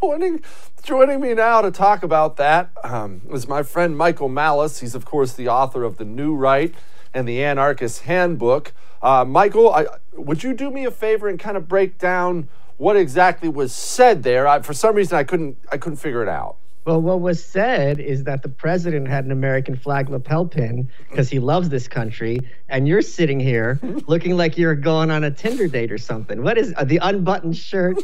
joining 0.00 0.42
joining 0.82 1.20
me 1.20 1.32
now 1.34 1.62
to 1.62 1.70
talk 1.70 2.02
about 2.02 2.36
that 2.36 2.70
um, 2.82 3.22
is 3.30 3.46
my 3.46 3.62
friend 3.62 3.96
Michael 3.96 4.28
Malice. 4.28 4.80
He's 4.80 4.94
of 4.94 5.04
course 5.04 5.32
the 5.34 5.48
author 5.48 5.84
of 5.84 5.96
the 5.96 6.04
New 6.04 6.34
Right 6.34 6.74
and 7.14 7.28
the 7.28 7.42
Anarchist 7.42 8.02
Handbook. 8.02 8.72
Uh, 9.00 9.24
Michael, 9.24 9.72
I, 9.72 9.86
would 10.12 10.42
you 10.42 10.54
do 10.54 10.70
me 10.70 10.84
a 10.84 10.90
favor 10.90 11.28
and 11.28 11.38
kind 11.38 11.56
of 11.56 11.68
break 11.68 11.98
down 11.98 12.48
what 12.76 12.96
exactly 12.96 13.48
was 13.48 13.72
said 13.72 14.22
there? 14.22 14.46
I, 14.46 14.60
for 14.60 14.74
some 14.74 14.94
reason, 14.94 15.16
I 15.16 15.24
couldn't 15.24 15.56
I 15.70 15.78
couldn't 15.78 15.98
figure 15.98 16.22
it 16.22 16.28
out. 16.28 16.56
Well, 16.84 17.00
what 17.00 17.20
was 17.20 17.44
said 17.44 18.00
is 18.00 18.24
that 18.24 18.42
the 18.42 18.48
president 18.48 19.06
had 19.06 19.24
an 19.24 19.30
American 19.30 19.76
flag 19.76 20.10
lapel 20.10 20.46
pin 20.46 20.90
because 21.08 21.30
he 21.30 21.38
loves 21.38 21.68
this 21.68 21.86
country, 21.86 22.40
and 22.68 22.88
you're 22.88 23.02
sitting 23.02 23.38
here 23.38 23.78
looking 24.08 24.36
like 24.36 24.58
you're 24.58 24.74
going 24.74 25.08
on 25.12 25.22
a 25.22 25.30
Tinder 25.30 25.68
date 25.68 25.92
or 25.92 25.98
something. 25.98 26.42
What 26.42 26.58
is 26.58 26.74
uh, 26.76 26.82
the 26.82 26.98
unbuttoned 27.00 27.56
shirt, 27.56 27.98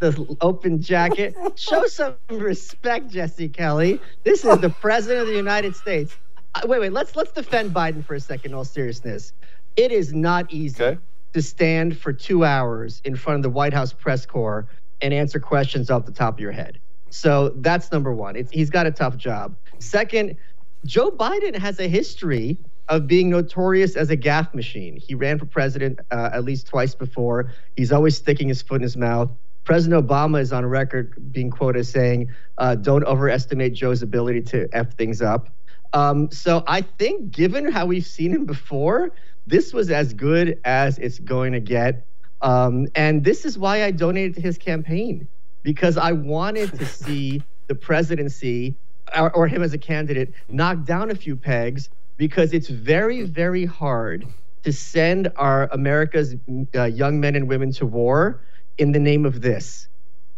the 0.00 0.36
open 0.40 0.82
jacket? 0.82 1.36
Show 1.54 1.86
some 1.86 2.16
respect, 2.28 3.08
Jesse 3.08 3.48
Kelly. 3.48 4.00
This 4.24 4.44
is 4.44 4.58
the 4.58 4.70
president 4.70 5.22
of 5.22 5.28
the 5.28 5.36
United 5.36 5.76
States. 5.76 6.16
Uh, 6.56 6.62
wait, 6.66 6.80
wait. 6.80 6.92
Let's 6.92 7.14
let's 7.14 7.30
defend 7.30 7.72
Biden 7.72 8.04
for 8.04 8.14
a 8.14 8.20
second. 8.20 8.50
In 8.50 8.56
all 8.56 8.64
seriousness, 8.64 9.32
it 9.76 9.92
is 9.92 10.12
not 10.12 10.52
easy 10.52 10.82
okay. 10.82 11.00
to 11.34 11.40
stand 11.40 11.96
for 11.96 12.12
two 12.12 12.44
hours 12.44 13.00
in 13.04 13.14
front 13.14 13.36
of 13.36 13.42
the 13.44 13.50
White 13.50 13.72
House 13.72 13.92
press 13.92 14.26
corps 14.26 14.66
and 15.00 15.14
answer 15.14 15.38
questions 15.38 15.88
off 15.88 16.04
the 16.04 16.12
top 16.12 16.34
of 16.34 16.40
your 16.40 16.52
head. 16.52 16.80
So 17.14 17.50
that's 17.58 17.92
number 17.92 18.12
one. 18.12 18.34
It's, 18.34 18.50
he's 18.50 18.70
got 18.70 18.88
a 18.88 18.90
tough 18.90 19.16
job. 19.16 19.54
Second, 19.78 20.36
Joe 20.84 21.12
Biden 21.12 21.56
has 21.56 21.78
a 21.78 21.86
history 21.86 22.58
of 22.88 23.06
being 23.06 23.30
notorious 23.30 23.94
as 23.94 24.10
a 24.10 24.16
gaffe 24.16 24.52
machine. 24.52 24.96
He 24.96 25.14
ran 25.14 25.38
for 25.38 25.46
president 25.46 26.00
uh, 26.10 26.30
at 26.32 26.42
least 26.42 26.66
twice 26.66 26.92
before. 26.96 27.52
He's 27.76 27.92
always 27.92 28.16
sticking 28.16 28.48
his 28.48 28.62
foot 28.62 28.76
in 28.76 28.82
his 28.82 28.96
mouth. 28.96 29.30
President 29.62 30.04
Obama 30.04 30.40
is 30.40 30.52
on 30.52 30.66
record 30.66 31.32
being 31.32 31.50
quoted 31.50 31.78
as 31.78 31.88
saying, 31.88 32.30
uh, 32.58 32.74
"Don't 32.74 33.04
overestimate 33.04 33.74
Joe's 33.74 34.02
ability 34.02 34.42
to 34.42 34.68
f 34.72 34.94
things 34.94 35.22
up." 35.22 35.48
Um, 35.92 36.28
so 36.32 36.64
I 36.66 36.80
think, 36.80 37.30
given 37.30 37.70
how 37.70 37.86
we've 37.86 38.04
seen 38.04 38.32
him 38.32 38.44
before, 38.44 39.12
this 39.46 39.72
was 39.72 39.88
as 39.88 40.12
good 40.12 40.58
as 40.64 40.98
it's 40.98 41.20
going 41.20 41.52
to 41.52 41.60
get. 41.60 42.04
Um, 42.42 42.88
and 42.96 43.22
this 43.22 43.44
is 43.44 43.56
why 43.56 43.84
I 43.84 43.92
donated 43.92 44.34
to 44.34 44.40
his 44.40 44.58
campaign 44.58 45.28
because 45.64 45.96
I 45.96 46.12
wanted 46.12 46.72
to 46.78 46.86
see 47.04 47.42
the 47.66 47.74
presidency 47.74 48.76
or, 49.16 49.34
or, 49.34 49.48
him 49.48 49.62
as 49.62 49.72
a 49.72 49.78
candidate 49.78 50.32
knock 50.48 50.84
down 50.84 51.10
a 51.10 51.14
few 51.14 51.34
pegs 51.34 51.88
because 52.16 52.52
it's 52.52 52.68
very, 52.68 53.22
very 53.22 53.64
hard 53.64 54.26
to 54.62 54.72
send 54.72 55.30
our 55.36 55.68
America's 55.72 56.36
uh, 56.74 56.84
young 56.84 57.20
men 57.20 57.34
and 57.34 57.48
women 57.48 57.72
to 57.72 57.86
war 57.86 58.40
in 58.78 58.92
the 58.92 58.98
name 58.98 59.26
of 59.26 59.40
this. 59.42 59.88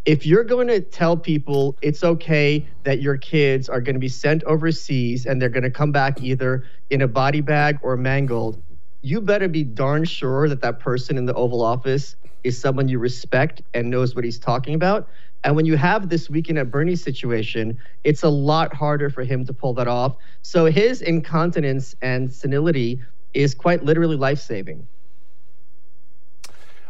If 0.05 0.25
you're 0.25 0.43
going 0.43 0.67
to 0.67 0.79
tell 0.79 1.17
people 1.17 1.77
it's 1.81 2.03
okay 2.03 2.65
that 2.83 3.01
your 3.01 3.17
kids 3.17 3.67
are 3.67 3.81
going 3.81 3.95
to 3.95 3.99
be 3.99 4.09
sent 4.09 4.43
overseas 4.43 5.25
and 5.25 5.41
they're 5.41 5.49
going 5.49 5.63
to 5.63 5.71
come 5.71 5.91
back 5.91 6.21
either 6.21 6.65
in 6.89 7.01
a 7.01 7.07
body 7.07 7.41
bag 7.41 7.77
or 7.81 7.97
mangled, 7.97 8.61
you 9.01 9.21
better 9.21 9.47
be 9.47 9.63
darn 9.63 10.05
sure 10.05 10.47
that 10.49 10.61
that 10.61 10.79
person 10.79 11.17
in 11.17 11.25
the 11.25 11.33
Oval 11.33 11.61
Office 11.61 12.15
is 12.47 12.59
someone 12.59 12.87
you 12.87 12.99
respect 12.99 13.61
and 13.73 13.89
knows 13.89 14.15
what 14.15 14.23
he's 14.23 14.39
talking 14.39 14.73
about. 14.73 15.07
And 15.43 15.55
when 15.55 15.65
you 15.65 15.77
have 15.77 16.09
this 16.09 16.29
weekend 16.29 16.57
at 16.57 16.71
Bernie 16.71 16.95
situation, 16.95 17.77
it's 18.03 18.23
a 18.23 18.29
lot 18.29 18.73
harder 18.73 19.09
for 19.09 19.23
him 19.23 19.45
to 19.45 19.53
pull 19.53 19.73
that 19.75 19.87
off. 19.87 20.17
So 20.41 20.65
his 20.65 21.01
incontinence 21.01 21.95
and 22.01 22.33
senility 22.33 23.01
is 23.33 23.53
quite 23.53 23.83
literally 23.83 24.15
life 24.15 24.39
saving. 24.39 24.87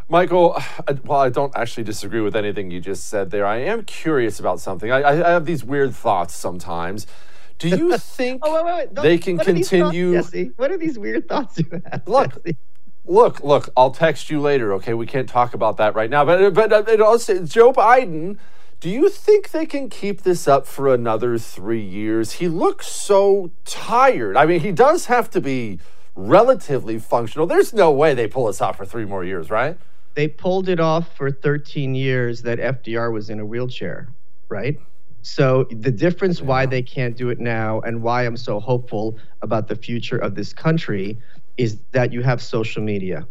Michael, 0.10 0.62
well, 1.04 1.20
I 1.20 1.30
don't 1.30 1.56
actually 1.58 1.84
disagree 1.84 2.22
with 2.22 2.36
anything 2.36 2.72
you 2.72 2.80
just 2.80 3.08
said 3.10 3.30
there, 3.30 3.46
I 3.46 3.58
am 3.58 3.84
curious 3.84 4.40
about 4.40 4.62
something. 4.62 4.90
I, 4.90 5.04
I 5.04 5.32
have 5.32 5.46
these 5.46 5.66
weird 5.66 5.94
thoughts 5.94 6.34
sometimes. 6.34 7.08
Do 7.60 7.68
you 7.68 7.98
think 7.98 8.42
oh, 8.46 8.54
wait, 8.54 8.66
wait, 8.66 8.92
wait. 8.94 9.04
they 9.04 9.18
can 9.18 9.38
continue? 9.38 10.22
Thoughts? 10.22 10.54
What 10.56 10.72
are 10.72 10.78
these 10.78 10.98
weird 10.98 11.28
thoughts 11.28 11.60
you 11.60 11.82
have? 11.92 12.08
Look, 12.08 12.42
Jesse? 12.46 12.58
Look, 13.08 13.44
look, 13.44 13.70
I'll 13.76 13.92
text 13.92 14.30
you 14.30 14.40
later, 14.40 14.74
okay? 14.74 14.94
We 14.94 15.06
can't 15.06 15.28
talk 15.28 15.54
about 15.54 15.78
that 15.78 15.96
right 15.96 16.10
now. 16.10 16.26
But 16.26 16.54
but 16.54 16.74
uh, 16.74 16.84
it 16.88 17.02
also 17.02 17.44
Joe 17.44 17.74
Biden, 17.74 18.38
do 18.80 18.90
you 18.90 19.10
think 19.10 19.52
they 19.52 19.66
can 19.66 19.90
keep 19.90 20.22
this 20.22 20.48
up 20.48 20.68
for 20.68 20.94
another 20.94 21.38
3 21.38 21.82
years? 21.82 22.34
He 22.34 22.48
looks 22.48 22.88
so 22.88 23.52
tired. 23.66 24.38
I 24.38 24.46
mean, 24.46 24.60
he 24.60 24.72
does 24.72 25.06
have 25.06 25.30
to 25.32 25.42
be 25.42 25.80
relatively 26.16 27.00
functional. 27.00 27.48
There's 27.48 27.74
no 27.74 27.92
way 27.92 28.14
they 28.14 28.28
pull 28.28 28.48
us 28.48 28.62
off 28.62 28.78
for 28.78 28.86
3 28.86 29.06
more 29.06 29.24
years, 29.24 29.50
right? 29.50 29.78
They 30.14 30.28
pulled 30.28 30.68
it 30.68 30.80
off 30.80 31.16
for 31.16 31.30
13 31.32 31.94
years 31.94 32.42
that 32.42 32.60
FDR 32.60 33.12
was 33.14 33.30
in 33.30 33.40
a 33.40 33.46
wheelchair, 33.46 34.10
right? 34.50 34.80
So 35.22 35.66
the 35.70 35.92
difference 35.92 36.42
why 36.42 36.66
they 36.66 36.82
can't 36.82 37.18
do 37.18 37.30
it 37.30 37.40
now 37.40 37.82
and 37.82 38.02
why 38.02 38.26
I'm 38.26 38.38
so 38.38 38.60
hopeful 38.60 39.18
about 39.42 39.68
the 39.68 39.76
future 39.76 40.18
of 40.18 40.36
this 40.36 40.54
country 40.54 41.18
is 41.58 41.80
that 41.92 42.14
you 42.14 42.22
have 42.22 42.42
social 42.42 42.84
media. 42.84 43.28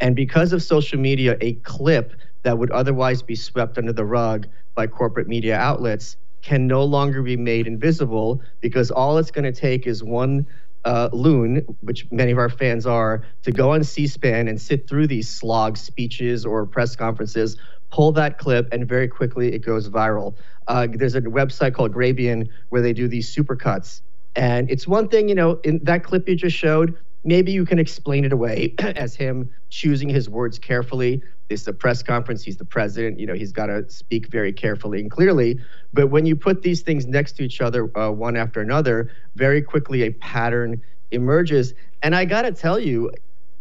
And 0.00 0.16
because 0.16 0.52
of 0.52 0.62
social 0.62 0.98
media, 0.98 1.36
a 1.40 1.54
clip 1.54 2.12
that 2.42 2.58
would 2.58 2.70
otherwise 2.70 3.22
be 3.22 3.34
swept 3.34 3.78
under 3.78 3.92
the 3.92 4.04
rug 4.04 4.46
by 4.74 4.86
corporate 4.86 5.28
media 5.28 5.56
outlets 5.56 6.16
can 6.42 6.66
no 6.66 6.82
longer 6.84 7.22
be 7.22 7.36
made 7.36 7.66
invisible 7.66 8.40
because 8.60 8.90
all 8.90 9.18
it's 9.18 9.30
going 9.30 9.44
to 9.44 9.52
take 9.52 9.86
is 9.86 10.02
one 10.02 10.46
uh, 10.86 11.10
loon, 11.12 11.56
which 11.82 12.10
many 12.10 12.32
of 12.32 12.38
our 12.38 12.48
fans 12.48 12.86
are, 12.86 13.22
to 13.42 13.52
go 13.52 13.72
on 13.72 13.84
C 13.84 14.06
SPAN 14.06 14.48
and 14.48 14.58
sit 14.58 14.88
through 14.88 15.06
these 15.06 15.28
slog 15.28 15.76
speeches 15.76 16.46
or 16.46 16.64
press 16.64 16.96
conferences 16.96 17.56
pull 17.90 18.12
that 18.12 18.38
clip, 18.38 18.68
and 18.72 18.88
very 18.88 19.08
quickly 19.08 19.52
it 19.52 19.60
goes 19.60 19.88
viral. 19.88 20.34
Uh, 20.68 20.86
there's 20.90 21.14
a 21.14 21.20
website 21.22 21.74
called 21.74 21.92
Grabien 21.92 22.48
where 22.70 22.80
they 22.80 22.92
do 22.92 23.08
these 23.08 23.34
supercuts. 23.34 24.00
And 24.36 24.70
it's 24.70 24.86
one 24.86 25.08
thing, 25.08 25.28
you 25.28 25.34
know, 25.34 25.60
in 25.64 25.80
that 25.82 26.04
clip 26.04 26.28
you 26.28 26.36
just 26.36 26.56
showed, 26.56 26.96
maybe 27.24 27.52
you 27.52 27.64
can 27.64 27.78
explain 27.78 28.24
it 28.24 28.32
away 28.32 28.74
as 28.78 29.14
him 29.14 29.50
choosing 29.68 30.08
his 30.08 30.28
words 30.28 30.58
carefully. 30.58 31.22
This 31.48 31.62
is 31.62 31.68
a 31.68 31.72
press 31.72 32.02
conference. 32.02 32.44
He's 32.44 32.56
the 32.56 32.64
president. 32.64 33.18
You 33.18 33.26
know, 33.26 33.34
he's 33.34 33.52
got 33.52 33.66
to 33.66 33.88
speak 33.90 34.28
very 34.28 34.52
carefully 34.52 35.00
and 35.00 35.10
clearly. 35.10 35.58
But 35.92 36.08
when 36.08 36.26
you 36.26 36.36
put 36.36 36.62
these 36.62 36.82
things 36.82 37.06
next 37.06 37.32
to 37.32 37.42
each 37.42 37.60
other, 37.60 37.90
uh, 37.98 38.10
one 38.10 38.36
after 38.36 38.60
another, 38.60 39.10
very 39.34 39.60
quickly 39.60 40.02
a 40.02 40.10
pattern 40.12 40.80
emerges. 41.10 41.74
And 42.02 42.14
I 42.14 42.24
got 42.24 42.42
to 42.42 42.52
tell 42.52 42.78
you, 42.78 43.10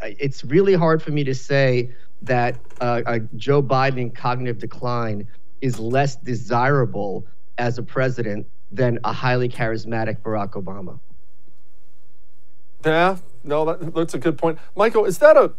it's 0.01 0.45
really 0.45 0.76
hard 0.76 1.01
for 1.01 1.12
me 1.12 1.24
to 1.24 1.36
say 1.36 1.91
that 2.22 2.57
uh, 2.80 3.01
a 3.05 3.20
Joe 3.36 3.64
Biden 3.64 4.14
cognitive 4.14 4.60
decline 4.60 5.28
is 5.62 5.80
less 5.80 6.16
desirable 6.16 7.26
as 7.57 7.78
a 7.78 7.84
president 7.84 8.47
than 8.72 8.99
a 9.03 9.12
highly 9.12 9.49
charismatic 9.49 10.22
Barack 10.22 10.51
Obama. 10.51 10.99
Yeah, 12.86 13.18
no, 13.44 13.66
that, 13.66 13.94
that's 13.94 14.14
a 14.14 14.20
good 14.20 14.38
point. 14.38 14.60
Michael, 14.76 15.06
is 15.06 15.18
that 15.20 15.38
a. 15.38 15.52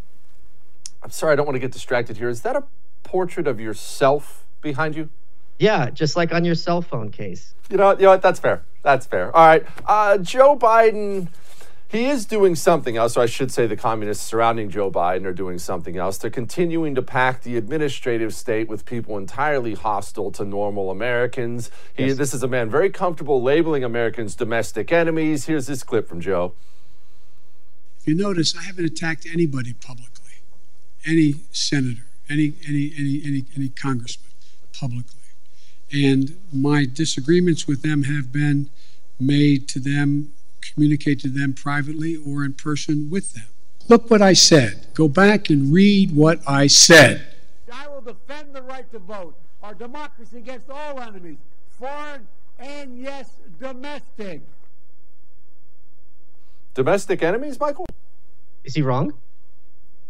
I'm 1.02 1.10
sorry, 1.10 1.32
I 1.32 1.36
don't 1.36 1.46
want 1.46 1.56
to 1.56 1.60
get 1.60 1.72
distracted 1.72 2.16
here. 2.16 2.28
Is 2.28 2.42
that 2.42 2.56
a 2.56 2.64
portrait 3.02 3.46
of 3.46 3.58
yourself 3.58 4.44
behind 4.60 4.94
you? 4.96 5.08
Yeah, 5.58 5.90
just 5.90 6.16
like 6.16 6.32
on 6.32 6.44
your 6.44 6.54
cell 6.54 6.82
phone 6.82 7.10
case. 7.10 7.54
You 7.70 7.76
know, 7.76 7.92
you 7.92 8.02
know 8.02 8.10
what? 8.10 8.22
That's 8.22 8.40
fair. 8.40 8.62
That's 8.82 9.06
fair. 9.06 9.34
All 9.34 9.46
right. 9.46 9.66
Uh, 9.86 10.18
Joe 10.18 10.56
Biden 10.56 11.28
he 11.90 12.06
is 12.06 12.24
doing 12.24 12.54
something 12.54 12.96
else, 12.96 13.16
or 13.16 13.22
I 13.22 13.26
should 13.26 13.50
say 13.50 13.66
the 13.66 13.76
communists 13.76 14.24
surrounding 14.24 14.70
Joe 14.70 14.92
Biden 14.92 15.24
are 15.24 15.32
doing 15.32 15.58
something 15.58 15.96
else. 15.96 16.18
They're 16.18 16.30
continuing 16.30 16.94
to 16.94 17.02
pack 17.02 17.42
the 17.42 17.56
administrative 17.56 18.32
state 18.32 18.68
with 18.68 18.84
people 18.86 19.18
entirely 19.18 19.74
hostile 19.74 20.30
to 20.32 20.44
normal 20.44 20.92
Americans. 20.92 21.68
He, 21.92 22.06
yes. 22.06 22.16
This 22.16 22.32
is 22.32 22.44
a 22.44 22.48
man 22.48 22.70
very 22.70 22.90
comfortable 22.90 23.42
labeling 23.42 23.82
Americans 23.82 24.36
domestic 24.36 24.92
enemies. 24.92 25.46
Here's 25.46 25.66
this 25.66 25.82
clip 25.82 26.08
from 26.08 26.20
Joe. 26.20 26.54
If 28.00 28.08
you 28.08 28.14
notice, 28.14 28.56
I 28.56 28.62
haven't 28.62 28.86
attacked 28.86 29.26
anybody 29.30 29.74
publicly, 29.74 30.32
any 31.06 31.34
senator, 31.52 32.06
any, 32.30 32.54
any, 32.66 32.92
any, 32.96 33.22
any, 33.26 33.44
any 33.54 33.68
congressman 33.68 34.30
publicly. 34.72 35.20
And 35.92 36.36
my 36.50 36.86
disagreements 36.86 37.66
with 37.66 37.82
them 37.82 38.04
have 38.04 38.32
been 38.32 38.70
made 39.18 39.68
to 39.68 39.80
them 39.80 40.32
communicated 40.62 41.20
to 41.20 41.28
them 41.28 41.52
privately 41.52 42.16
or 42.16 42.44
in 42.44 42.54
person 42.54 43.10
with 43.10 43.34
them. 43.34 43.48
Look 43.88 44.10
what 44.10 44.22
I 44.22 44.32
said. 44.32 44.86
Go 44.94 45.08
back 45.08 45.50
and 45.50 45.72
read 45.72 46.14
what 46.14 46.40
I 46.46 46.68
said. 46.68 47.26
I 47.72 47.88
will 47.88 48.00
defend 48.00 48.54
the 48.54 48.62
right 48.62 48.90
to 48.92 48.98
vote, 48.98 49.34
our 49.62 49.74
democracy 49.74 50.38
against 50.38 50.70
all 50.70 51.00
enemies, 51.00 51.38
foreign 51.78 52.26
and, 52.58 52.98
yes, 52.98 53.30
domestic. 53.58 54.42
Domestic 56.74 57.22
enemies, 57.22 57.58
Michael? 57.58 57.86
Is 58.62 58.74
he 58.74 58.82
wrong? 58.82 59.12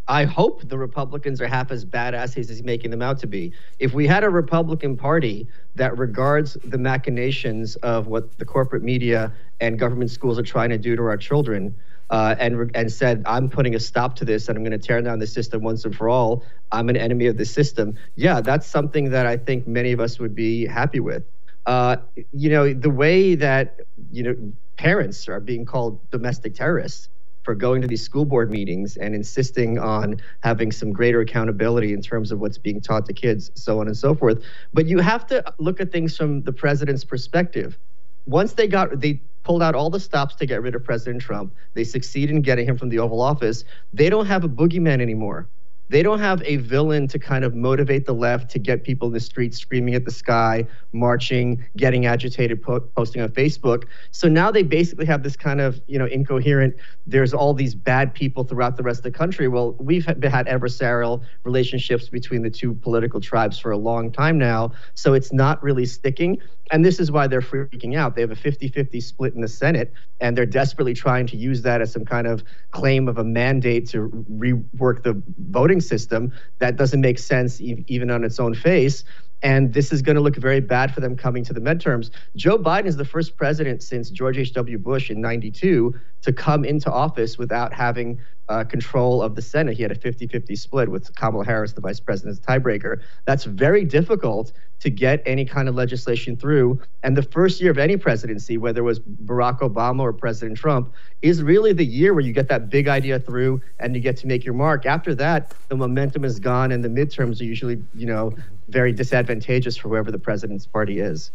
I 0.06 0.24
hope 0.24 0.68
the 0.68 0.76
Republicans 0.76 1.40
are 1.40 1.46
half 1.46 1.70
as 1.70 1.84
badass 1.86 2.36
as 2.36 2.48
he's 2.48 2.62
making 2.62 2.90
them 2.90 3.00
out 3.00 3.18
to 3.20 3.26
be. 3.26 3.52
If 3.78 3.94
we 3.94 4.06
had 4.06 4.24
a 4.24 4.28
Republican 4.28 4.96
Party 4.96 5.46
that 5.76 5.96
regards 5.96 6.58
the 6.64 6.78
machinations 6.78 7.76
of 7.76 8.08
what 8.08 8.36
the 8.38 8.44
corporate 8.44 8.82
media 8.82 9.32
and 9.60 9.78
government 9.78 10.10
schools 10.10 10.38
are 10.38 10.42
trying 10.42 10.70
to 10.70 10.78
do 10.78 10.96
to 10.96 11.02
our 11.02 11.16
children, 11.16 11.74
uh, 12.10 12.34
and 12.38 12.70
and 12.74 12.92
said, 12.92 13.22
"I'm 13.24 13.48
putting 13.48 13.74
a 13.74 13.80
stop 13.80 14.16
to 14.16 14.24
this, 14.24 14.48
and 14.48 14.58
I'm 14.58 14.64
going 14.64 14.78
to 14.78 14.84
tear 14.84 15.00
down 15.00 15.20
the 15.20 15.28
system 15.28 15.62
once 15.62 15.84
and 15.84 15.94
for 15.94 16.08
all. 16.08 16.42
I'm 16.72 16.88
an 16.88 16.96
enemy 16.96 17.26
of 17.26 17.36
the 17.36 17.44
system." 17.44 17.94
Yeah, 18.16 18.40
that's 18.40 18.66
something 18.66 19.10
that 19.10 19.26
I 19.26 19.36
think 19.36 19.68
many 19.68 19.92
of 19.92 20.00
us 20.00 20.18
would 20.18 20.34
be 20.34 20.66
happy 20.66 21.00
with. 21.00 21.22
Uh, 21.66 21.96
you 22.32 22.50
know, 22.50 22.74
the 22.74 22.90
way 22.90 23.36
that 23.36 23.80
you 24.10 24.24
know 24.24 24.36
parents 24.80 25.28
are 25.28 25.40
being 25.40 25.66
called 25.66 26.00
domestic 26.10 26.54
terrorists 26.54 27.10
for 27.42 27.54
going 27.54 27.82
to 27.82 27.86
these 27.86 28.02
school 28.02 28.24
board 28.24 28.50
meetings 28.50 28.96
and 28.96 29.14
insisting 29.14 29.78
on 29.78 30.18
having 30.42 30.72
some 30.72 30.90
greater 30.90 31.20
accountability 31.20 31.92
in 31.92 32.00
terms 32.00 32.32
of 32.32 32.40
what's 32.40 32.56
being 32.56 32.80
taught 32.80 33.04
to 33.04 33.12
kids, 33.12 33.50
so 33.54 33.78
on 33.80 33.88
and 33.88 33.96
so 33.96 34.14
forth. 34.14 34.42
But 34.72 34.86
you 34.86 35.00
have 35.00 35.26
to 35.26 35.44
look 35.58 35.82
at 35.82 35.92
things 35.92 36.16
from 36.16 36.40
the 36.44 36.52
president's 36.52 37.04
perspective. 37.04 37.76
Once 38.24 38.54
they 38.54 38.66
got 38.66 38.98
they 39.00 39.20
pulled 39.42 39.62
out 39.62 39.74
all 39.74 39.90
the 39.90 40.00
stops 40.00 40.34
to 40.36 40.46
get 40.46 40.62
rid 40.62 40.74
of 40.74 40.82
President 40.82 41.20
Trump, 41.20 41.52
they 41.74 41.84
succeeded 41.84 42.34
in 42.34 42.40
getting 42.40 42.66
him 42.66 42.78
from 42.78 42.88
the 42.88 43.00
Oval 43.00 43.20
Office. 43.20 43.64
They 43.92 44.08
don't 44.08 44.26
have 44.26 44.44
a 44.44 44.48
boogeyman 44.48 45.02
anymore 45.02 45.46
they 45.90 46.04
don't 46.04 46.20
have 46.20 46.40
a 46.44 46.56
villain 46.56 47.08
to 47.08 47.18
kind 47.18 47.44
of 47.44 47.52
motivate 47.52 48.06
the 48.06 48.12
left 48.14 48.48
to 48.52 48.60
get 48.60 48.84
people 48.84 49.08
in 49.08 49.12
the 49.12 49.18
streets 49.18 49.58
screaming 49.58 49.94
at 49.94 50.04
the 50.04 50.10
sky, 50.12 50.64
marching, 50.92 51.64
getting 51.76 52.06
agitated, 52.06 52.62
po- 52.62 52.78
posting 52.78 53.20
on 53.20 53.28
Facebook. 53.30 53.86
So 54.12 54.28
now 54.28 54.52
they 54.52 54.62
basically 54.62 55.06
have 55.06 55.24
this 55.24 55.36
kind 55.36 55.60
of, 55.60 55.80
you 55.88 55.98
know, 55.98 56.06
incoherent, 56.06 56.76
there's 57.08 57.34
all 57.34 57.54
these 57.54 57.74
bad 57.74 58.14
people 58.14 58.44
throughout 58.44 58.76
the 58.76 58.84
rest 58.84 59.00
of 59.00 59.02
the 59.02 59.10
country. 59.10 59.48
Well, 59.48 59.72
we've 59.80 60.06
had 60.06 60.20
adversarial 60.20 61.22
relationships 61.42 62.08
between 62.08 62.42
the 62.42 62.50
two 62.50 62.72
political 62.72 63.20
tribes 63.20 63.58
for 63.58 63.72
a 63.72 63.78
long 63.78 64.12
time 64.12 64.38
now. 64.38 64.70
So 64.94 65.14
it's 65.14 65.32
not 65.32 65.60
really 65.60 65.86
sticking. 65.86 66.38
And 66.70 66.84
this 66.84 67.00
is 67.00 67.10
why 67.10 67.26
they're 67.26 67.40
freaking 67.40 67.96
out. 67.96 68.14
They 68.14 68.20
have 68.20 68.30
a 68.30 68.36
50 68.36 68.68
50 68.68 69.00
split 69.00 69.34
in 69.34 69.40
the 69.40 69.48
Senate, 69.48 69.92
and 70.20 70.38
they're 70.38 70.46
desperately 70.46 70.94
trying 70.94 71.26
to 71.26 71.36
use 71.36 71.62
that 71.62 71.80
as 71.80 71.92
some 71.92 72.04
kind 72.04 72.26
of 72.26 72.44
claim 72.70 73.08
of 73.08 73.18
a 73.18 73.24
mandate 73.24 73.88
to 73.88 74.08
rework 74.30 75.02
the 75.02 75.20
voting 75.50 75.79
system. 75.80 76.32
That 76.58 76.76
doesn't 76.76 77.00
make 77.00 77.18
sense 77.18 77.60
e- 77.60 77.84
even 77.88 78.10
on 78.10 78.24
its 78.24 78.38
own 78.40 78.54
face. 78.54 79.04
And 79.42 79.72
this 79.72 79.92
is 79.92 80.02
going 80.02 80.16
to 80.16 80.22
look 80.22 80.36
very 80.36 80.60
bad 80.60 80.92
for 80.92 81.00
them 81.00 81.16
coming 81.16 81.44
to 81.44 81.52
the 81.52 81.60
midterms. 81.60 82.10
Joe 82.36 82.58
Biden 82.58 82.86
is 82.86 82.96
the 82.96 83.04
first 83.04 83.36
president 83.36 83.82
since 83.82 84.10
George 84.10 84.36
H.W. 84.36 84.78
Bush 84.78 85.10
in 85.10 85.20
92 85.20 85.94
to 86.22 86.32
come 86.32 86.64
into 86.64 86.90
office 86.90 87.38
without 87.38 87.72
having 87.72 88.20
uh, 88.50 88.64
control 88.64 89.22
of 89.22 89.36
the 89.36 89.42
Senate. 89.42 89.76
He 89.76 89.82
had 89.82 89.92
a 89.92 89.94
50 89.94 90.26
50 90.26 90.56
split 90.56 90.88
with 90.88 91.14
Kamala 91.14 91.44
Harris, 91.44 91.72
the 91.72 91.80
vice 91.80 92.00
president's 92.00 92.40
tiebreaker. 92.40 93.00
That's 93.24 93.44
very 93.44 93.84
difficult 93.84 94.52
to 94.80 94.90
get 94.90 95.22
any 95.24 95.44
kind 95.44 95.68
of 95.68 95.76
legislation 95.76 96.36
through. 96.36 96.80
And 97.04 97.16
the 97.16 97.22
first 97.22 97.60
year 97.60 97.70
of 97.70 97.78
any 97.78 97.96
presidency, 97.96 98.58
whether 98.58 98.80
it 98.80 98.84
was 98.84 98.98
Barack 98.98 99.60
Obama 99.60 100.00
or 100.00 100.12
President 100.12 100.58
Trump, 100.58 100.92
is 101.22 101.42
really 101.42 101.72
the 101.72 101.84
year 101.84 102.12
where 102.12 102.24
you 102.24 102.32
get 102.32 102.48
that 102.48 102.70
big 102.70 102.88
idea 102.88 103.20
through 103.20 103.60
and 103.78 103.94
you 103.94 104.00
get 104.00 104.16
to 104.18 104.26
make 104.26 104.44
your 104.44 104.54
mark. 104.54 104.84
After 104.84 105.14
that, 105.14 105.54
the 105.68 105.76
momentum 105.76 106.24
is 106.24 106.40
gone, 106.40 106.72
and 106.72 106.82
the 106.82 106.88
midterms 106.88 107.40
are 107.40 107.44
usually, 107.44 107.80
you 107.94 108.06
know, 108.06 108.34
very 108.68 108.92
disadvantageous 108.92 109.76
for 109.76 109.88
whoever 109.88 110.10
the 110.10 110.18
president's 110.18 110.66
party 110.66 110.98
is. 110.98 111.30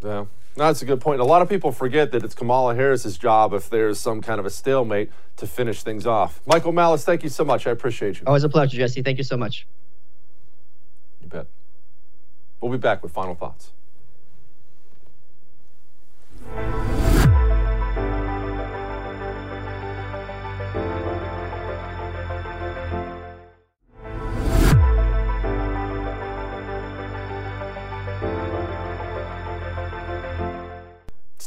Yeah. 0.00 0.26
No, 0.56 0.64
that's 0.64 0.82
a 0.82 0.84
good 0.84 1.00
point. 1.00 1.20
A 1.20 1.24
lot 1.24 1.42
of 1.42 1.48
people 1.48 1.72
forget 1.72 2.12
that 2.12 2.22
it's 2.22 2.34
Kamala 2.34 2.76
Harris's 2.76 3.18
job 3.18 3.52
if 3.52 3.68
there's 3.68 3.98
some 3.98 4.20
kind 4.20 4.38
of 4.38 4.46
a 4.46 4.50
stalemate 4.50 5.10
to 5.36 5.46
finish 5.48 5.82
things 5.82 6.06
off. 6.06 6.40
Michael 6.46 6.70
Malice, 6.70 7.04
thank 7.04 7.24
you 7.24 7.28
so 7.28 7.44
much. 7.44 7.66
I 7.66 7.72
appreciate 7.72 8.20
you. 8.20 8.26
Always 8.26 8.44
a 8.44 8.48
pleasure, 8.48 8.76
Jesse. 8.76 9.02
Thank 9.02 9.18
you 9.18 9.24
so 9.24 9.36
much. 9.36 9.66
You 11.20 11.28
bet. 11.28 11.48
We'll 12.60 12.70
be 12.70 12.78
back 12.78 13.02
with 13.02 13.12
final 13.12 13.34
thoughts. 13.34 13.72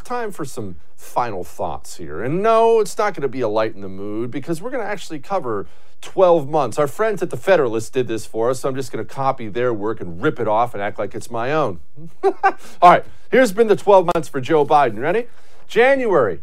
Time 0.07 0.31
for 0.31 0.45
some 0.45 0.77
final 0.95 1.43
thoughts 1.43 1.97
here. 1.97 2.23
And 2.23 2.41
no, 2.41 2.79
it's 2.79 2.97
not 2.97 3.13
going 3.13 3.21
to 3.21 3.27
be 3.27 3.41
a 3.41 3.47
light 3.47 3.75
in 3.75 3.81
the 3.81 3.89
mood 3.89 4.31
because 4.31 4.61
we're 4.61 4.71
going 4.71 4.83
to 4.83 4.89
actually 4.89 5.19
cover 5.19 5.67
12 6.01 6.47
months. 6.47 6.79
Our 6.79 6.87
friends 6.87 7.21
at 7.21 7.29
the 7.29 7.37
Federalist 7.37 7.93
did 7.93 8.07
this 8.07 8.25
for 8.25 8.49
us, 8.49 8.61
so 8.61 8.69
I'm 8.69 8.75
just 8.75 8.91
going 8.91 9.05
to 9.05 9.13
copy 9.13 9.47
their 9.49 9.73
work 9.73 9.99
and 9.99 10.21
rip 10.21 10.39
it 10.39 10.47
off 10.47 10.73
and 10.73 10.81
act 10.81 10.97
like 10.97 11.13
it's 11.13 11.29
my 11.29 11.51
own. 11.51 11.79
All 12.23 12.33
right, 12.83 13.03
here's 13.31 13.51
been 13.51 13.67
the 13.67 13.75
12 13.75 14.09
months 14.13 14.29
for 14.29 14.39
Joe 14.39 14.65
Biden. 14.65 14.99
Ready? 14.99 15.27
January. 15.67 16.39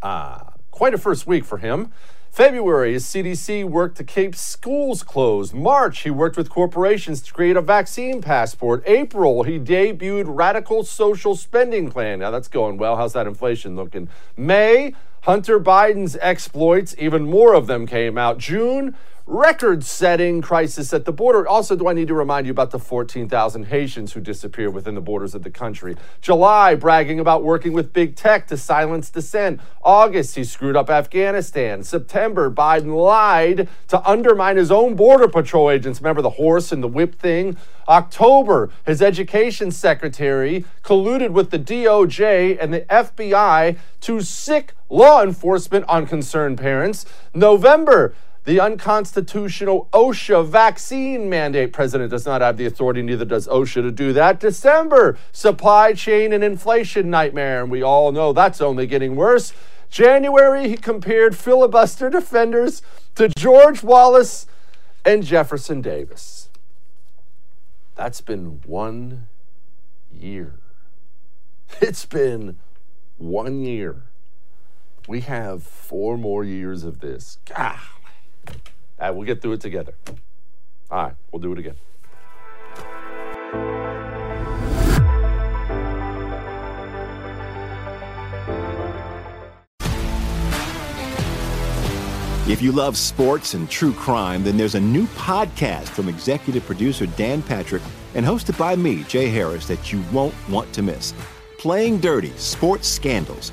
Uh, 0.00 0.44
quite 0.70 0.94
a 0.94 0.98
first 0.98 1.26
week 1.26 1.44
for 1.44 1.58
him. 1.58 1.92
February, 2.32 2.94
his 2.94 3.04
CDC 3.04 3.62
worked 3.62 3.98
to 3.98 4.02
keep 4.02 4.34
schools 4.34 5.02
closed. 5.02 5.52
March, 5.52 5.98
he 6.00 6.08
worked 6.08 6.34
with 6.34 6.48
corporations 6.48 7.20
to 7.20 7.30
create 7.30 7.58
a 7.58 7.60
vaccine 7.60 8.22
passport. 8.22 8.82
April, 8.86 9.42
he 9.42 9.58
debuted 9.58 10.24
radical 10.26 10.82
social 10.82 11.36
spending 11.36 11.90
plan. 11.90 12.20
Now 12.20 12.30
that's 12.30 12.48
going 12.48 12.78
well. 12.78 12.96
How's 12.96 13.12
that 13.12 13.26
inflation 13.26 13.76
looking? 13.76 14.08
May, 14.34 14.94
Hunter 15.22 15.60
Biden's 15.60 16.16
exploits, 16.20 16.96
even 16.98 17.24
more 17.24 17.54
of 17.54 17.68
them 17.68 17.86
came 17.86 18.18
out. 18.18 18.38
June, 18.38 18.96
record 19.24 19.84
setting 19.84 20.42
crisis 20.42 20.92
at 20.92 21.04
the 21.04 21.12
border. 21.12 21.46
Also, 21.46 21.76
do 21.76 21.86
I 21.86 21.92
need 21.92 22.08
to 22.08 22.14
remind 22.14 22.44
you 22.44 22.50
about 22.50 22.72
the 22.72 22.80
14,000 22.80 23.66
Haitians 23.66 24.14
who 24.14 24.20
disappeared 24.20 24.74
within 24.74 24.96
the 24.96 25.00
borders 25.00 25.36
of 25.36 25.44
the 25.44 25.50
country? 25.50 25.94
July, 26.20 26.74
bragging 26.74 27.20
about 27.20 27.44
working 27.44 27.72
with 27.72 27.92
big 27.92 28.16
tech 28.16 28.48
to 28.48 28.56
silence 28.56 29.10
dissent. 29.10 29.60
August, 29.84 30.34
he 30.34 30.42
screwed 30.42 30.74
up 30.74 30.90
Afghanistan. 30.90 31.84
September, 31.84 32.50
Biden 32.50 33.00
lied 33.00 33.68
to 33.86 34.04
undermine 34.04 34.56
his 34.56 34.72
own 34.72 34.96
Border 34.96 35.28
Patrol 35.28 35.70
agents. 35.70 36.00
Remember 36.00 36.20
the 36.22 36.30
horse 36.30 36.72
and 36.72 36.82
the 36.82 36.88
whip 36.88 37.14
thing? 37.14 37.56
October, 37.88 38.70
his 38.86 39.00
education 39.00 39.70
secretary 39.70 40.64
colluded 40.82 41.30
with 41.30 41.50
the 41.50 41.60
DOJ 41.60 42.58
and 42.60 42.74
the 42.74 42.80
FBI 42.82 43.78
to 44.00 44.20
sick 44.20 44.74
law 44.92 45.22
enforcement 45.22 45.84
on 45.88 46.06
concerned 46.06 46.58
parents. 46.58 47.06
November, 47.34 48.14
the 48.44 48.60
unconstitutional 48.60 49.88
OSHA 49.92 50.46
vaccine 50.46 51.30
mandate. 51.30 51.72
President 51.72 52.10
does 52.10 52.26
not 52.26 52.40
have 52.42 52.56
the 52.56 52.66
authority, 52.66 53.00
neither 53.00 53.24
does 53.24 53.48
OSHA, 53.48 53.82
to 53.82 53.90
do 53.90 54.12
that. 54.12 54.38
December, 54.38 55.16
supply 55.32 55.94
chain 55.94 56.32
and 56.32 56.44
inflation 56.44 57.08
nightmare, 57.08 57.62
and 57.62 57.70
we 57.70 57.82
all 57.82 58.12
know 58.12 58.32
that's 58.32 58.60
only 58.60 58.86
getting 58.86 59.16
worse. 59.16 59.54
January, 59.90 60.68
he 60.68 60.76
compared 60.76 61.36
filibuster 61.36 62.10
defenders 62.10 62.82
to 63.14 63.28
George 63.36 63.82
Wallace 63.82 64.46
and 65.04 65.22
Jefferson 65.22 65.80
Davis. 65.80 66.50
That's 67.94 68.20
been 68.20 68.60
one 68.66 69.28
year. 70.10 70.54
It's 71.80 72.04
been 72.04 72.58
one 73.16 73.62
year. 73.62 74.02
We 75.08 75.20
have 75.22 75.62
four 75.62 76.16
more 76.16 76.44
years 76.44 76.84
of 76.84 77.00
this. 77.00 77.38
God. 77.44 77.78
All 78.48 78.54
right, 79.00 79.10
we'll 79.10 79.26
get 79.26 79.42
through 79.42 79.54
it 79.54 79.60
together. 79.60 79.94
All 80.90 81.04
right, 81.04 81.14
we'll 81.32 81.42
do 81.42 81.52
it 81.52 81.58
again. 81.58 81.74
If 92.48 92.60
you 92.60 92.72
love 92.72 92.96
sports 92.96 93.54
and 93.54 93.70
true 93.70 93.92
crime, 93.92 94.44
then 94.44 94.56
there's 94.56 94.74
a 94.74 94.80
new 94.80 95.06
podcast 95.08 95.88
from 95.88 96.08
executive 96.08 96.64
producer 96.66 97.06
Dan 97.06 97.40
Patrick 97.42 97.82
and 98.14 98.26
hosted 98.26 98.58
by 98.58 98.76
me, 98.76 99.04
Jay 99.04 99.28
Harris, 99.28 99.66
that 99.68 99.92
you 99.92 100.02
won't 100.12 100.34
want 100.48 100.72
to 100.74 100.82
miss. 100.82 101.14
Playing 101.58 101.98
Dirty 101.98 102.30
Sports 102.36 102.88
Scandals. 102.88 103.52